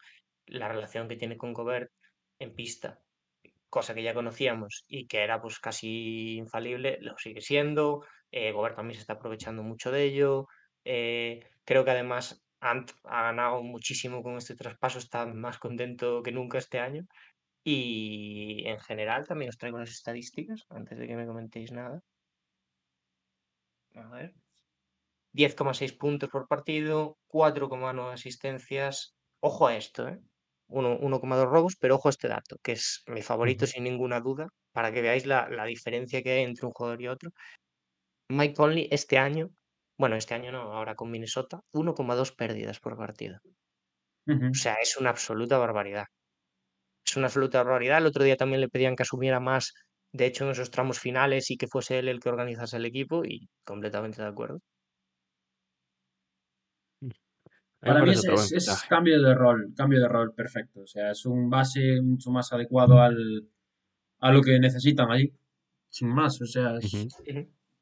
[0.47, 1.91] La relación que tiene con Gobert
[2.39, 2.99] en pista,
[3.69, 8.03] cosa que ya conocíamos y que era pues casi infalible, lo sigue siendo.
[8.31, 10.47] Eh, Gobert también se está aprovechando mucho de ello.
[10.83, 16.57] Eh, creo que además ha ganado muchísimo con este traspaso, está más contento que nunca
[16.57, 17.05] este año.
[17.63, 22.01] Y en general también os traigo las estadísticas antes de que me comentéis nada.
[23.95, 24.33] A ver.
[25.33, 29.15] 10,6 puntos por partido, 4,9 asistencias.
[29.41, 30.19] Ojo a esto, ¿eh?
[30.67, 34.91] 1,2 robos, pero ojo a este dato, que es mi favorito sin ninguna duda, para
[34.91, 37.31] que veáis la, la diferencia que hay entre un jugador y otro.
[38.29, 39.49] Mike Conley este año,
[39.97, 43.39] bueno, este año no, ahora con Minnesota, 1,2 pérdidas por partido.
[44.51, 46.05] O sea, es una absoluta barbaridad.
[47.05, 47.97] Es una absoluta barbaridad.
[47.97, 49.73] El otro día también le pedían que asumiera más
[50.11, 53.23] de hecho, en esos tramos finales y que fuese él el que organizase el equipo
[53.25, 54.59] y completamente de acuerdo.
[57.81, 60.81] Para mí es, es, cambio de rol, cambio de rol perfecto.
[60.81, 63.47] O sea, es un base mucho más adecuado al,
[64.19, 65.33] a lo que necesitan ahí.
[65.89, 66.75] Sin más, o sea,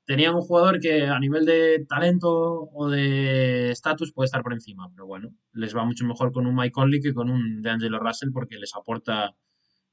[0.06, 4.90] tenían un jugador que a nivel de talento o de estatus puede estar por encima,
[4.94, 8.32] pero bueno, les va mucho mejor con un Mike Conley que con un DeAngelo Russell
[8.32, 9.36] porque les aporta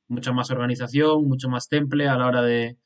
[0.07, 2.79] mucha más organización, mucho más temple a la hora de,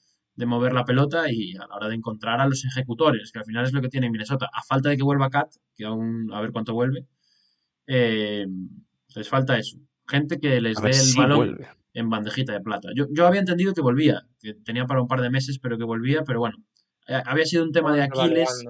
[0.46, 3.64] mover la pelota y a la hora de encontrar a los ejecutores, que al final
[3.64, 4.48] es lo que tiene Minnesota.
[4.52, 7.06] A falta de que vuelva Cat, que aún a ver cuánto vuelve,
[7.86, 8.46] eh,
[9.14, 9.78] les falta eso.
[10.06, 11.58] Gente que les dé el balón
[11.92, 12.90] en bandejita de plata.
[12.94, 15.84] Yo, yo había entendido que volvía, que tenía para un par de meses, pero que
[15.84, 16.56] volvía, pero bueno,
[17.08, 18.64] eh, había sido un tema de Aquiles,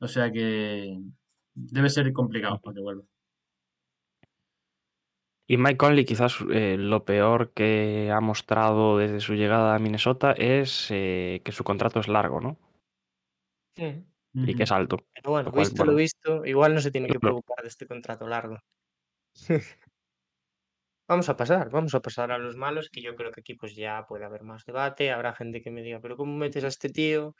[0.00, 0.98] o sea que
[1.54, 3.04] debe ser complicado para que vuelva.
[5.50, 10.32] Y Mike Conley quizás eh, lo peor que ha mostrado desde su llegada a Minnesota
[10.32, 12.58] es eh, que su contrato es largo, ¿no?
[13.74, 14.04] Sí.
[14.34, 14.98] Y que es alto.
[15.14, 18.58] Pero bueno, visto lo visto, igual no se tiene que preocupar de este contrato largo.
[21.08, 23.74] Vamos a pasar, vamos a pasar a los malos, que yo creo que aquí pues
[23.74, 26.90] ya puede haber más debate, habrá gente que me diga, pero ¿cómo metes a este
[26.90, 27.34] tío?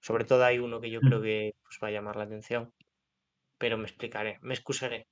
[0.00, 2.72] Sobre todo hay uno que yo creo que pues, va a llamar la atención,
[3.58, 5.06] pero me explicaré, me excusaré.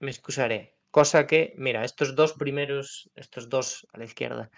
[0.00, 0.76] Me excusaré.
[0.90, 4.50] Cosa que, mira, estos dos primeros, estos dos a la izquierda,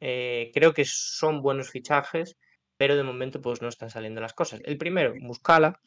[0.00, 2.36] eh, creo que son buenos fichajes,
[2.76, 4.60] pero de momento pues no están saliendo las cosas.
[4.64, 5.80] El primero, Muscala,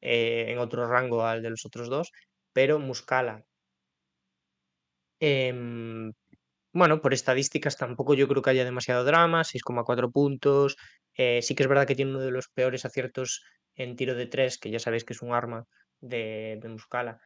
[0.00, 2.12] eh, en otro rango al de los otros dos,
[2.52, 3.44] pero Muscala.
[5.20, 6.12] Em,
[6.72, 10.76] bueno, por estadísticas tampoco yo creo que haya demasiado drama, 6,4 puntos.
[11.14, 13.42] Eh, sí que es verdad que tiene uno de los peores aciertos
[13.74, 15.66] en tiro de tres, que ya sabéis que es un arma
[16.00, 17.20] de, Muscala,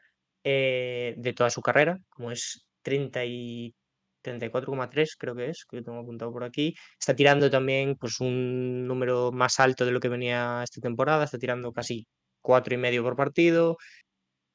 [0.44, 3.74] eh, de toda su carrera, como es 30 y
[4.23, 6.74] 34,3 creo que es, que lo tengo apuntado por aquí.
[6.98, 11.39] Está tirando también pues un número más alto de lo que venía esta temporada, está
[11.39, 12.06] tirando casi
[12.40, 13.77] cuatro y medio por partido,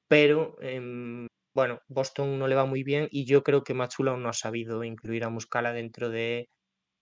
[0.08, 4.30] pero em, bueno, Boston no le va muy bien y yo creo que Machula no
[4.30, 6.50] ha sabido incluir a Muscala dentro de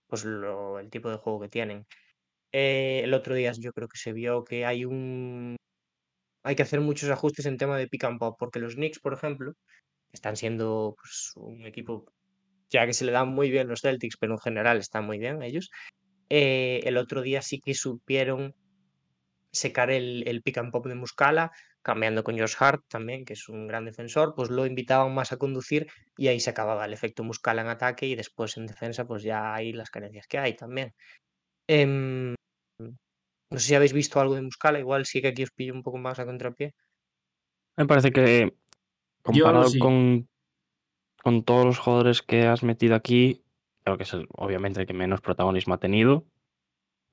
[0.08, 1.86] pues el tipo de juego que tienen.
[2.52, 5.56] Eh, el otro día yo creo que se vio que hay un
[6.46, 9.12] hay que hacer muchos ajustes en tema de pick and pop, porque los Knicks, por
[9.12, 9.52] ejemplo,
[10.12, 12.04] están siendo pues, un equipo
[12.70, 15.42] ya que se le dan muy bien los Celtics, pero en general están muy bien
[15.42, 15.70] ellos.
[16.28, 18.54] Eh, el otro día sí que supieron
[19.50, 21.50] secar el, pick and pop de Muscala,
[21.82, 25.38] cambiando con Josh Hart también, que es un gran defensor, pues lo invitaban más a
[25.38, 29.24] conducir y ahí se acababa el efecto Muscala en ataque y después en defensa pues
[29.24, 30.94] ya hay las carencias que hay también.
[31.66, 32.36] Em,
[33.50, 35.82] no sé si habéis visto algo de Muscala, igual sí que aquí os pillo un
[35.82, 36.74] poco más a contrapié.
[37.76, 38.54] Me parece que
[39.22, 40.28] comparado con,
[41.22, 43.44] con todos los jugadores que has metido aquí,
[43.84, 46.24] creo que es obviamente el que menos protagonismo ha tenido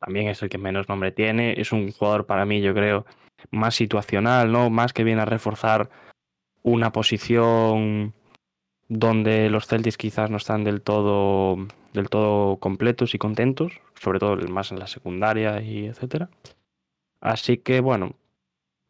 [0.03, 1.59] también es el que menos nombre tiene.
[1.59, 3.05] Es un jugador para mí, yo creo,
[3.51, 4.69] más situacional, ¿no?
[4.69, 5.89] Más que viene a reforzar
[6.61, 8.13] una posición
[8.89, 11.55] donde los Celtics quizás no están del todo,
[11.93, 16.29] del todo completos y contentos, sobre todo más en la secundaria y etcétera.
[17.21, 18.15] Así que bueno,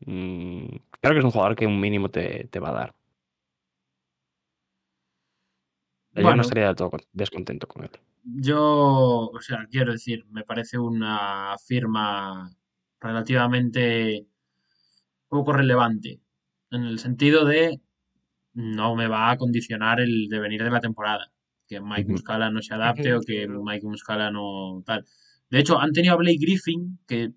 [0.05, 0.65] mm,
[1.01, 2.95] creo que es un jugador que un mínimo te, te va a dar.
[6.15, 7.91] Yo no estaría del todo descontento con él.
[8.23, 12.51] Yo, o sea, quiero decir, me parece una firma
[12.99, 14.27] relativamente
[15.27, 16.21] poco relevante,
[16.71, 17.81] en el sentido de
[18.53, 21.31] no me va a condicionar el devenir de la temporada,
[21.67, 25.05] que Mike Muscala no se adapte o que Mike Muscala no tal.
[25.49, 27.31] De hecho, han tenido a Blake Griffin, que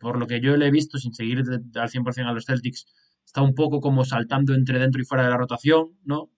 [0.00, 2.86] por lo que yo le he visto, sin seguir al 100% a los Celtics,
[3.24, 6.30] está un poco como saltando entre dentro y fuera de la rotación, ¿no?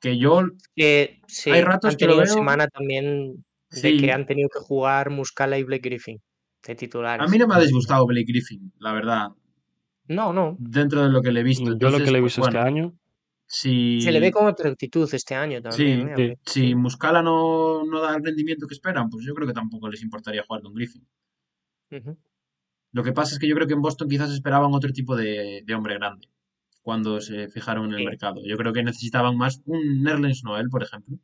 [0.00, 0.42] que yo
[0.76, 5.62] hay ratos que lo veo semana también de que han tenido que jugar Muscala y
[5.62, 6.20] Blake Griffin
[6.66, 7.26] de titulares.
[7.26, 9.28] A mí no me ha disgustado Blake Griffin, la verdad.
[10.08, 10.56] No, no.
[10.58, 11.78] Dentro de lo que le he visto.
[11.78, 12.94] yo lo que le he visto este año.
[13.52, 14.00] Si...
[14.00, 16.14] Se le ve con otra actitud este año también.
[16.16, 16.38] ¿eh?
[16.46, 20.02] Si Muscala no, no, da el rendimiento que esperan, pues yo creo que tampoco les
[20.02, 21.04] importaría jugar con Griffin.
[22.92, 25.64] Lo que pasa es que yo creo que en Boston quizás esperaban otro tipo de
[25.74, 26.28] hombre grande
[26.82, 28.40] cuando se fijaron en el mercado.
[28.44, 31.18] Yo creo que necesitaban más un Nerlens Noel, por ejemplo.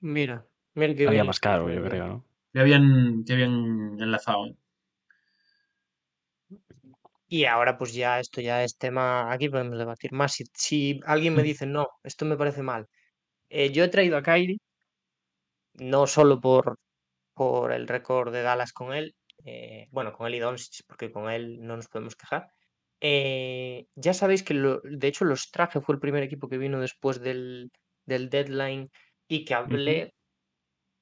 [0.00, 2.24] Mira, mira que Había más caro, yo creo, ¿no?
[2.52, 4.46] Que habían, que habían enlazado.
[4.46, 4.56] ¿eh?
[7.34, 10.36] Y ahora pues ya esto ya es tema, aquí podemos debatir más.
[10.54, 11.44] Si, alguien me mm.
[11.44, 12.86] dice, no, esto me parece mal.
[13.48, 14.58] Eh, yo he traído a Kyrie,
[15.74, 16.78] no solo por,
[17.34, 21.28] por el récord de Dallas con él, eh, bueno, con él y Doncic, porque con
[21.30, 22.52] él no nos podemos quejar,
[23.00, 27.20] eh, ya sabéis que de hecho los traje, fue el primer equipo que vino después
[27.20, 27.72] del,
[28.06, 28.90] del deadline
[29.28, 30.14] y que hablé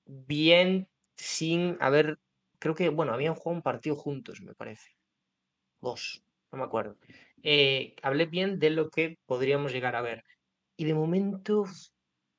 [0.07, 2.19] bien sin haber,
[2.59, 5.02] creo que, bueno, habían jugado un partido juntos, me parece.
[5.83, 6.23] Dos,
[6.53, 6.97] no me acuerdo.
[7.43, 10.25] Eh, hablé bien de lo que podríamos llegar a ver.
[10.77, 11.65] Y de momento,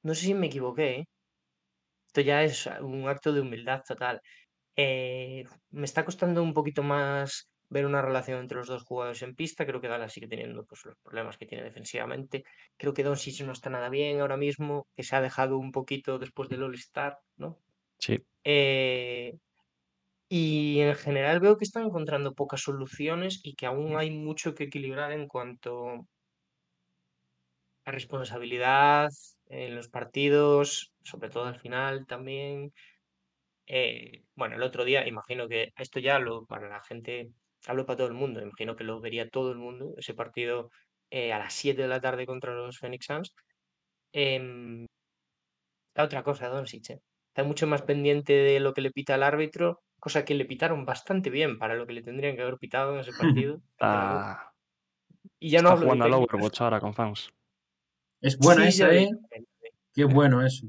[0.01, 1.05] no sé si me equivoqué, ¿eh?
[2.07, 4.21] Esto ya es un acto de humildad total.
[4.75, 9.35] Eh, me está costando un poquito más ver una relación entre los dos jugadores en
[9.35, 9.65] pista.
[9.65, 12.43] Creo que Dallas sigue teniendo pues, los problemas que tiene defensivamente.
[12.77, 16.19] Creo que Doncic no está nada bien ahora mismo, que se ha dejado un poquito
[16.19, 17.59] después del All-Star, ¿no?
[17.97, 18.23] Sí.
[18.43, 19.35] Eh,
[20.29, 24.65] y en general veo que están encontrando pocas soluciones y que aún hay mucho que
[24.65, 26.07] equilibrar en cuanto
[27.85, 29.09] a responsabilidad
[29.47, 32.73] en los partidos, sobre todo al final también.
[33.67, 37.31] Eh, bueno, el otro día, imagino que esto ya lo para la gente,
[37.67, 40.69] hablo para todo el mundo, imagino que lo vería todo el mundo, ese partido
[41.11, 43.35] eh, a las 7 de la tarde contra los Phoenix Suns.
[44.13, 44.87] Em,
[45.95, 47.01] la otra cosa, Doncic, ¿eh?
[47.27, 50.85] está mucho más pendiente de lo que le pita al árbitro, cosa que le pitaron
[50.85, 53.11] bastante bien para lo que le tendrían que haber pitado en ese
[53.47, 53.61] partido.
[55.39, 56.13] Y ya no está hablo de jugando al.
[56.13, 57.29] Overwatch ahora con fans.
[58.19, 59.09] Es buena Sí, esa, ¿eh?
[59.93, 60.67] Qué bueno eso.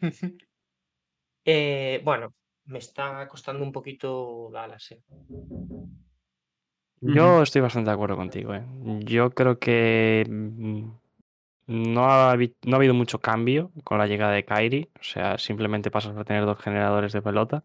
[1.46, 2.32] Eh, bueno,
[2.64, 5.02] me está costando un poquito Dallas, ¿eh?
[7.02, 8.54] Yo estoy bastante de acuerdo contigo.
[8.54, 8.64] ¿eh?
[9.00, 10.88] Yo creo que mm,
[11.66, 14.90] no ha, no ha habido mucho cambio con la llegada de Kyrie.
[14.98, 17.64] O sea, simplemente pasas a tener dos generadores de pelota.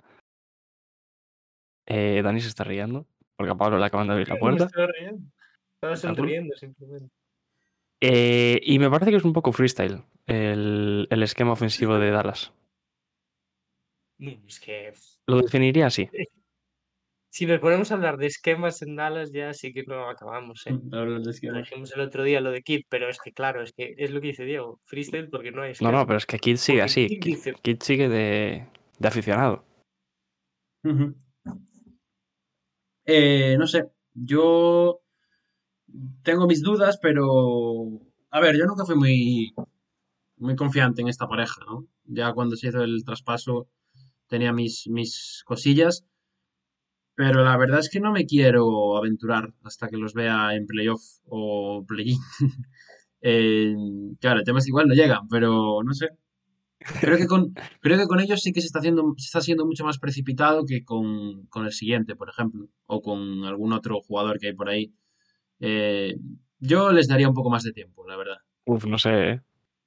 [1.85, 4.69] Eh, Dani se está riendo porque a Pablo le acaban de abrir la puerta.
[5.75, 7.09] estaba sonriendo simplemente.
[8.01, 12.53] Eh, y me parece que es un poco freestyle el, el esquema ofensivo de Dallas.
[14.19, 14.93] No, es que
[15.27, 16.09] Lo definiría así.
[17.31, 20.71] Si nos ponemos a hablar de esquemas en Dallas ya sí que no acabamos, ¿eh?
[20.91, 21.63] Hablar de Lo esquemas.
[21.63, 24.19] dijimos el otro día lo de Kid, pero es que claro, es que es lo
[24.21, 27.07] que dice Diego, freestyle porque no hay No, no, pero es que Kid sigue así.
[27.07, 29.65] Kid Kid, dice, Kid sigue de, de aficionado.
[33.05, 35.01] Eh, no sé, yo
[36.23, 37.87] tengo mis dudas, pero
[38.31, 39.53] a ver, yo nunca fui muy,
[40.37, 41.87] muy confiante en esta pareja, ¿no?
[42.05, 43.67] Ya cuando se hizo el traspaso
[44.27, 46.05] tenía mis, mis cosillas,
[47.19, 51.01] pero la verdad es que no me quiero aventurar hasta que los vea en playoff
[51.25, 52.17] o play-in.
[53.21, 53.75] Eh,
[54.21, 56.07] claro, el tema es que igual no llegan, pero no sé.
[57.01, 59.65] Creo que con, creo que con ellos sí que se está haciendo, se está siendo
[59.65, 64.39] mucho más precipitado que con, con el siguiente, por ejemplo, o con algún otro jugador
[64.39, 64.93] que hay por ahí.
[65.59, 66.15] Eh,
[66.59, 68.37] yo les daría un poco más de tiempo, la verdad.
[68.63, 69.31] Uf, no sé.
[69.31, 69.41] ¿eh?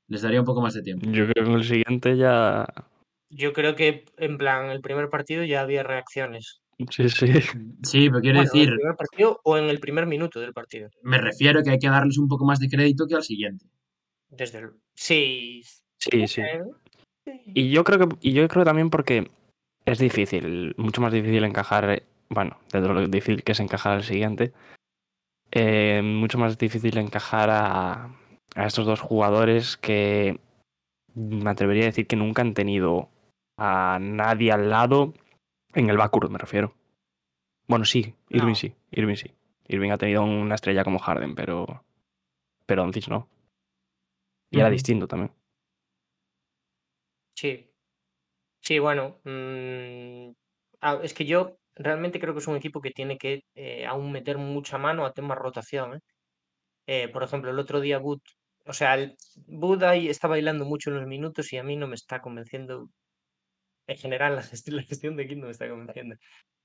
[0.08, 1.06] Les daría un poco más de tiempo.
[1.06, 2.66] Yo creo que con el siguiente ya.
[3.30, 6.61] yo creo que en plan, el primer partido ya había reacciones.
[6.90, 7.26] Sí, sí.
[7.82, 10.52] Sí, pero quiero Bueno, en decir, el primer partido o en el primer minuto del
[10.52, 10.90] partido.
[11.02, 13.66] me refiero que hay que darles un poco más de crédito que al siguiente.
[14.30, 14.70] Desde el...
[14.94, 15.62] Sí.
[15.98, 16.42] Sí, sí.
[17.54, 19.30] Y yo creo que, y yo creo también porque
[19.84, 24.02] es difícil, mucho más difícil encajar, bueno, dentro de lo difícil que es encajar al
[24.02, 24.52] siguiente,
[25.52, 28.16] eh, mucho más difícil encajar a,
[28.56, 30.40] a estos dos jugadores que
[31.14, 33.08] me atrevería a decir que nunca han tenido
[33.58, 35.14] a nadie al lado
[35.74, 36.74] en el backcourt, me refiero.
[37.66, 38.54] Bueno, sí, Irving No.
[38.54, 39.30] sí, Irving sí.
[39.68, 41.84] Irving ha tenido una estrella como Harden, pero
[42.66, 43.28] pero Doncic no.
[44.50, 45.32] Y era distinto también.
[47.34, 47.68] Sí.
[48.60, 49.20] Sí, bueno.
[49.24, 50.32] mm,
[50.80, 54.12] ah, es que yo realmente creo que es un equipo que tiene que eh, aún
[54.12, 55.94] meter mucha mano a temas rotación.
[55.96, 56.00] ¿eh?
[56.86, 58.20] Eh, por ejemplo, el otro día Wood,
[58.66, 59.16] o sea, el,
[59.48, 62.88] Wood ahí está bailando mucho en los minutos y a mí no me está convenciendo.
[63.92, 66.16] En general, la gestión, la gestión de me está convenciendo.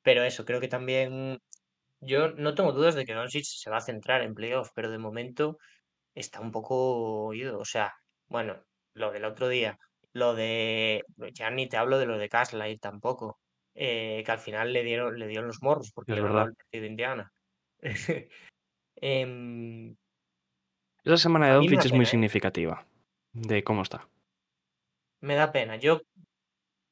[0.01, 1.39] Pero eso, creo que también.
[1.99, 4.97] Yo no tengo dudas de que Doncic se va a centrar en playoff, pero de
[4.97, 5.57] momento
[6.15, 7.59] está un poco oído.
[7.59, 7.93] O sea,
[8.29, 8.63] bueno,
[8.93, 9.77] lo del otro día,
[10.13, 11.03] lo de.
[11.33, 13.39] Ya ni te hablo de lo de Gaslight tampoco.
[13.75, 16.47] eh, que al final le dieron, le dieron los morros porque Es le verdad.
[16.47, 17.31] el partido de Indiana.
[18.99, 19.95] Em,
[21.03, 22.07] Esa semana de Doncic es muy ¿eh?
[22.07, 22.87] significativa
[23.33, 24.07] de cómo está.
[25.21, 25.75] me da pena.
[25.75, 26.01] Yo,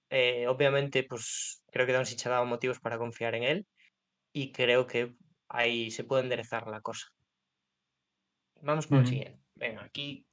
[0.09, 3.67] eh, obviamente, pues creo que Doncic ha dado motivos para confiar en él
[4.33, 5.15] y creo que
[5.49, 7.07] ahí se puede enderezar la cosa.
[8.61, 9.39] Vamos con el siguiente.
[9.55, 10.27] Venga, aquí,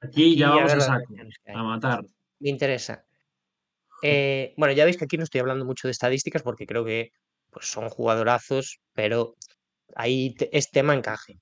[0.00, 1.14] Aquí ya aquí vamos a saco,
[1.54, 2.04] a matar.
[2.40, 3.04] Me interesa.
[4.02, 7.10] Eh, bueno, ya veis que aquí no estoy hablando mucho de estadísticas porque creo que
[7.50, 9.34] pues, son jugadorazos, pero
[9.94, 11.40] ahí te- es tema encaje.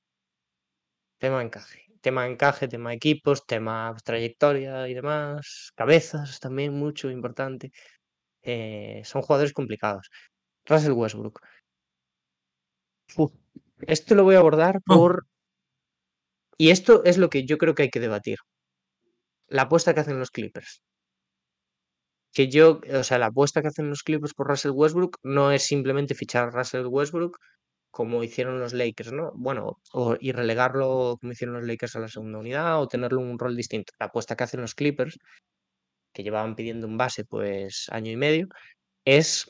[1.18, 1.83] Tema encaje.
[2.04, 5.72] Tema encaje, tema equipos, tema trayectoria y demás.
[5.74, 7.72] Cabezas también, mucho, importante.
[8.42, 10.10] Eh, son jugadores complicados.
[10.66, 11.40] Russell Westbrook.
[13.16, 13.32] Uf,
[13.86, 14.96] Esto lo voy a abordar Oh.
[14.96, 15.26] por...
[16.58, 18.38] Y esto es lo que yo creo que hay que debatir.
[19.48, 20.82] La apuesta que hacen los Clippers.
[22.34, 25.62] que yo, o sea, la apuesta que hacen los Clippers por Russell Westbrook no es
[25.62, 27.38] simplemente fichar a Russell Westbrook
[27.94, 29.30] como hicieron los Lakers, ¿no?
[29.36, 33.38] Bueno, o, y relegarlo como hicieron los Lakers a la segunda unidad o tenerlo un
[33.38, 33.92] rol distinto.
[34.00, 35.16] La apuesta que hacen los Clippers,
[36.12, 38.48] que llevaban pidiendo un base pues año y medio,
[39.04, 39.48] es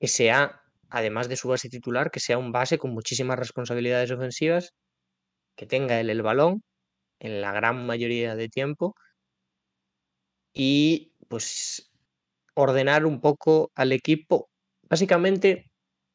[0.00, 4.72] que sea, además de su base titular, que sea un base con muchísimas responsabilidades ofensivas,
[5.56, 6.62] que tenga él el balón
[7.20, 8.94] en la gran mayoría de tiempo
[10.54, 11.90] y pues
[12.54, 14.50] ordenar un poco al equipo,
[14.82, 15.69] básicamente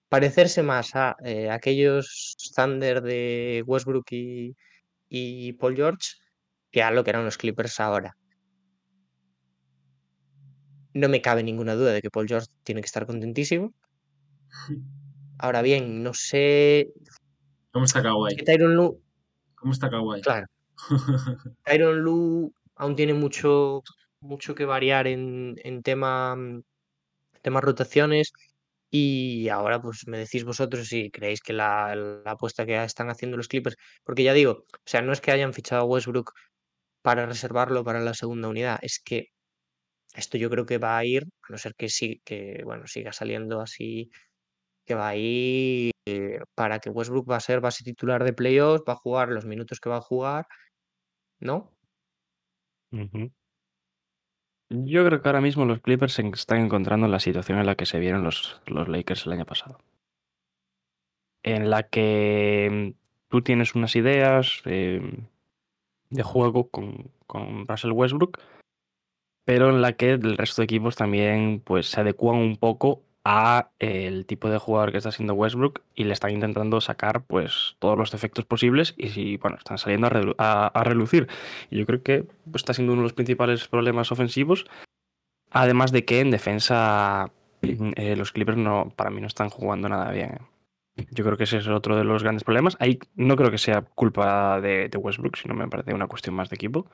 [0.10, 4.56] parecerse más a eh, aquellos Thunder de Westbrook y,
[5.10, 6.16] y Paul George
[6.72, 8.18] que a lo que eran los Clippers ahora.
[10.94, 13.74] No me cabe ninguna duda de que Paul George tiene que estar contentísimo.
[15.38, 16.90] Ahora bien, no sé.
[17.72, 18.36] ¿Cómo está Kawhi?
[18.38, 19.02] Tyron Lu,
[19.56, 20.22] ¿Cómo está Kawhi?
[20.22, 20.48] claro,
[21.64, 23.84] Tyron Lu aún tiene mucho,
[24.20, 26.62] mucho que variar en, en tema, mm,
[27.42, 28.32] temas rotaciones.
[28.98, 33.50] Y ahora, pues me decís vosotros si creéis que la, apuesta que están haciendo los
[33.50, 36.32] Clippers, porque ya digo, o sea, no es que hayan fichado a Westbrook
[37.02, 39.28] para reservarlo para la segunda unidad, es que
[40.16, 43.12] esto yo creo que va a ir, a no ser que sí, que bueno, siga
[43.12, 44.12] saliendo así,
[44.86, 48.86] que va a ir eh, para que Westbrook va a ser base titular de playoffs,
[48.88, 50.48] va a jugar los minutos que va a jugar,
[51.40, 51.78] ¿no?
[54.70, 57.76] Yo creo que ahora mismo los Clippers se están encontrando en la situación en la
[57.76, 59.80] que se vieron los, los Lakers el año pasado.
[61.44, 65.02] En la que mm, tú tienes unas ideas eh,
[66.10, 68.40] de juego con, con Russell Westbrook,
[69.44, 73.72] pero en la que el resto de equipos también pues, se adecuan un poco a
[73.80, 77.98] el tipo de jugador que está siendo Westbrook y le están intentando sacar pues todos
[77.98, 80.08] los defectos posibles y si bueno están saliendo
[80.38, 81.28] a, a relucir.
[81.72, 84.66] Y yo creo que pues, está siendo uno de los principales problemas ofensivos.
[85.50, 87.32] Además de que en defensa
[87.62, 90.40] eh, los Clippers no para mí no están jugando nada bien
[90.98, 91.06] ¿eh?
[91.12, 92.78] yo creo que ese es otro de los grandes problemas.
[92.80, 96.50] Ahí no creo que sea culpa de, de Westbrook sino me parece una cuestión más
[96.50, 96.86] de equipo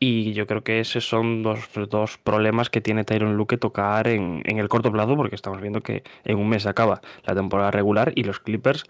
[0.00, 4.08] y yo creo que esos son dos, dos problemas que tiene Tyron Lue que tocar
[4.08, 7.70] en, en el corto plazo, porque estamos viendo que en un mes acaba la temporada
[7.70, 8.84] regular y los Clippers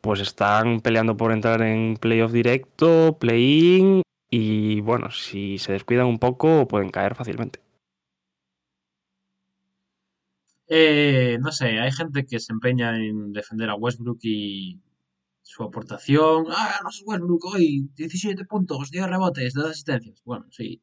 [0.00, 6.20] pues están peleando por entrar en playoff directo, play-in y bueno, si se descuidan un
[6.20, 7.58] poco pueden caer fácilmente.
[10.68, 14.80] Eh, no sé, hay gente que se empeña en defender a Westbrook y
[15.46, 16.46] su aportación.
[16.50, 20.20] Ah, no es Westbrook hoy, 17 puntos, 10 rebotes, 2 asistencias.
[20.24, 20.82] Bueno, sí.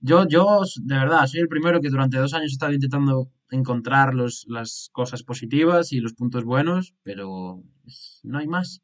[0.00, 4.14] Yo, yo, de verdad, soy el primero que durante dos años he estado intentando encontrar
[4.14, 7.62] los, las cosas positivas y los puntos buenos, pero
[8.24, 8.82] no hay más.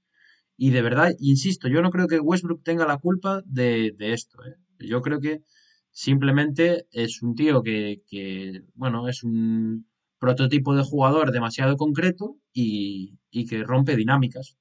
[0.57, 4.39] Y de verdad, insisto, yo no creo que Westbrook tenga la culpa de, de esto,
[4.45, 4.57] ¿eh?
[4.81, 5.43] Yo creo que
[5.91, 9.87] simplemente es un tío que, que, bueno, es un
[10.19, 14.57] prototipo de jugador demasiado concreto y, y que rompe dinámicas.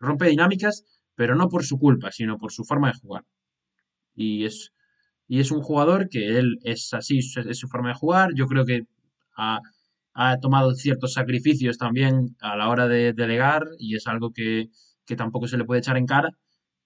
[0.00, 3.24] Rompe dinámicas, pero no por su culpa, sino por su forma de jugar.
[4.14, 4.72] Y es,
[5.28, 8.30] y es un jugador que él es así, es su forma de jugar.
[8.34, 8.82] Yo creo que
[9.36, 9.60] ha,
[10.14, 14.70] ha tomado ciertos sacrificios también a la hora de delegar y es algo que,
[15.06, 16.30] que tampoco se le puede echar en cara,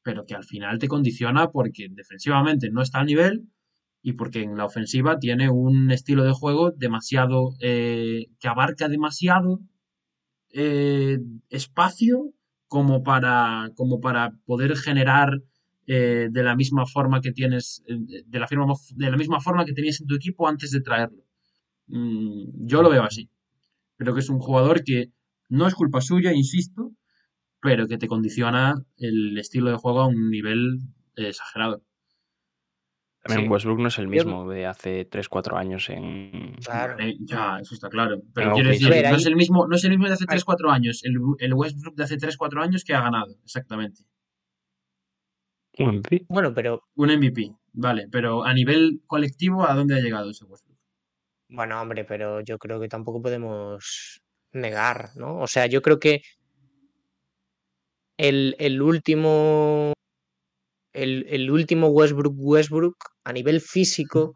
[0.03, 3.49] pero que al final te condiciona porque defensivamente no está al nivel
[4.03, 9.61] y porque en la ofensiva tiene un estilo de juego demasiado, eh, que abarca demasiado
[10.51, 11.19] eh,
[11.49, 12.33] espacio
[12.75, 15.31] como para, como para poder generar
[15.87, 17.99] eh, de la misma forma que tienes, eh,
[18.35, 18.67] de la, firma-
[19.03, 21.23] de la misma forma que tenías en tu equipo antes de traerlo.
[21.89, 23.31] Mm, yo lo veo así.
[23.99, 25.13] Creo que es un jugador que
[25.51, 26.93] no es culpa suya, insisto,
[27.61, 30.79] pero que te condiciona el estilo de juego a un nivel
[31.17, 31.83] eh, exagerado.
[33.25, 33.53] También Sí.
[33.53, 36.55] Westbrook no es el mismo de hace 3-4 años en...
[36.63, 36.97] Claro.
[37.21, 38.21] Ya, eso está claro.
[38.35, 40.39] Pero quiero decir, ver, no, es el mismo, no es el mismo de hace Ahí-
[40.39, 41.01] 3-4 años.
[41.05, 44.03] El, el Westbrook de hace 3-4 años que ha ganado, exactamente.
[45.79, 46.27] un MVP.
[46.29, 48.09] Bueno, pero Un MVP, vale.
[48.13, 50.79] Pero a nivel colectivo, ¿a dónde ha llegado ese Westbrook?
[51.49, 54.21] Bueno, hombre, pero yo creo que tampoco podemos
[54.53, 55.39] negar, ¿no?
[55.41, 56.21] O sea, yo creo que
[58.19, 59.94] el, el último.
[60.95, 64.33] El, el último Westbrook Westbrook a nivel físico.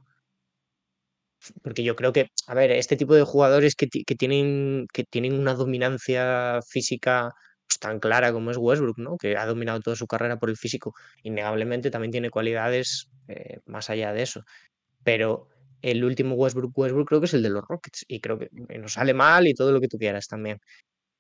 [1.63, 5.39] Porque yo creo que, a ver, este tipo de jugadores que, que tienen, que tienen
[5.39, 7.31] una dominancia física
[7.67, 9.17] pues, tan clara como es Westbrook, ¿no?
[9.17, 10.95] Que ha dominado toda su carrera por el físico.
[11.23, 14.43] Innegablemente también tiene cualidades eh, más allá de eso.
[15.05, 15.49] Pero
[15.81, 18.05] el último Westbrook Westbrook creo que es el de los Rockets.
[18.09, 20.59] Y creo que nos sale mal y todo lo que tú quieras también.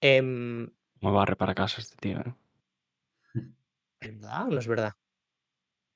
[0.00, 0.68] Em,
[1.00, 2.18] ¿Cómo barre para casa este tío?
[2.18, 2.34] eh?
[4.00, 4.92] ¿Verdad o no es verdad?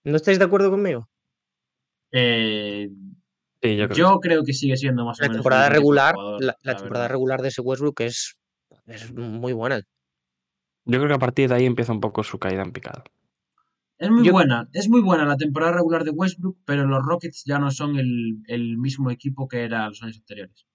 [0.04, 1.08] ¿No estáis de acuerdo conmigo?
[2.12, 2.88] Eh,
[3.64, 5.36] Sí, yo creo que yo creo que sigue siendo más o La menos.
[5.36, 7.10] el temporada regular, jugador, la, la la temporada verdad.
[7.14, 8.36] regular de ese Westbrook es,
[8.86, 9.80] es muy buena.
[10.84, 13.04] Yo creo que a partir de ahí empieza un poco su caída en picado.
[13.98, 17.44] Es muy Yo- buena, es muy buena la temporada regular de Westbrook, pero los Rockets
[17.46, 20.66] ya no son el, el mismo equipo que era los años anteriores.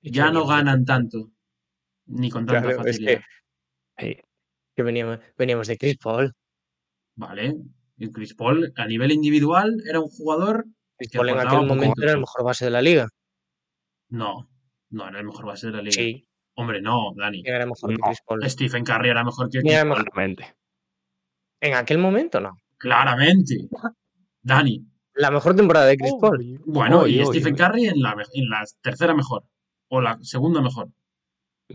[0.00, 1.30] Ya no ganan tanto,
[2.06, 3.20] ni con tanta Claro, es facilidad.
[3.98, 4.16] Sí.
[4.74, 6.32] que veníamos, veníamos de Chris Paul.
[7.16, 7.54] Vale.
[7.96, 10.64] Y Chris Paul, a nivel individual, era un jugador
[10.96, 11.66] Chris que Paul en aquel poco.
[11.66, 13.08] momento era el mejor base de la liga.
[14.08, 14.48] No,
[14.90, 15.92] no era el mejor base de la liga.
[15.94, 17.42] Sí, Hombre, no, Dani.
[17.42, 17.96] ¿quién era mejor que.
[18.02, 18.50] Chris Paul?
[18.50, 20.36] Stephen Curry era mejor que ¿Quién era Chris Paul.
[21.60, 22.56] En aquel momento no.
[22.76, 23.56] Claramente.
[24.42, 24.84] Dani.
[25.14, 26.60] La mejor temporada de Chris Paul.
[26.66, 27.58] Bueno, Oy, y oy, Stephen oy.
[27.58, 29.44] Curry en la, en la tercera mejor.
[29.88, 30.88] O la segunda mejor.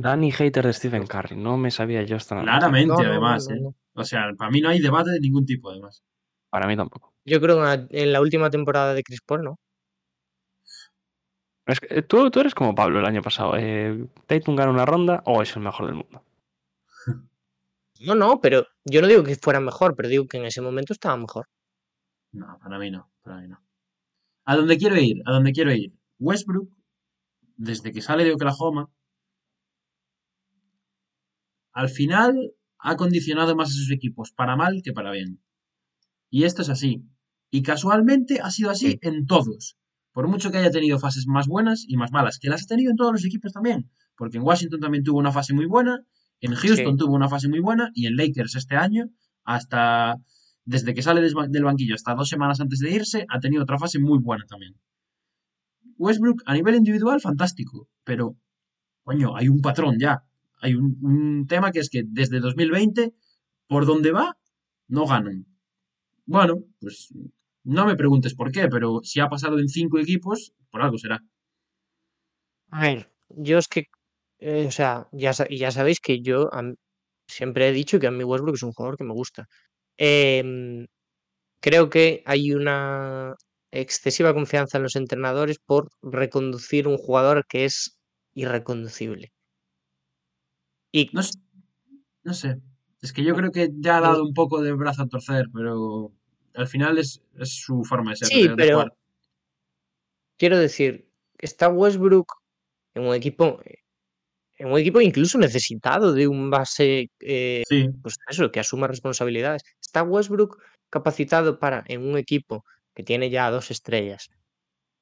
[0.01, 1.35] Danny hater de Stephen Curry.
[1.35, 2.41] No me sabía yo noticia.
[2.41, 3.47] Claramente, No, no, no, además.
[3.49, 3.73] no, ¿eh?
[3.95, 6.03] O sea, para mí no hay debate de ningún tipo, además.
[6.49, 7.13] Para mí tampoco.
[7.25, 9.59] Yo creo que en la- en la última temporada de Chris Paul, ¿no?
[11.65, 13.55] Es que, eh, tú, tú eres como Pablo el año pasado.
[13.57, 16.23] Eh, Tatum gana una ronda o es el mejor del mundo.
[17.99, 20.93] No, no, pero yo no digo que fuera mejor, pero digo que en ese momento
[20.93, 21.47] estaba mejor.
[22.31, 23.59] No, para mí no, para mí no.
[24.45, 25.93] A donde quiero ir, a donde quiero ir.
[26.19, 26.69] Westbrook,
[27.55, 28.91] desde que sale de Oklahoma,
[31.77, 35.43] al final ha condicionado más a sus equipos, para mal que para bien.
[36.31, 37.03] Y esto es así.
[37.51, 39.77] Y casualmente ha sido así en todos.
[40.11, 42.89] Por mucho que haya tenido fases más buenas y más malas, que las ha tenido
[42.89, 43.91] en todos los equipos también.
[44.15, 46.03] Porque en Washington también tuvo una fase muy buena,
[46.41, 46.97] en Houston Sí.
[46.97, 49.11] tuvo una fase muy buena y en Lakers este año,
[49.43, 50.15] hasta
[50.65, 53.99] desde que sale del banquillo hasta dos semanas antes de irse, ha tenido otra fase
[53.99, 54.73] muy buena también.
[55.99, 58.35] Westbrook a nivel individual, fantástico, pero,
[59.03, 60.23] coño, hay un patrón ya.
[60.59, 63.13] Hay un, tema que es que desde 2020,
[63.67, 64.37] por donde va,
[64.87, 65.45] no ganan.
[66.25, 67.13] Bueno, pues
[67.63, 71.19] no me preguntes por qué, pero si ha pasado en cinco equipos, por algo será.
[72.71, 73.85] A ver, yo es que,
[74.39, 76.49] eh, o sea, ya, ya sabéis que yo
[77.27, 79.47] siempre he dicho que a mí Westbrook es un jugador que me gusta.
[79.97, 80.87] Em,
[81.61, 83.35] creo que hay una
[83.71, 87.97] excesiva confianza en los entrenadores por reconducir un jugador que es
[88.33, 89.31] irreconducible.
[90.91, 91.39] Y No, s-
[92.23, 92.59] no sé.
[93.01, 96.11] Es que yo creo que ya ha dado un poco de brazo a torcer, pero
[96.55, 98.27] al final es, es su forma de ser.
[98.29, 98.93] sí, de pero jugar.
[100.37, 102.33] quiero decir, está Westbrook
[102.95, 103.59] en un equipo,
[104.57, 109.63] en un equipo incluso necesitado de un base eh, Sí, pues eso, que asuma responsabilidades.
[109.81, 112.63] ¿Está Westbrook capacitado para, en un equipo
[112.95, 114.29] que tiene ya dos estrellas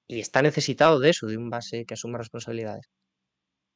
[0.07, 2.87] y está necesitado de eso, de un base que asuma responsabilidades?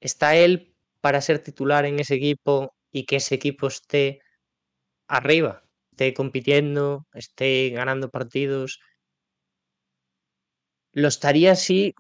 [0.02, 4.20] ¿Está él para ser titular en ese equipo y que ese equipo esté
[5.08, 8.80] arriba, esté compitiendo, esté ganando partidos?
[10.94, 11.94] Lo estaría si,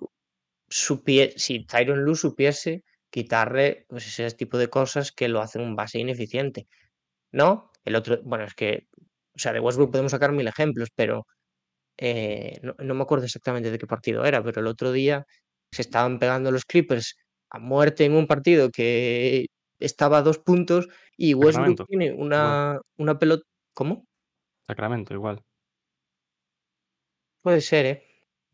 [0.69, 5.99] si Tyron Lue supiese quitarle pues, ese tipo de cosas que lo hacen un base
[5.99, 6.67] ineficiente.
[7.31, 7.71] ¿no?
[7.85, 8.87] El otro, bueno, es que,
[9.35, 11.25] o sea, de Westbrook podemos sacar mil ejemplos, pero
[11.97, 15.25] eh, no me acuerdo exactamente de qué partido era, pero el otro día
[15.71, 17.15] se estaban pegando los Clippers
[17.49, 19.47] a muerte en un partido que
[19.79, 23.43] estaba a dos puntos y Westbrook Sacramento, tiene una, una pelota.
[23.73, 24.05] ¿Cómo?
[24.67, 25.41] Sacramento, igual.
[27.41, 28.03] Puede ser, ¿eh?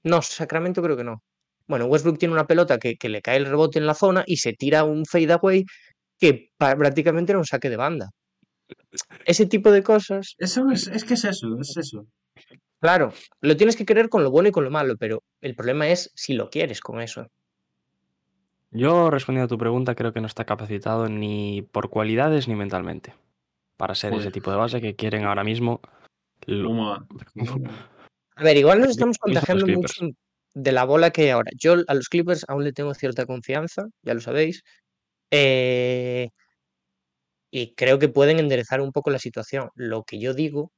[0.03, 1.23] No, Sacramento creo que no.
[1.67, 4.37] Bueno, Westbrook tiene una pelota que, que le cae el rebote en la zona y
[4.37, 5.65] se tira un fadeaway
[6.19, 8.11] que prácticamente era un saque de banda.
[9.25, 12.07] Ese tipo de cosas eso es, es que es eso, es eso.
[12.79, 15.87] Claro, lo tienes que querer con lo bueno y con lo malo, pero el problema
[15.87, 17.27] es si lo quieres con eso.
[18.75, 23.15] Yo, respondiendo a tu pregunta, creo que no está capacitado ni por cualidades ni mentalmente
[23.77, 24.33] para ser ese Joder.
[24.33, 25.81] tipo de base que quieren ahora mismo.
[26.45, 26.93] lo-.
[28.35, 29.93] A ver, igual nos estamos contagiando mucho
[30.53, 31.51] de la bola que hay ahora.
[31.57, 34.63] Yo a los Clippers aún le tengo cierta confianza, ya lo sabéis.
[35.31, 36.29] eh,
[37.51, 39.69] y creo que pueden enderezar un poco la situación.
[39.75, 40.73] Lo que yo digo,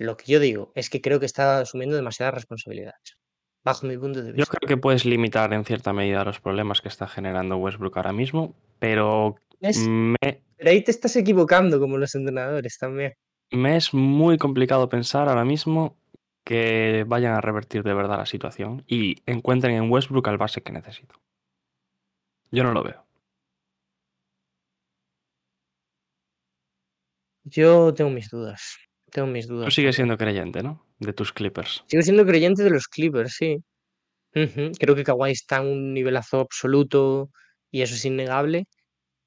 [0.00, 3.16] lo que yo digo es que creo que está asumiendo demasiadas responsabilidades,
[3.64, 4.56] bajo mi punto de Yo vista.
[4.56, 8.54] creo que puedes limitar en cierta medida los problemas que está generando Westbrook ahora mismo,
[8.78, 13.14] pero Pero ahí te estás equivocando como los entrenadores también.
[13.50, 15.96] me es muy complicado pensar ahora mismo
[16.44, 20.72] que vayan a revertir de verdad la situación y encuentren en Westbrook al base que
[20.72, 21.14] necesito.
[22.50, 23.04] Yo no lo veo.
[27.44, 28.76] Yo tengo mis dudas.
[29.14, 29.72] Tengo mis Tú dudas.
[29.72, 30.84] sigues siendo creyente, ¿no?
[30.98, 31.84] De tus Clippers.
[31.86, 33.58] Sigo siendo creyente de los Clippers, sí.
[34.32, 37.30] Creo que Kawhi está en un nivelazo absoluto
[37.70, 38.64] y eso es innegable.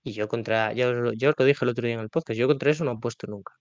[0.04, 2.10] Y yo contra, yo, os lo- yo os lo dije el otro día en el
[2.10, 3.54] podcast, yo contra eso no apuesto nunca.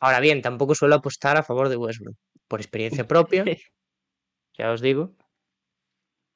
[0.00, 2.16] Ahora bien, tampoco suelo apostar a favor de Westbrook.
[2.48, 3.44] Por experiencia propia,
[4.58, 5.14] ya os digo.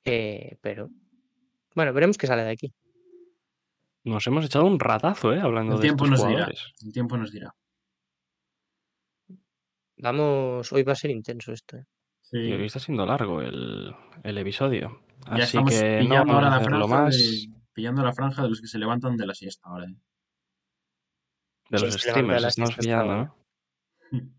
[0.05, 0.89] Eh, pero
[1.74, 2.73] bueno, veremos qué sale de aquí.
[4.04, 5.40] Nos hemos echado un ratazo, ¿eh?
[5.40, 6.48] Hablando El de tiempo estos nos dirá.
[6.84, 7.54] El tiempo nos dirá.
[9.98, 11.76] Vamos, hoy va a ser intenso esto.
[11.76, 11.86] ¿eh?
[12.32, 15.02] Y hoy está siendo largo el, el episodio.
[15.26, 18.02] Ya Así estamos que no pillando vamos ahora a la hacerlo franja más de, pillando
[18.02, 19.84] la franja de los que se levantan de la siesta ahora.
[19.84, 19.94] ¿eh?
[21.70, 22.44] de ¿Quién los streamers.
[22.44, 23.14] Estamos pillando?
[23.14, 23.36] ¿no?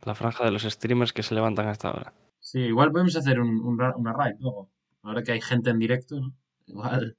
[0.06, 2.14] La franja de los streamers que se levantan hasta ahora.
[2.40, 4.69] Sí, igual podemos hacer un, un una raid luego.
[5.03, 6.35] Ahora que hay gente en directo, ¿no?
[6.65, 7.18] Igual.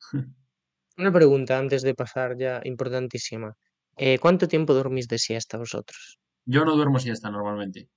[0.96, 3.54] Una pregunta antes de pasar ya importantísima.
[3.96, 6.18] Eh, ¿cuánto tiempo dormís de siesta vosotros?
[6.46, 7.88] Yo no duermo siesta normalmente.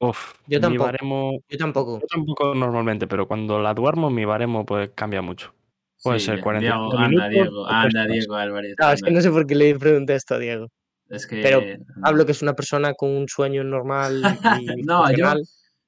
[0.00, 0.84] Uf, Yo mi tampoco.
[0.84, 1.38] baremo.
[1.48, 2.00] Yo tampoco.
[2.00, 5.54] Yo tampoco normalmente, pero cuando la duermo, mi baremo pues cambia mucho.
[6.02, 8.06] Puede Sí, ser ya- 45 Diego, anda, minutos Diego, anda.
[8.06, 8.74] Diego Álvarez.
[8.78, 10.68] No, es que no sé por qué le pregunté esto a Diego.
[11.08, 11.40] Es que.
[11.42, 11.62] pero.
[12.04, 14.22] Hablo que es una persona con un sueño normal
[14.60, 15.34] y No, yo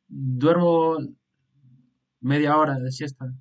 [0.09, 0.99] duermo
[2.21, 3.33] media hora de siesta,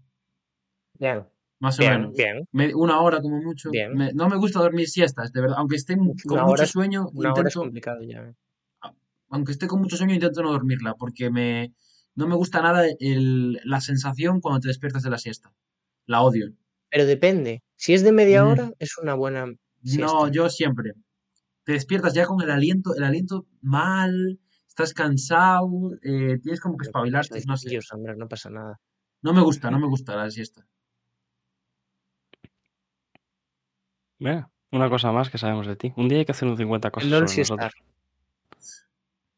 [0.99, 1.25] Bien,
[1.59, 2.13] más o menos.
[2.15, 2.47] bien.
[2.51, 3.69] Me- una hora como mucho.
[3.71, 3.93] Bien.
[3.93, 5.57] Me- no me gusta dormir siestas, de verdad.
[5.59, 8.33] Aunque esté con Una mucho es- sueño, Una hora es intento, complicado ya.
[9.29, 11.73] aunque esté con mucho sueño, intento no dormirla, porque me,
[12.15, 15.53] no me gusta nada el- la sensación cuando te despiertas de la siesta.
[16.07, 16.51] La odio.
[16.89, 17.61] Pero depende.
[17.75, 18.47] Si es de media Mm.
[18.47, 19.45] hora, es una buena
[19.97, 20.93] No, yo siempre.
[21.63, 25.69] Te despiertas ya con el aliento, el aliento mal, estás cansado,
[26.01, 27.79] eh, tienes como que espabilarte, no sé.
[27.93, 28.79] hombre, no pasa nada.
[29.21, 30.65] No me gusta, no me gusta la siesta.
[34.19, 35.93] Mira, una cosa más que sabemos de ti.
[35.95, 37.73] Un día hay que hacer un 50 cosas sobre sí nosotros.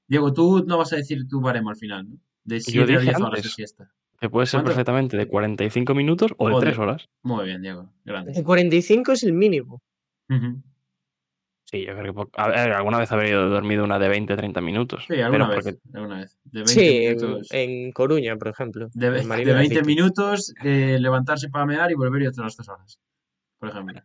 [0.07, 2.17] Diego, tú no vas a decir tu baremo al final, ¿no?
[2.43, 3.91] De Y yo 7 a dije 10 horas de siesta.
[4.19, 4.69] Que puede ser ¿Cuánto?
[4.71, 7.09] perfectamente de 45 minutos o de O de- 3 horas.
[7.23, 7.89] Muy bien, Diego.
[8.03, 8.33] Grande.
[8.33, 9.81] De 45 es el mínimo.
[10.29, 10.61] Ujú.
[11.65, 12.23] Sí, yo creo que.
[12.35, 15.05] A ver, alguna vez habré ido dormido una de 20, 30 minutos.
[15.07, 15.63] Sí, alguna pero vez.
[15.81, 16.37] porque Alguna vez.
[16.43, 17.47] De 20 Sí, en, minutos.
[17.51, 18.89] en Coruña, por ejemplo.
[18.93, 19.87] de, de Marina 20 City.
[19.87, 22.99] minutos, eh, levantarse para mear y volver y otras 2 horas.
[23.59, 24.01] Por ejemplo.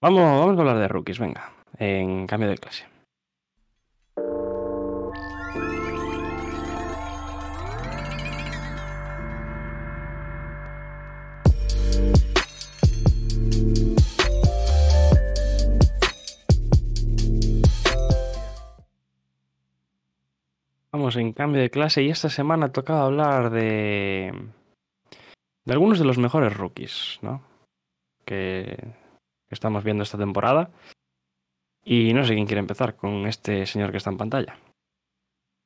[0.00, 1.50] Vamos, vamos a hablar de rookies, venga.
[1.76, 2.86] En cambio de clase.
[20.92, 24.32] Vamos en cambio de clase y esta semana tocaba hablar de
[25.64, 27.42] de algunos de los mejores rookies, ¿no?
[28.24, 28.94] Que,
[29.48, 30.70] que estamos viendo esta temporada.
[31.82, 34.58] Y no sé quién quiere empezar con este señor que está en pantalla.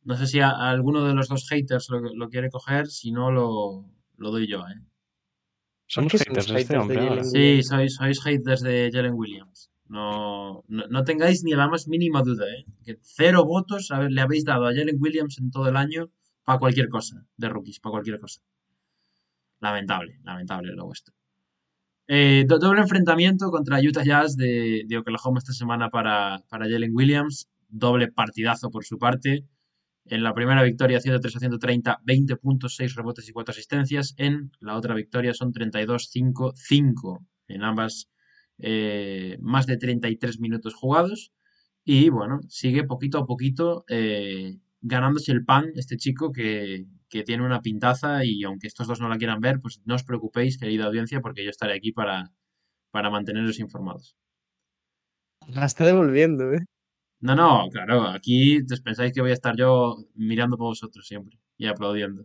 [0.05, 3.13] No sé si a, a alguno de los dos haters lo, lo quiere coger, si
[3.13, 3.85] no lo,
[4.17, 4.81] lo doy yo, ¿eh?
[5.87, 9.71] Somos qué haters de este de hombre Sí, sois, sois haters de Jalen Williams.
[9.89, 12.65] No, no, no tengáis ni la más mínima duda, ¿eh?
[12.85, 16.11] Que cero votos a ver, le habéis dado a Jalen Williams en todo el año
[16.45, 18.41] para cualquier cosa, de rookies, para cualquier cosa.
[19.61, 21.15] Lamentable, lamentable lo vuestro.
[22.09, 27.49] Eh, do- doble enfrentamiento contra Utah Jazz de, Oklahoma esta semana para, para Jalen Williams.
[27.69, 29.47] Doble partidazo por su parte.
[30.05, 34.15] En la primera victoria 103 a 130, 20 puntos, 6 rebotes y 4 asistencias.
[34.19, 37.25] En la otra victoria son 32, 5, 5.
[37.49, 38.09] En ambas
[38.59, 41.33] eh, más de 33 minutos jugados.
[41.85, 47.45] Y bueno, sigue poquito a poquito eh, ganándose el pan este chico que, que tiene
[47.45, 50.87] una pintaza y aunque estos dos no la quieran ver, pues no os preocupéis, querida
[50.87, 52.33] audiencia, porque yo estaré aquí para,
[52.91, 54.17] para manteneros informados.
[55.47, 56.65] La está devolviendo, ¿eh?
[57.21, 61.39] No, no, claro, aquí os pensáis que voy a estar yo mirando por vosotros siempre
[61.59, 62.25] y aplaudiendo.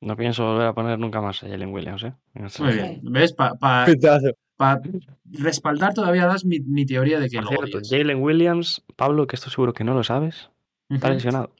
[0.00, 2.14] No pienso volver a poner nunca más a Jalen Williams, ¿eh?
[2.60, 3.32] Muy bien, ¿ves?
[3.34, 4.80] Para
[5.24, 7.80] respaldar todavía das mi, mi teoría de que Por cierto.
[7.82, 10.52] Jalen Williams, Pablo, que esto seguro que no lo sabes,
[10.88, 11.57] está lesionado.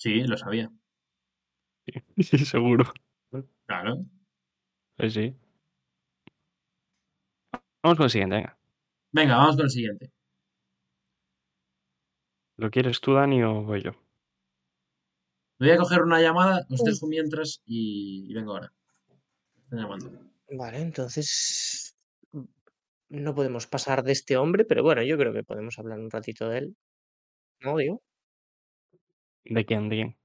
[0.00, 0.70] Sí, lo sabía.
[2.16, 2.84] Sí, seguro.
[3.66, 4.06] Claro.
[4.98, 5.36] Sí, sí.
[7.82, 8.58] Vamos con el siguiente, venga.
[9.12, 10.12] Venga, vamos con el siguiente.
[12.56, 13.92] ¿Lo quieres tú, Dani, o voy yo?
[15.58, 18.72] Voy a coger una llamada, os dejo mientras y, y vengo ahora.
[19.64, 20.10] Están llamando.
[20.50, 21.94] Vale, entonces
[23.10, 26.48] no podemos pasar de este hombre, pero bueno, yo creo que podemos hablar un ratito
[26.48, 26.76] de él.
[27.60, 28.02] ¿No, digo?
[29.44, 29.88] ¿De quién?
[29.88, 30.16] ¿De quién?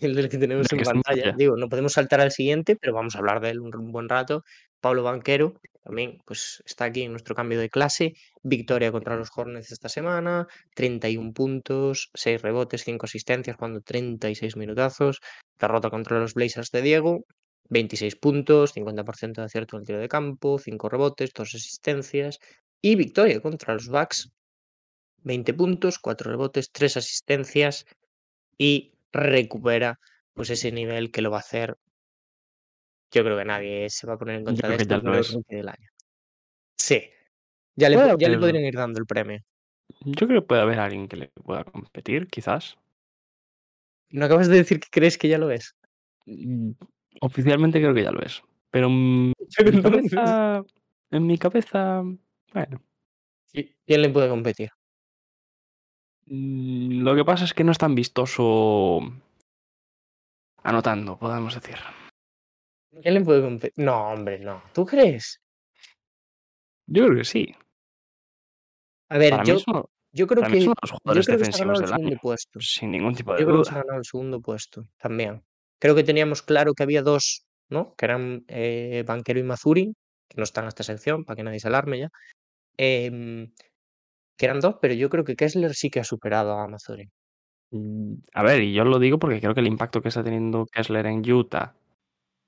[0.00, 1.22] El del que tenemos en que pantalla.
[1.22, 1.36] pantalla.
[1.36, 4.08] Digo, no podemos saltar al siguiente, pero vamos a hablar de él un, un buen
[4.08, 4.42] rato.
[4.80, 8.14] Pablo Banquero también pues está aquí en nuestro cambio de clase.
[8.42, 10.46] Victoria contra los Hornets esta semana.
[10.74, 15.20] 31 puntos, 6 rebotes, 5 asistencias, jugando 36 minutazos.
[15.58, 17.24] Derrota contra los Blazers de Diego.
[17.70, 22.38] 26 puntos, 50% de acierto en el tiro de campo, 5 rebotes, 2 asistencias.
[22.80, 24.30] Y victoria contra los Bucks.
[25.22, 27.86] 20 puntos, 4 rebotes, 3 asistencias
[28.58, 29.98] y recupera
[30.34, 31.76] pues ese nivel que lo va a hacer.
[33.10, 34.94] Yo creo que nadie se va a poner en contra de esto.
[34.94, 35.36] el es.
[35.48, 35.88] del año.
[36.76, 37.10] Sí.
[37.76, 39.40] Ya le, podrían ir dando el premio.
[40.00, 42.78] Yo creo que puede haber alguien que le pueda competir, quizás.
[44.10, 45.74] ¿No acabas de decir que crees que ya lo es?
[46.26, 46.72] Mm,
[47.20, 48.42] Oficialmente creo que ya lo es.
[48.70, 49.32] Pero en
[49.64, 50.64] mi cabeza,
[51.10, 52.02] en mi cabeza,
[52.52, 52.82] bueno.
[53.52, 54.70] ¿Qui- ¿Quién le puede competir?
[56.26, 59.00] Mm, Lo que pasa es que no es tan vistoso
[60.62, 61.76] anotando, podemos decir.
[63.00, 63.84] ¿Quién le puede competir?
[63.84, 64.62] No, hombre, no.
[64.72, 65.40] ¿Tú crees?
[66.86, 67.54] Yo creo que sí.
[69.08, 69.56] A ver, Para yo,
[70.12, 72.08] yo creo que, de los yo jugadores creo que se ha ganado defensivos el segundo
[72.08, 72.18] año.
[72.20, 72.60] puesto.
[72.60, 75.42] Sin ningún tipo de Yo creo que se ha ganado el segundo puesto también.
[75.78, 77.94] Creo que teníamos claro que había dos, ¿no?
[77.96, 79.94] Que eran eh, Banquero y Mazuri,
[80.28, 82.10] que no están en esta sección, para que nadie se alarme ya.
[82.76, 83.52] Em,
[84.36, 87.08] que eran dos, pero yo creo que Kessler sí que ha superado a Mazuri.
[87.70, 90.66] Mm, A ver, y yo lo digo porque creo que el impacto que está teniendo
[90.66, 91.74] Kessler en Utah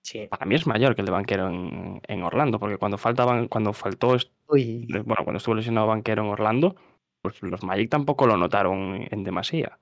[0.03, 0.27] Sí.
[0.29, 3.73] para mí es mayor que el de Banquero en, en Orlando, porque cuando faltaban, cuando
[3.73, 4.17] faltó,
[4.49, 6.77] Uy, bueno, cuando estuvo lesionado Banquero en Orlando,
[7.23, 9.79] pues los Magic tampoco lo notaron en demasía.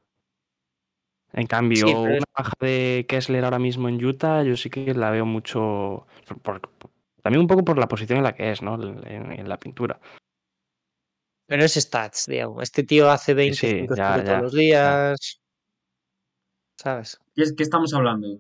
[1.33, 4.95] En cambio, pero es- una baja de Kessler ahora mismo en Utah, yo sí que
[4.95, 6.91] la veo mucho, por- por- por-
[7.23, 8.75] también un poco por la posición en la que es, ¿no?
[9.05, 9.99] En, en la pintura.
[11.47, 12.63] Pero es stats, Diego.
[12.63, 14.53] Este tío hace sí, 25 ya, todos ya, los
[14.83, 14.95] ya.
[14.95, 15.41] días.
[16.77, 17.19] ¿Sabes?
[17.35, 18.39] ¿Qué, es- qué estamos hablando?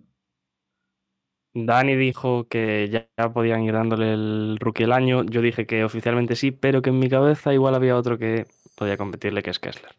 [1.54, 5.22] Dani dijo que ya, ya podían ir dándole el rookie del año.
[5.24, 8.46] Yo dije que oficialmente sí, pero que en mi cabeza igual había otro que
[8.76, 9.94] podía competirle, que es Kessler.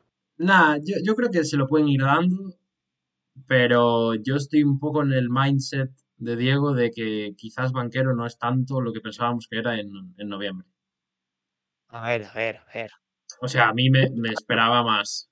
[0.47, 2.53] Nah, yo, yo creo que se lo pueden ir dando,
[3.47, 8.25] pero yo estoy un poco en el mindset de Diego de que quizás Banquero no
[8.27, 10.67] es tanto lo que pensábamos que era en, en noviembre.
[11.93, 12.91] A ver, a ver, a ver.
[13.41, 15.29] O sea, a mí me, me esperaba más.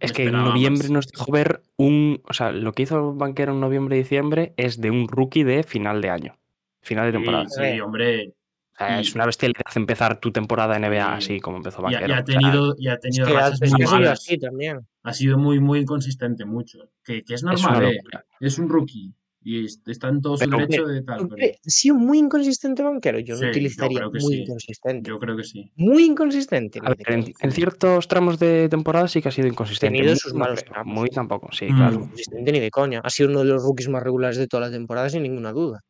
[0.00, 0.90] Es Me que en noviembre más.
[0.90, 2.20] nos dejó ver un.
[2.28, 5.62] O sea, lo que hizo Banquero en noviembre y diciembre es de un rookie de
[5.62, 6.38] final de año.
[6.82, 7.46] Final de temporada.
[7.48, 8.34] sí, hombre.
[8.74, 11.34] O sea, y- es una bestialidad empezar tu temporada NBA Sí.
[11.34, 12.14] así como empezó ha- y Banquero.
[12.16, 14.12] ha tenido, y ha Es tenido que, ha- rachas es muy que ha sido malas.
[14.20, 14.80] así también.
[15.04, 16.90] Ha sido muy, muy inconsistente, mucho.
[17.04, 17.98] Que, que es normal, ¿eh?
[18.40, 19.14] Es un rookie.
[19.46, 21.28] Y es- está en todo su derecho de tal.
[21.28, 23.18] pero Ha sido muy inconsistente banquero.
[23.18, 24.42] Yo Sí, no yo utilizaría que muy sí.
[24.42, 25.10] inconsistente.
[25.10, 25.70] yo creo que sí.
[25.76, 26.80] Muy inconsistente.
[26.82, 29.96] A ver, en, en ciertos tramos de temporada sí que ha sido inconsistente.
[29.98, 30.94] Tenido Muy sus malos tramos.
[30.94, 31.76] Muy tampoco, sí, Mm.
[31.76, 31.94] claro.
[31.96, 33.00] Inconsistente ni de coña.
[33.04, 35.82] Ha sido uno de los rookies más regulares de toda la temporada, sin ninguna duda.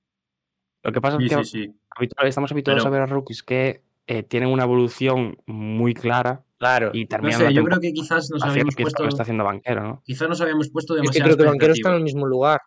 [0.83, 1.75] Lo que pasa Sí, es que sí, sí.
[1.97, 6.45] habitua- estamos habituados Pero- a ver a rookies que eh, tienen una evolución muy clara
[6.59, 6.91] Claro.
[6.93, 9.07] y No terminan sé, yo creo que quizás nos habíamos puesto.
[9.09, 10.03] está haciendo Banquero, ¿no?
[10.05, 12.61] Quizás nos habíamos puesto Es que creo que Banquero está en el mismo lugar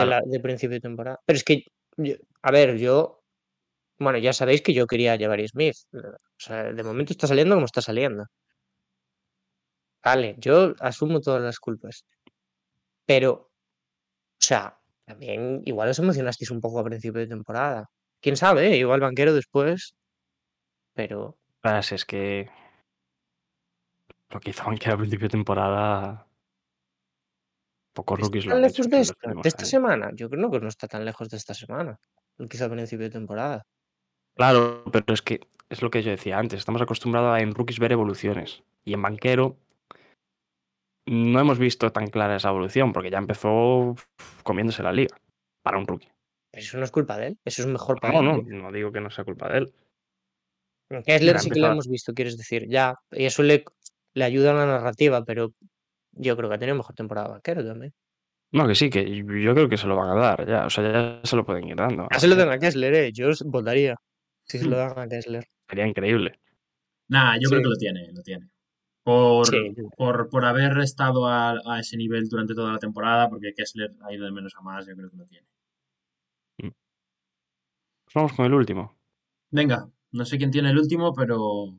[0.00, 0.10] de, Claro.
[0.10, 1.20] la, de principio de temporada.
[1.26, 1.64] Pero es que,
[1.96, 3.20] yo- a ver, yo.
[3.98, 5.76] Bueno, ya sabéis que yo quería llevar a Smith.
[5.92, 6.00] O
[6.38, 8.24] sea, de momento está saliendo como está saliendo.
[10.04, 12.04] Vale, yo asumo todas las culpas.
[13.06, 13.50] Pero, o
[14.40, 17.88] sea, también igual os emocionasteis un poco a principio de temporada.
[18.20, 18.76] Quién sabe, ¿eh?
[18.78, 19.94] igual banquero después.
[20.94, 22.50] Pero Pues es que
[24.30, 26.26] lo que hizo Banquero a principio de temporada,
[27.92, 30.10] pocos rookies lo ¿Están han hecho lejos de esta, de esta semana?
[30.14, 31.98] Yo creo que no está tan lejos de esta semana.
[32.38, 33.62] El que hizo a principio de temporada.
[34.34, 37.78] Claro, pero es que es lo que yo decía antes, estamos acostumbrados a en rookies
[37.78, 39.56] ver evoluciones y en Banquero
[41.06, 43.94] no hemos visto tan clara esa evolución porque ya empezó
[44.42, 45.16] comiéndose la liga
[45.62, 46.08] para un rookie.
[46.50, 47.38] Pero eso no es culpa de él.
[47.44, 48.48] Eso es mejor para No, él.
[48.48, 49.74] no, no digo que no sea culpa de él.
[51.06, 51.72] Kessler sí que empezaba.
[51.72, 52.94] hemos visto, quieres decir, ya.
[53.10, 53.64] Y eso le,
[54.14, 55.52] le ayuda a la narrativa, pero
[56.12, 57.92] yo creo que ha tenido mejor temporada banquero también.
[58.52, 60.92] No, que sí, que yo creo que se lo van a dar ya, o sea,
[60.92, 62.06] ya se lo pueden ir dando.
[62.12, 63.12] Ya se lo dan a Kessler, eh.
[63.12, 63.96] Yo os votaría
[64.46, 65.46] si se lo dan a Kessler.
[65.68, 66.38] Sería increíble.
[67.08, 68.48] Nah, yo creo que lo tiene, lo tiene.
[69.02, 69.74] Por, Sí.
[69.96, 74.12] por, por haber estado a, a ese nivel durante toda la temporada, porque Kessler ha
[74.12, 75.46] ido de menos a más, yo creo que lo tiene.
[76.58, 78.98] Pues vamos con el último,
[79.50, 81.74] Venga, no sé quién tiene el último, pero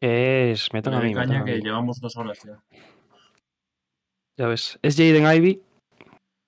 [0.00, 2.62] es, me toca a mí, me caña toca a que llevamos dos horas ya.
[4.40, 5.60] Ya ves, es Jaden Ivy,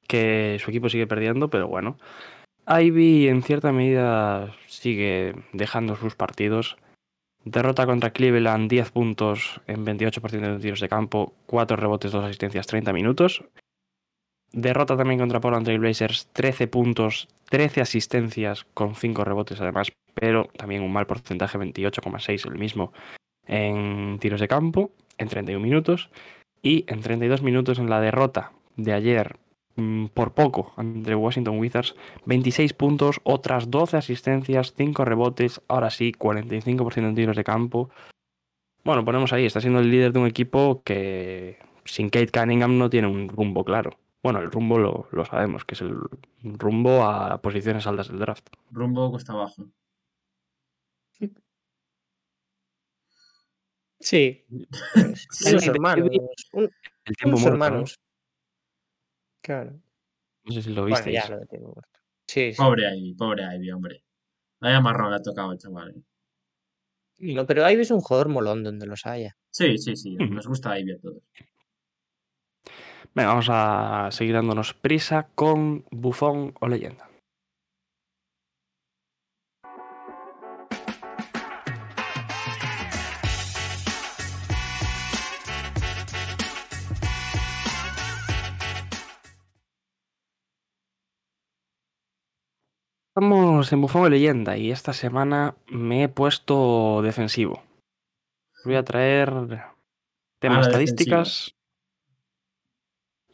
[0.09, 1.98] que su equipo sigue perdiendo, pero bueno.
[2.66, 6.78] Ivy en cierta medida sigue dejando sus partidos.
[7.44, 12.66] Derrota contra Cleveland, 10 puntos en 28% de tiros de campo, 4 rebotes, 2 asistencias,
[12.66, 13.44] 30 minutos.
[14.52, 20.48] Derrota también contra Portland Trail Blazers, 13 puntos, 13 asistencias con 5 rebotes además, pero
[20.56, 22.94] también un mal porcentaje, 28,6 el mismo
[23.47, 26.09] en tiros de campo en 31 minutos.
[26.62, 29.36] Y en 32 minutos en la derrota de ayer
[29.76, 31.97] mm, por poco entre Washington Wizards.
[32.26, 37.90] 26 puntos, otras 12 asistencias, 5 rebotes, ahora sí, 45% en tiros de campo.
[38.84, 42.90] Bueno, ponemos ahí, está siendo el líder de un equipo que sin Kate Cunningham no
[42.90, 43.98] tiene un rumbo claro.
[44.22, 45.97] Bueno, el rumbo lo, lo sabemos, que es el
[46.43, 48.48] rumbo a posiciones altas del draft.
[48.70, 49.66] Rumbo cuesta abajo.
[54.03, 54.45] Sí.
[55.31, 56.11] Sí, unos de- hermanos.
[56.53, 56.70] un-
[57.05, 57.65] El tiempo unos muerto, ¿no?
[57.65, 58.01] hermanos.
[59.43, 59.81] Claro.
[60.45, 61.15] No sé si lo Bueno, visteis.
[61.24, 62.01] ya lo de tiempo muerto.
[62.27, 62.57] Sí, sí.
[62.61, 64.05] Pobre Ivy, pobre Ivy, hombre.
[64.61, 65.91] Vaya marrón le ha tocado, chaval.
[65.97, 66.03] eh.
[67.35, 69.37] No, pero ahí ves un jugador molón donde los haya.
[69.51, 70.16] Sí, sí, sí.
[70.16, 71.23] Nos gusta Ivy a todos.
[73.15, 77.09] Venga, vamos a seguir dándonos prisa con Bufón o leyenda.
[93.14, 97.62] Estamos en Bufón o leyenda y esta semana me he puesto defensivo.
[98.64, 99.28] Voy a traer
[100.40, 101.20] temas Ah, defensiva.
[101.20, 101.55] estadísticas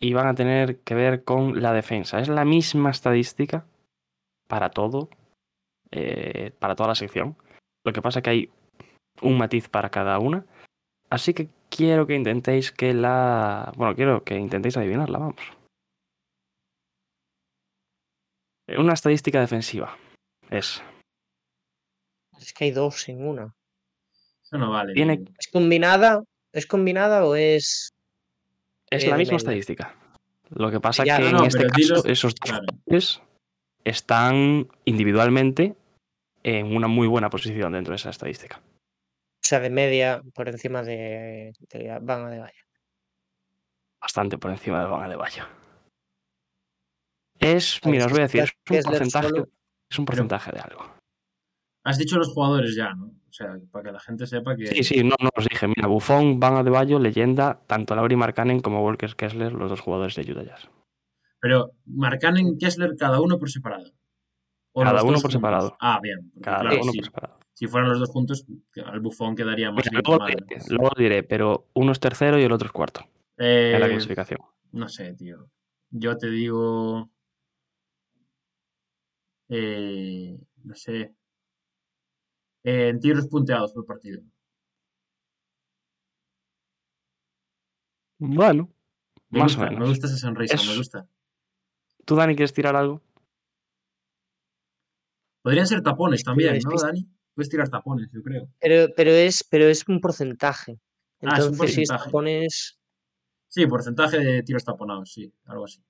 [0.00, 2.18] y van a tener que ver con la defensa.
[2.18, 3.66] Es la misma estadística
[4.48, 5.10] para todo,
[5.92, 7.36] eh, para toda la sección.
[7.84, 8.50] Lo que pasa que hay
[9.22, 10.44] un matiz para cada una.
[11.08, 13.72] Así que quiero que intentéis que la...
[13.76, 15.36] Bueno, quiero que intentéis adivinarla, vamos.
[15.36, 15.54] Eh,
[18.76, 19.96] Una estadística defensiva
[20.50, 20.82] es...
[22.40, 23.54] Es que hay dos sin una.
[24.42, 24.94] Eso no vale.
[24.94, 25.24] Tiene-.
[25.38, 26.22] ¿Es combinada?
[26.52, 27.90] ¿Es combinada o es.?
[28.90, 29.94] Es Eh, la misma estadística.
[30.50, 32.66] Lo que pasa Ya, que no, en no, este caso esos dos claro.
[33.84, 35.74] están individualmente
[36.42, 38.60] en una muy buena posición dentro de esa estadística.
[38.60, 42.60] O sea, de media por encima de, de Van de Valle.
[44.00, 45.44] Bastante por encima de Van de Bayo.
[47.40, 48.52] Es, mira, os voy a decir, es
[48.86, 49.44] un porcentaje,
[49.90, 50.84] es un porcentaje de algo.
[51.84, 53.06] Has dicho los jugadores ya, ¿no?
[53.06, 54.66] O sea, para que la gente sepa que.
[54.66, 55.66] Sí, sí, no, no os dije.
[55.68, 60.14] Mira, Buffon, Van de Bayo, leyenda, tanto Lauri Markkanen como Walker Kessler, los dos jugadores
[60.16, 60.68] de Utah Jazz.
[61.40, 63.92] Pero Marcanen Kessler cada uno por separado.
[64.72, 65.32] ¿O Cada uno por juntos?
[65.32, 65.76] separado.
[65.80, 66.32] Ah, bien.
[66.42, 67.38] Cada claro, uno si, por separado.
[67.54, 68.44] si fueran los dos juntos,
[68.84, 72.52] al bufón quedaría más Mira, luego, diré, luego diré, pero uno es tercero y el
[72.52, 73.02] otro es cuarto
[73.36, 74.40] en la Eh, clasificación.
[74.72, 75.48] no sé, tío.
[75.90, 77.08] Yo te digo.
[79.48, 81.14] Eh, no sé.
[82.64, 84.20] Eh, en tiros punteados por partido.
[88.18, 88.68] Bueno,
[89.30, 89.88] Me más gusta, o me menos.
[89.90, 91.08] gusta esa sonrisa, me gusta.
[92.04, 93.02] ¿Tú, Dani, quieres tirar algo?
[95.42, 97.06] Podrían ser tapones también, ¿no, Dani?
[97.34, 98.48] Puedes tirar tapones, yo creo.
[98.60, 100.80] Pero, pero, es, pero es un porcentaje.
[101.22, 102.78] Ah, es un Entonces, si es tapones.
[103.46, 105.80] Sí, porcentaje de tiros taponados, sí, algo así.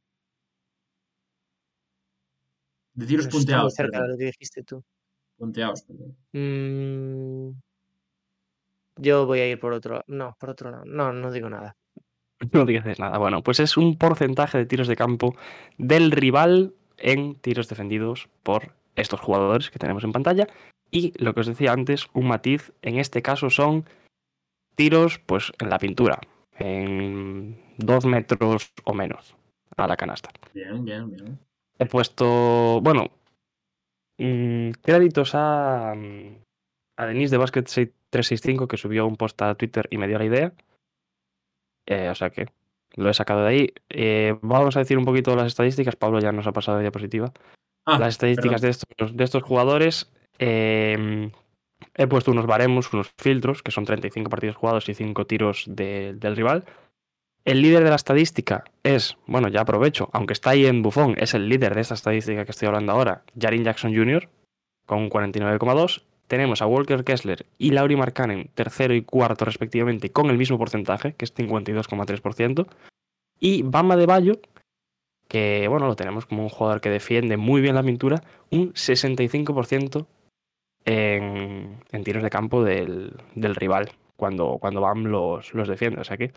[2.99, 4.11] De tiros está muy punteados, cerca de perdón.
[4.11, 4.85] lo que dijiste tú.
[5.37, 6.17] Punteados, perdón.
[6.33, 7.51] Mm,
[8.97, 10.03] yo voy a ir por otro.
[10.09, 10.85] No, por otro lado.
[10.85, 11.77] No, no digo nada.
[12.53, 13.19] No dices nada.
[13.19, 15.35] Bueno, pues es un porcentaje de tiros de campo
[15.77, 20.47] del rival en tiros defendidos por estos jugadores que tenemos en pantalla.
[20.91, 23.85] Y lo que os decía antes, un matiz, en este caso son
[24.77, 26.21] tiros pues en la pintura,
[26.59, 29.37] en dos metros o menos
[29.77, 30.31] a la canasta.
[30.55, 31.39] Bien, bien, bien.
[31.79, 33.07] He puesto, bueno,
[34.19, 39.99] mm, créditos a, a Denise de Basket 365 que subió un post a Twitter y
[39.99, 40.53] me dio la idea.
[41.87, 42.47] Eh, o sea que
[42.97, 43.73] lo he sacado de ahí.
[43.91, 45.97] Eh, vamos a decir un poquito las estadísticas.
[45.97, 47.33] Pablo ya nos ha pasado de diapositiva.
[47.87, 50.11] Ah, las estadísticas de estos, de estos jugadores.
[50.39, 51.31] eh,
[51.95, 56.13] he puesto unos baremos, unos filtros, que son 35 partidos jugados y 5 tiros de-
[56.15, 56.65] del rival.
[57.49, 61.33] El líder de la estadística es, bueno, ya aprovecho, aunque está ahí en bufón, es
[61.33, 64.29] el líder de esta estadística que estoy hablando ahora, Jarin Jackson Jr.,
[64.85, 66.03] con un 49,2.
[66.27, 71.15] Tenemos a Walker Kessler y Lauri Markkanen, tercero y cuarto respectivamente, con el mismo porcentaje,
[71.15, 72.67] que es 52,3%.
[73.41, 74.41] Y Bama de Bayo,
[75.27, 80.05] que bueno, lo tenemos como un jugador que defiende muy bien la pintura, un 65%
[80.85, 86.03] en, tiros de campo del, del rival, cuando, cuando Bam los, los defiende.
[86.03, 86.35] O sea que,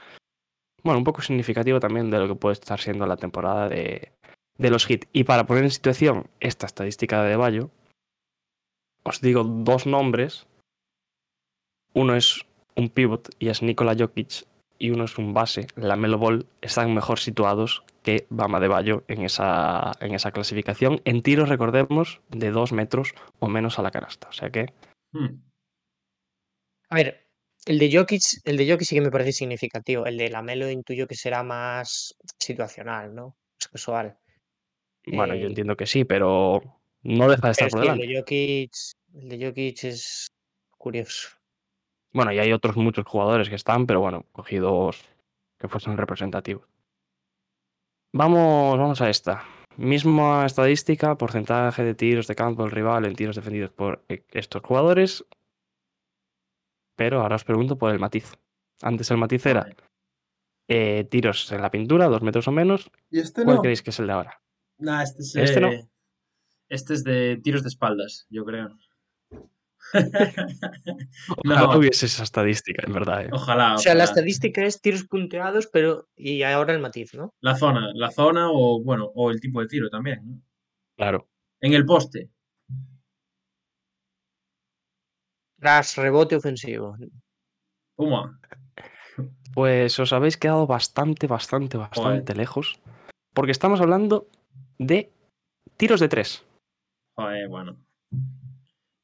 [0.83, 4.11] bueno, un poco significativo también de lo que puede estar siendo la temporada de,
[4.57, 5.07] de los hits.
[5.13, 7.69] Y para poner en situación esta estadística de Bayo,
[9.03, 10.47] os digo dos nombres.
[11.93, 12.45] Uno es
[12.75, 14.45] un pivot y es Nikola Jokic,
[14.81, 19.03] y uno es un base, la Melo Ball, están mejor situados que Bama de Bayo
[19.07, 21.01] en esa, en esa clasificación.
[21.05, 24.29] En tiros, recordemos, de dos metros o menos a la canasta.
[24.29, 24.73] O sea que,
[25.11, 25.39] hmm,
[26.89, 27.27] A ver,
[27.65, 30.05] el de Jokic, el de Jokic sí que me parece significativo.
[30.05, 33.35] El de Lamelo intuyo que será más situacional, ¿no?
[33.59, 34.17] Es casual.
[35.05, 36.61] Bueno, yo Eh, entiendo que sí, pero
[37.03, 38.07] no deja de estar por sí, el delante.
[38.07, 38.71] de Jokic,
[39.15, 40.27] el de Jokic es
[40.77, 41.29] curioso.
[42.13, 45.03] Bueno, y hay otros muchos jugadores que están, pero bueno, cogidos
[45.57, 46.67] que fuesen representativos.
[48.13, 49.43] Vamos, vamos a esta.
[49.77, 54.61] Misma estadística, porcentaje de tiros de campo del rival en tiros defendidos por eh, estos
[54.61, 55.25] jugadores.
[57.01, 58.31] Pero ahora os pregunto por el matiz.
[58.83, 59.65] Antes el matiz era
[60.67, 62.91] eh, tiros en la pintura, dos metros o menos.
[63.09, 63.61] ¿Y este ¿Cuál no?
[63.63, 64.39] creéis que es el de ahora?
[64.77, 65.71] Nah, este es, Este no.
[65.71, 65.87] eh,
[66.69, 68.69] este es de tiros de espaldas, yo creo.
[71.43, 73.25] Ojalá no, hubiese esa estadística, en verdad.
[73.25, 73.29] eh.
[73.31, 74.11] ojalá, O sea, la ojalá.
[74.11, 76.07] estadística es tiros punteados, pero.
[76.15, 77.33] Y ahora el matiz, ¿no?
[77.41, 80.41] La zona, la zona o, bueno, o el tipo de tiro también, ¿no?
[80.97, 81.27] Claro.
[81.61, 82.29] En el poste.
[85.61, 86.97] Tras rebote ofensivo.
[87.95, 88.39] Puma.
[89.53, 92.79] Pues os habéis quedado bastante, bastante, bastante lejos.
[93.35, 94.27] Porque estamos hablando
[94.79, 95.11] de
[95.77, 96.43] tiros de tres.
[97.15, 97.77] Joder, bueno.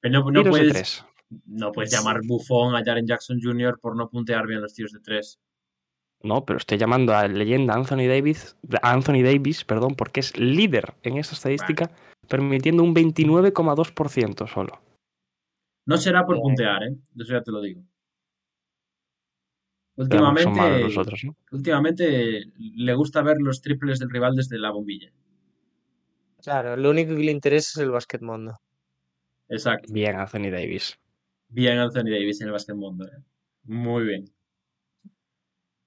[0.01, 1.05] Pero no, no tiros de puedes, tres.
[1.45, 3.77] no puedes llamar bufón a Jaren Jackson Jr.
[3.79, 5.39] por no puntear bien los tiros de tres.
[6.23, 11.17] No, pero estoy llamando a leyenda Anthony Davis, Anthony Davis, perdón, porque es líder en
[11.17, 11.91] esta estadística,
[12.27, 14.86] permitiendo un 29,2% solo.
[15.87, 16.43] No será por Bien.
[16.43, 16.95] puntear, ¿eh?
[17.17, 17.81] Eso ya te lo digo.
[19.95, 20.51] Últimamente
[22.59, 25.11] le gusta ver los triples del rival desde la bombilla.
[26.43, 28.59] Claro, lo único que le interesa es el básquet mundo.
[29.49, 29.91] Exacto.
[29.91, 30.99] Bien, Anthony Davis.
[31.47, 33.05] Bien Anthony Davis en el básquet mundo.
[33.05, 33.23] ¿eh?
[33.63, 34.25] Muy bien.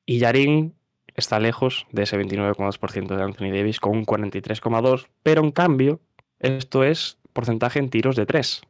[0.06, 0.74] Y Yarin
[1.14, 6.00] está lejos de ese 29,2% de Anthony Davis con un 43,2%, pero en cambio,
[6.38, 8.62] esto es porcentaje en tiros de 3.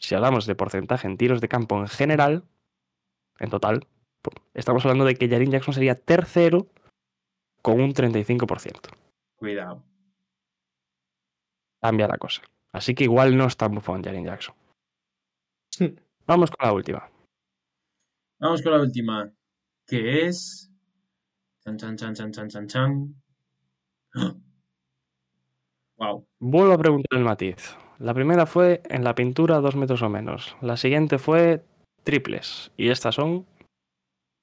[0.00, 2.44] Si hablamos de porcentaje en tiros de campo en general,
[3.38, 3.86] en total,
[4.54, 6.68] estamos hablando de que Yarin Jackson sería tercero
[7.60, 8.90] con un 35%.
[9.36, 9.84] Cuidado.
[11.82, 12.42] Cambia la cosa.
[12.72, 14.54] Así que igual no es tan bufón Jarin Jackson.
[16.26, 17.10] Vamos con la última.
[18.38, 19.30] Vamos con la última.
[19.86, 20.72] Que es.
[21.62, 23.22] Chan, chan, chan, chan, chan, chan, chan.
[25.96, 26.26] Wow.
[26.38, 27.76] Vuelvo a preguntar el matiz.
[28.00, 30.56] La primera fue en la pintura dos metros o menos.
[30.62, 31.62] La siguiente fue
[32.02, 32.72] triples.
[32.78, 33.46] Y estas son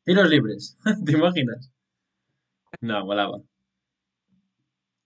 [0.06, 0.78] Tiros libres.
[1.06, 1.72] ¿Te imaginas?
[2.82, 3.40] No, volaba.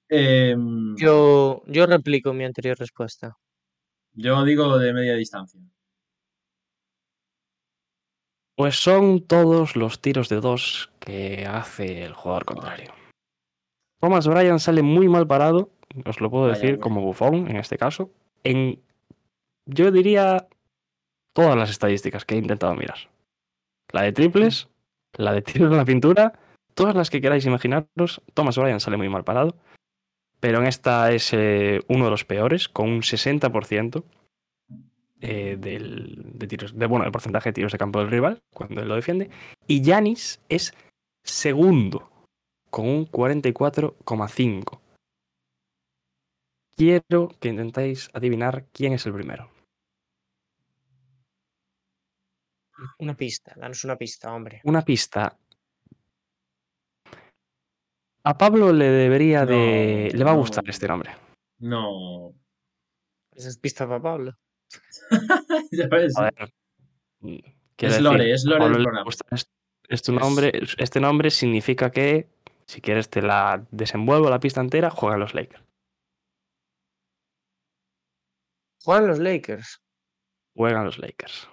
[0.10, 3.38] Em, Yo, yo replico mi anterior respuesta.
[4.14, 5.62] yo digo de media distancia.
[8.58, 12.94] Pues son todos los tiros de dos que hace el jugador contrario.
[14.02, 15.72] Thomas Bryan sale muy mal parado,
[16.06, 16.82] os lo puedo decir vaya.
[16.82, 18.12] como bufón en este caso,
[18.44, 18.82] en
[19.66, 20.48] yo diría
[21.34, 22.98] todas las estadísticas que he intentado mirar.
[23.92, 24.68] La de triples,
[25.14, 26.34] la de tiros en la pintura,
[26.74, 29.56] todas las que queráis imaginaros, Thomas Bryan sale muy mal parado,
[30.40, 34.04] pero en esta es eh, uno de los peores, con un 60%
[35.22, 38.82] eh, del, de tiros, de, bueno, el porcentaje de tiros de campo del rival cuando
[38.82, 39.30] él lo defiende.
[39.68, 40.74] Y Yanis es
[41.24, 42.10] segundo
[42.72, 44.81] con un 44,5.
[46.86, 49.52] Quiero que intentéis adivinar quién es el primero.
[52.98, 54.62] Una pista, danos una pista, hombre.
[54.64, 55.38] Una pista.
[58.24, 60.10] A Pablo le debería de.
[60.12, 60.40] Le va a no.
[60.40, 61.12] gustar este nombre.
[61.60, 62.34] No.
[63.32, 64.36] Esa es pista para Pablo.
[65.72, 66.18] ya ves.
[66.18, 66.52] A ver.
[67.76, 69.04] quiero Es lore, decir, es a lore Pablo del le programa.
[69.06, 69.52] gusta es-
[69.88, 72.28] este Es- nombre, este nombre significa que,
[72.66, 75.64] si quieres, te la desenvuelvo la pista entera, juegan los Lakers.
[78.84, 79.82] Juegan los Lakers.
[80.56, 81.48] Juegan los Lakers.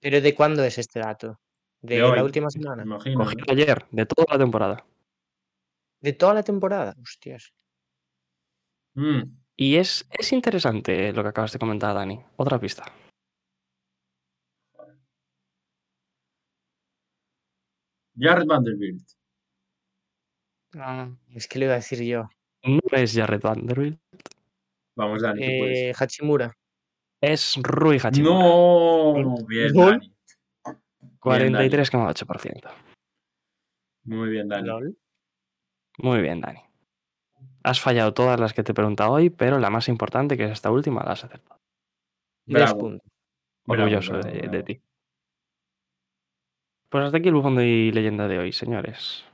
[0.00, 1.40] ¿Pero de cuándo es este dato?
[1.80, 2.82] ¿De, De hoy, la última semana?
[2.82, 3.24] imagino.
[3.48, 4.86] Ayer, de toda la temporada.
[6.00, 6.94] ¿De toda la temporada?
[7.00, 7.52] Hostias.
[8.94, 9.22] Mm,
[9.56, 12.20] Y es, es interesante lo que acabas de comentar, Dani.
[12.36, 12.84] Otra pista.
[18.16, 19.02] Jared Vanderbilt.
[21.34, 22.28] Es que le iba a decir yo.
[22.64, 24.00] No es Jared Vanderbilt,
[24.96, 25.78] Vamos, Dani, tú puedes.
[25.78, 26.56] Eh, Hachimura.
[27.20, 28.34] es Rui Hachimura.
[28.34, 29.72] No, bien.
[29.72, 30.12] Dani.
[31.24, 31.68] Bien, Dani.
[31.68, 32.70] 43,8%.
[34.04, 34.66] Muy bien, Dani.
[34.68, 34.96] Lol.
[35.98, 36.60] Muy bien, Dani.
[37.62, 40.50] Has fallado todas las que te he preguntado hoy, pero la más importante, que es
[40.50, 41.60] esta última, la has acertado.
[42.46, 42.98] Bravo.
[43.66, 44.80] Orgulloso bravo, de, ti.
[46.90, 49.24] Pues hasta aquí el bufón y leyenda de hoy, señores.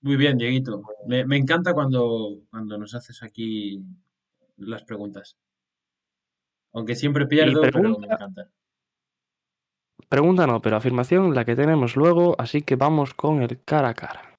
[0.00, 0.82] Muy bien, Dieguito.
[1.06, 3.84] Me, me encanta cuando, cuando nos haces aquí
[4.56, 5.36] las preguntas.
[6.72, 8.50] Aunque siempre pierdo, pero me pregunta- encanta.
[10.08, 13.94] Pregunta no, pero afirmación la que tenemos luego, así que vamos con el cara a
[13.94, 14.33] cara.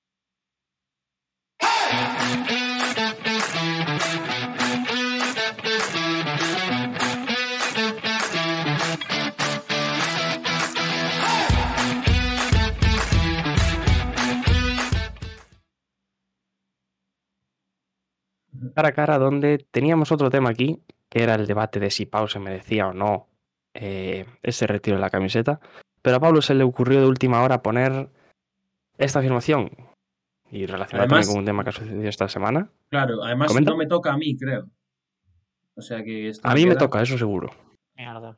[18.76, 22.28] Cara a cara donde teníamos otro tema aquí, que era el debate de si Pau
[22.28, 23.28] se merecía o no
[23.74, 25.60] eh, ese retiro de la camiseta.
[26.02, 28.10] Pero a Pablo se le ocurrió de última hora poner
[28.98, 29.72] esta afirmación
[30.52, 32.70] y relacionada Además- también con un tema que ha sucedido esta semana.
[32.90, 33.72] Claro, además ¿Comenta?
[33.72, 34.70] no me toca a mí, creo.
[35.76, 37.50] O sea que esto A mí me toca, eso seguro.
[37.96, 38.38] Mierda.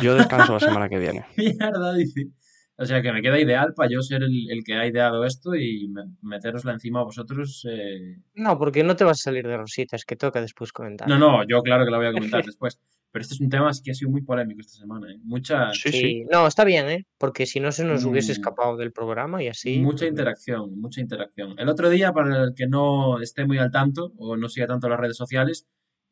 [0.00, 1.24] Yo descanso la semana que viene.
[1.36, 2.28] Mierda, dice.
[2.76, 5.54] O sea que me queda ideal para yo ser el, el que ha ideado esto
[5.54, 7.66] y me- meterosla encima a vosotros.
[7.70, 8.16] eh.
[8.34, 11.06] No, porque no te vas a salir de rositas, que toca después comentar.
[11.08, 12.78] No, no, yo claro que la voy a comentar después.
[13.12, 15.12] Pero este es un tema que ha sido muy polémico esta semana.
[15.12, 15.18] ¿eh?
[15.22, 16.24] Mucha, Sí, Sí, sí.
[16.32, 17.06] no, está bien, ¿eh?
[17.18, 18.36] Porque si no se nos hubiese Mm.
[18.36, 19.78] escapado del programa y así.
[19.80, 21.54] mucha interacción, mucha interacción.
[21.58, 24.88] El otro día, para el que no esté muy al tanto o no siga tanto
[24.88, 25.66] las redes sociales,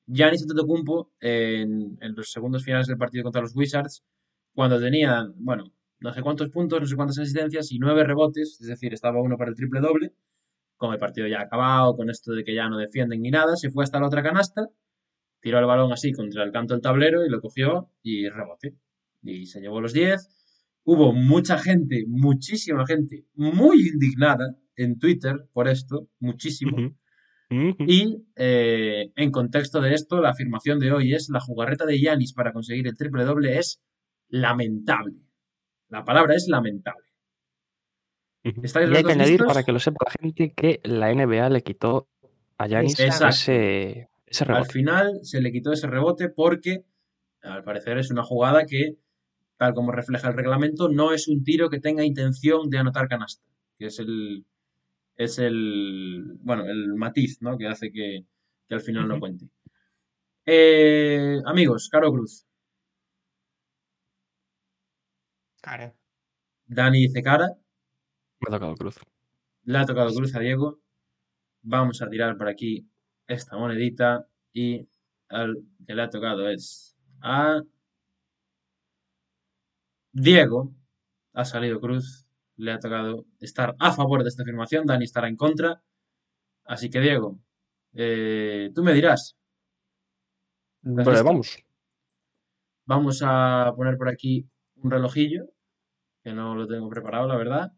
[0.06, 4.04] Giannis Antetokounmpo en, en los segundos finales del partido contra los Wizards,
[4.54, 8.66] cuando tenía, bueno, no sé cuántos puntos, no sé cuántas asistencias y nueve rebotes, es
[8.66, 10.14] decir, estaba uno para el triple doble,
[10.76, 13.70] con el partido ya acabado, con esto de que ya no defienden ni nada, se
[13.70, 14.68] fue hasta la otra canasta,
[15.40, 18.76] tiró el balón así contra el canto del tablero y lo cogió y rebote.
[19.22, 20.28] Y se llevó los 10.
[20.84, 26.76] Hubo mucha gente, muchísima gente, muy indignada en Twitter por esto, muchísimo.
[27.50, 32.32] Y eh, en contexto de esto, la afirmación de hoy es la jugarreta de Yanis
[32.32, 33.82] para conseguir el triple doble es
[34.28, 35.16] lamentable.
[35.90, 37.04] La palabra es lamentable.
[38.62, 39.46] ¿Estáis Y hay que añadir, listos?
[39.48, 42.08] para que lo sepa la gente, que la NBA le quitó
[42.58, 43.28] a Giannis Exacto.
[43.28, 44.72] ese, ese Al rebote.
[44.72, 46.84] final se le quitó ese rebote porque,
[47.42, 48.96] al parecer, es una jugada que,
[49.58, 53.44] tal como refleja el reglamento, no es un tiro que tenga intención de anotar canasta,
[53.78, 54.46] que es el,
[55.16, 57.58] es el, bueno, el matiz, ¿no?
[57.58, 58.24] Que hace que,
[58.68, 59.46] que al final no cuente.
[60.46, 62.46] Eh, amigos, Caro Cruz,
[65.60, 65.94] Cara.
[66.66, 67.48] Dani dice cara,
[68.40, 68.96] Me ha tocado cruz.
[69.64, 70.80] le ha tocado cruz a Diego.
[71.62, 72.88] Vamos a tirar por aquí
[73.26, 74.88] esta monedita y
[75.28, 75.56] al
[75.86, 77.60] que le ha tocado es a
[80.12, 80.74] Diego.
[81.34, 84.86] Ha salido cruz, le ha tocado estar a favor de esta afirmación.
[84.86, 85.82] Dani estará en contra.
[86.64, 87.38] Así que Diego,
[87.92, 89.36] eh, tú me dirás.
[90.82, 91.58] ¿Estás Vale, vamos.
[92.86, 94.48] Vamos a poner por aquí
[94.82, 95.46] un relojillo,
[96.22, 97.72] que no lo tengo preparado, la verdad.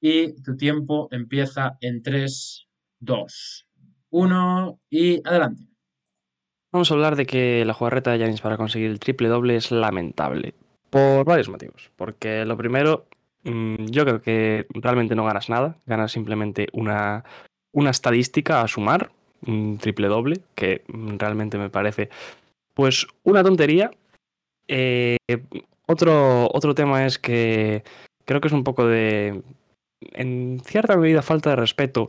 [0.00, 2.68] Y tu tiempo empieza en 3,
[3.00, 3.68] 2,
[4.10, 5.64] 1 y adelante.
[6.72, 9.70] Vamos a hablar de que la jugarreta de Giannis para conseguir el triple doble es
[9.70, 10.54] lamentable.
[10.88, 11.90] Por varios motivos.
[11.96, 13.06] Porque lo primero,
[13.44, 15.76] mm, yo creo que realmente no ganas nada.
[15.86, 17.24] Ganas simplemente una,
[17.72, 19.12] una estadística a sumar,
[19.46, 22.08] un triple doble, que mm, realmente me parece
[22.74, 23.90] pues una tontería.
[24.66, 25.18] Eh,
[25.92, 27.84] otro, otro tema es que
[28.24, 29.42] creo que es un poco de,
[30.12, 32.06] en cierta medida, falta de respeto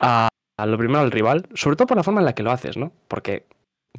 [0.00, 0.28] a,
[0.64, 2.92] lo primero al rival, sobre todo por la forma en la que lo haces, ¿no?
[3.08, 3.46] Porque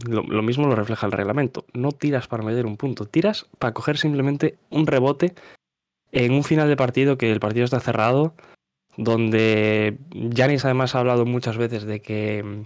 [0.08, 1.66] lo, mismo lo refleja el reglamento.
[1.74, 5.34] No tiras para meter un punto, tiras para coger simplemente un rebote
[6.12, 8.34] en un final de partido que el partido está cerrado,
[8.98, 9.98] donde
[10.36, 12.66] Janis además ha hablado muchas veces de que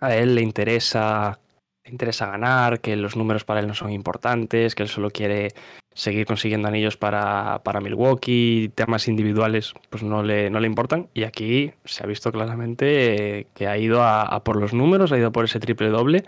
[0.00, 1.38] a él le interesa,
[1.84, 5.48] le interesa ganar, que los números para él no son importantes, que él solo quiere
[5.94, 11.08] seguir consiguiendo anillos para, para Milwaukee, temas individuales pues no le, no le importan.
[11.12, 15.12] Y aquí se ha visto claramente eh, que ha ido a, a por los números,
[15.12, 16.24] ha ido a por ese triple doble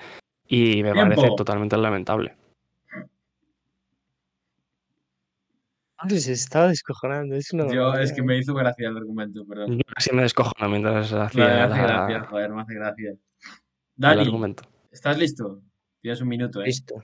[0.47, 1.15] y me Tiempo.
[1.15, 2.35] parece totalmente lamentable.
[6.03, 7.37] Hombre, se estaba descojonando.
[7.37, 9.79] Es una Yo es que me hizo gracia el argumento, perdón.
[9.79, 13.11] Yo casi me descojono mientras Me hacía hace la- gracia, joder, me hace gracia.
[13.11, 13.19] el
[13.97, 14.65] Dani, argumento.
[14.95, 15.61] ¿Estás listo?
[16.01, 16.67] Tienes un minuto, ¿eh?
[16.67, 16.95] Listo.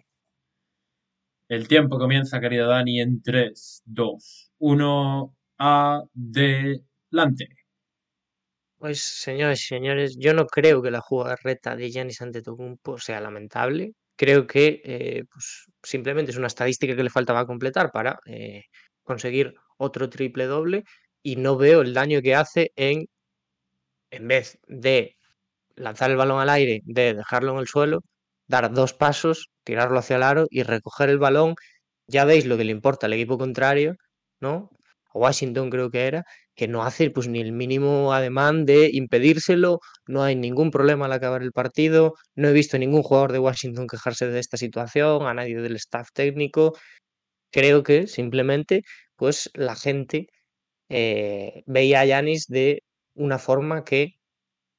[1.49, 7.49] El tiempo comienza, querido Dani, en 3, 2, 1, adelante.
[8.79, 13.93] Pues, señores y señores, yo no creo que la jugarreta de Giannis Antetokounmpo sea lamentable.
[14.17, 18.63] Creo que eh, pues, simplemente es una estadística que le faltaba completar para eh,
[19.03, 20.85] conseguir otro triple doble
[21.23, 23.07] y no veo el daño que hace en,
[24.11, 25.17] en vez de
[25.81, 28.01] lanzar el balón al aire, de dejarlo en el suelo,
[28.49, 31.55] dar dos pasos, tirarlo hacia el aro y recoger el balón.
[32.09, 33.97] Ya veis lo que le importa al equipo contrario,
[34.41, 34.71] ¿no?
[35.15, 39.81] A Washington creo que era, que no hace pues ni el mínimo ademán de impedírselo,
[40.07, 43.87] no hay ningún problema al acabar el partido, no he visto ningún jugador de Washington
[43.89, 46.75] quejarse de esta situación, a nadie del staff técnico.
[47.53, 48.83] Creo que simplemente
[49.17, 50.29] pues la gente
[50.89, 52.83] eh, veía a Yanis de
[53.15, 54.20] una forma que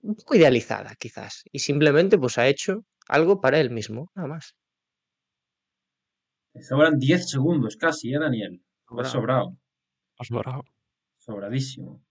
[0.03, 4.55] un poco idealizada quizás y simplemente pues ha hecho algo para él mismo, nada más.
[6.59, 8.61] Sobran 10 segundos casi, ¿eh, Daniel?
[8.61, 9.11] Has Sobrado.
[9.11, 9.57] sobrado.
[10.19, 10.63] Has logrado.
[11.17, 12.01] Sobradísimo.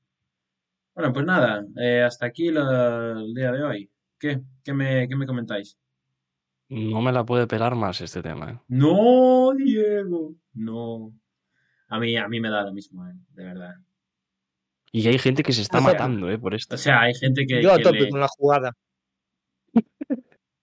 [0.95, 3.91] Bueno, pues nada, eh, hasta aquí lo- el día de hoy.
[4.19, 4.41] ¿Qué?
[4.65, 5.77] ¿Qué me, qué me comentáis?
[6.69, 8.51] No me la puede pelar más este tema.
[8.51, 8.59] ¿eh?
[8.69, 11.13] No, Diego, no.
[11.89, 13.15] A mí, a mí me da lo mismo, ¿eh?
[13.31, 13.75] de verdad.
[14.93, 16.39] Y hay gente que se está O sea, matando ¿eh?
[16.39, 16.75] por esto.
[16.75, 18.73] O sea, hay gente que, Yo a que tope le- con la jugada.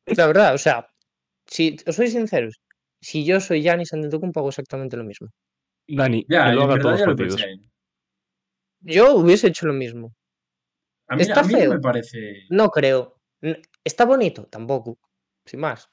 [0.06, 0.88] La verdad, o sea,
[1.46, 2.60] si os soy sinceros,
[3.02, 5.28] si yo soy Giannis Antetokounmpo hago exactamente lo mismo.
[5.88, 7.42] Dani, Ya, que lo haga todos los lo partidos.
[8.82, 10.14] Yo hubiese hecho lo mismo.
[11.10, 11.74] A mí, Está a mí no feo.
[11.74, 12.46] me parece.
[12.50, 13.16] No creo.
[13.84, 14.46] ¿Está bonito?
[14.48, 14.98] Tampoco.
[15.46, 15.90] Sin más.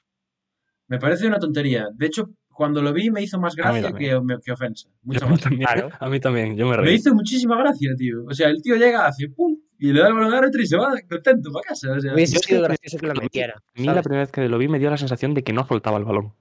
[0.89, 1.89] Me parece una tontería.
[1.95, 4.15] De hecho, cuando lo vi me hizo más A gracia que,
[4.53, 4.89] ofensa.
[5.03, 5.41] Mucho A más.
[5.41, 5.89] también, Claro.
[5.99, 8.25] a mí también, yo me hizo muchísima gracia, tío.
[8.27, 10.67] O sea, el tío llega, hace pum, y le da el balón al árbitro y
[10.67, 11.93] se va contento para casa.
[11.93, 13.55] O sea, Hubiese yo sido gracioso que a mí- metiera.
[13.57, 15.67] A mí la primera vez que lo vi me dio la sensación de que no
[15.67, 16.33] soltaba el balón.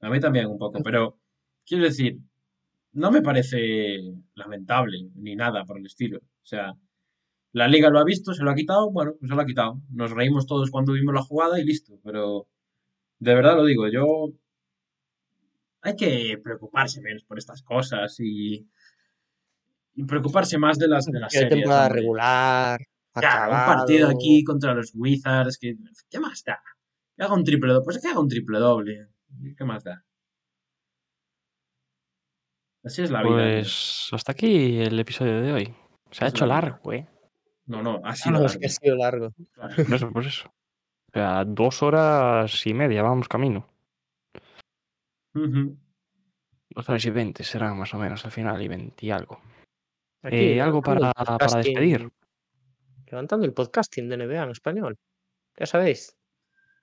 [0.00, 1.18] a mí también un poco, pero
[1.66, 2.18] quiero decir,
[2.92, 3.98] no me parece
[4.34, 6.18] lamentable ni nada por el estilo.
[6.18, 6.72] O sea,
[7.52, 9.80] la liga lo ha visto, se lo ha quitado, bueno, pues se lo ha quitado.
[9.90, 12.46] Nos reímos todos cuando vimos la jugada y listo, pero
[13.20, 14.32] de verdad lo digo, yo
[15.82, 18.66] hay que preocuparse menos por estas cosas y,
[19.94, 21.50] y preocuparse más de las de las series.
[21.50, 22.00] temporada hombre.
[22.00, 22.80] regular.
[23.20, 25.76] Ya, un partido aquí contra los Wizards, que
[26.08, 26.62] ¿qué más da?
[27.16, 29.08] Que haga un triple doble, pues que haga un triple doble.
[29.56, 30.02] ¿Qué más da?
[32.84, 33.46] Así es la vida.
[33.48, 33.60] tío.
[33.60, 35.74] Pues hasta aquí el episodio de hoy.
[36.10, 36.60] Se ha Es hecho la vida.
[36.60, 37.06] largo, ¿eh?
[37.66, 39.34] No, no, ha sido no, es largo, que ha sido largo.
[39.52, 39.74] claro.
[39.94, 40.48] Eso, por eso.
[40.48, 43.68] O sea, dos horas y media, vamos camino.
[45.34, 45.76] Ujú.
[46.70, 49.40] Dos horas y veinte serán más o menos al final, y veinte y algo.
[50.22, 52.10] Aquí, Eh, ¿Algo levantando para, el para podcasting- despedir?
[53.06, 54.98] Levantando el podcasting de NBA en español.
[55.58, 56.16] Ya sabéis.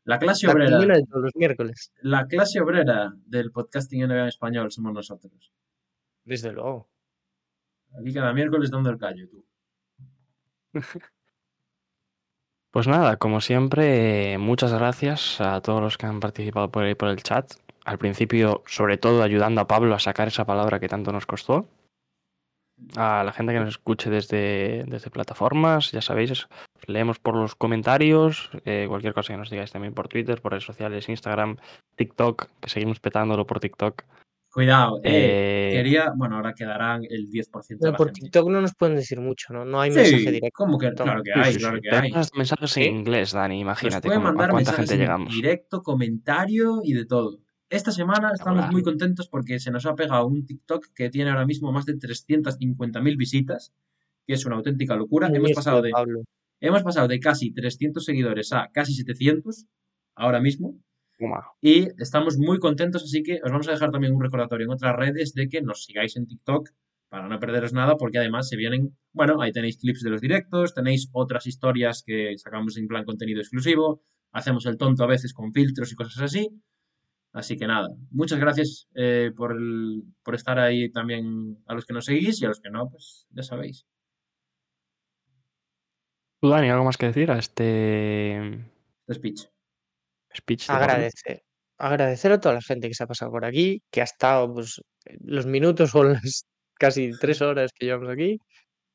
[0.04, 1.92] La clase La obrera, de todos los miércoles.
[2.02, 5.52] la clase obrera del podcasting NBA en español somos nosotros.
[6.24, 6.90] Desde luego.
[8.00, 9.46] Aquí cada miércoles dando el callo, tú.
[12.72, 17.10] Pues nada, como siempre, muchas gracias a todos los que han participado por ahí por
[17.10, 17.52] el chat.
[17.90, 21.66] Al principio, sobre todo, ayudando a Pablo a sacar esa palabra que tanto nos costó.
[22.96, 26.48] A la gente que nos escuche desde, desde plataformas, ya sabéis, os
[26.86, 30.66] leemos por los comentarios, eh, cualquier cosa que nos digáis también por Twitter, por redes
[30.66, 31.58] sociales, Instagram,
[31.96, 34.04] TikTok, que seguimos petándolo por TikTok.
[34.54, 38.22] Cuidado, eh, Eh, quería, bueno, ahora quedarán el 10% de Pero la por gente.
[38.22, 39.66] TikTok no nos pueden decir mucho, ¿no?
[39.66, 40.50] No hay Sí, mensaje directo.
[40.54, 40.94] ¿cómo que?
[40.94, 42.12] Claro que hay, sí, claro que hay.
[42.12, 42.90] unos mensajes en ¿Sí?
[42.90, 45.34] inglés, Dani, Nos imagínate pueden cómo- a cuánta mensajes gente en llegamos.
[45.34, 47.40] directo, comentario y de todo.
[47.70, 48.72] Esta semana estamos Hola.
[48.72, 51.94] muy contentos porque se nos ha pegado un TikTok que tiene ahora mismo más de
[51.94, 53.74] 350.000 visitas,
[54.26, 55.30] que es una auténtica locura.
[55.30, 56.24] Muy Hemos pasado, de, Pablo.
[56.62, 59.68] hemos pasado de casi 300 seguidores a casi 700
[60.16, 60.80] ahora mismo.
[61.62, 64.96] Y estamos muy contentos, así que os vamos a dejar también un recordatorio en otras
[64.96, 66.70] redes de que nos sigáis en TikTok
[67.10, 70.74] para no perderos nada, porque además se vienen, bueno, ahí tenéis clips de los directos,
[70.74, 75.52] tenéis otras historias que sacamos en plan contenido exclusivo, hacemos el tonto a veces con
[75.52, 76.50] filtros y cosas así.
[77.32, 81.94] Así que nada, muchas gracias eh, por, el- por estar ahí también a los que
[81.94, 83.86] nos seguís y a los que no, pues ya sabéis.
[86.42, 88.66] ¿Tú, Dani, algo más que decir a este
[89.12, 89.42] speech.
[90.36, 90.70] speech?
[90.70, 91.44] Agradecer.
[91.78, 94.82] Agradecer a toda la gente que se ha pasado por aquí, que ha estado pues,
[95.22, 98.40] los minutos o las casi tres horas que llevamos aquí,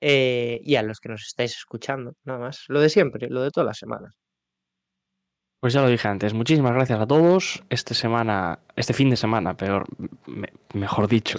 [0.01, 2.65] eh, y a los que nos estáis escuchando, nada más.
[2.69, 4.15] Lo de siempre, lo de todas las semanas.
[5.65, 7.65] Pues ya lo dije antes, muchísimas gracias a todos.
[7.71, 9.87] Este semana, este fin de semana, peor,
[10.27, 11.39] me- mejor dicho,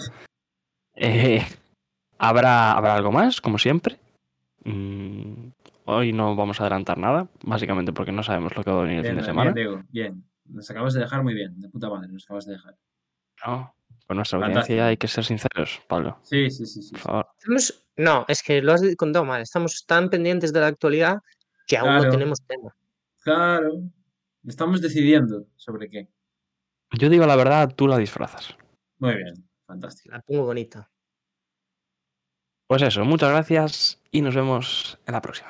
[0.95, 1.45] eh,
[2.17, 3.99] habrá, habrá algo más, como siempre.
[4.63, 5.49] Mm,
[5.85, 8.97] hoy no vamos a adelantar nada, básicamente porque no sabemos lo que va a venir
[8.97, 9.51] el Bien, fin de bien, semana.
[9.51, 10.23] Diego, bien.
[10.45, 12.75] Nos acabas de dejar muy bien, de puta madre, nos acabas de dejar.
[13.45, 13.75] No,
[14.07, 14.59] con nuestra Fantástico.
[14.73, 16.93] audiencia hay que ser sinceros, Pablo, Sí, sí, sí, sí.
[16.93, 17.27] por favor.
[17.37, 19.43] Estamos- no, es que lo has contado mal.
[19.43, 21.19] Estamos tan pendientes de la actualidad
[21.67, 22.75] que aún no tenemos tema.
[23.21, 23.83] Claro.
[24.48, 26.09] Estamos decidiendo sobre qué.
[26.98, 28.56] Yo digo la verdad, tú la disfrazas.
[28.99, 29.33] Muy bien,
[29.65, 30.14] fantástico.
[30.14, 30.91] La pongo bonita.
[32.67, 35.49] Pues eso, muchas gracias y nos vemos en la próxima.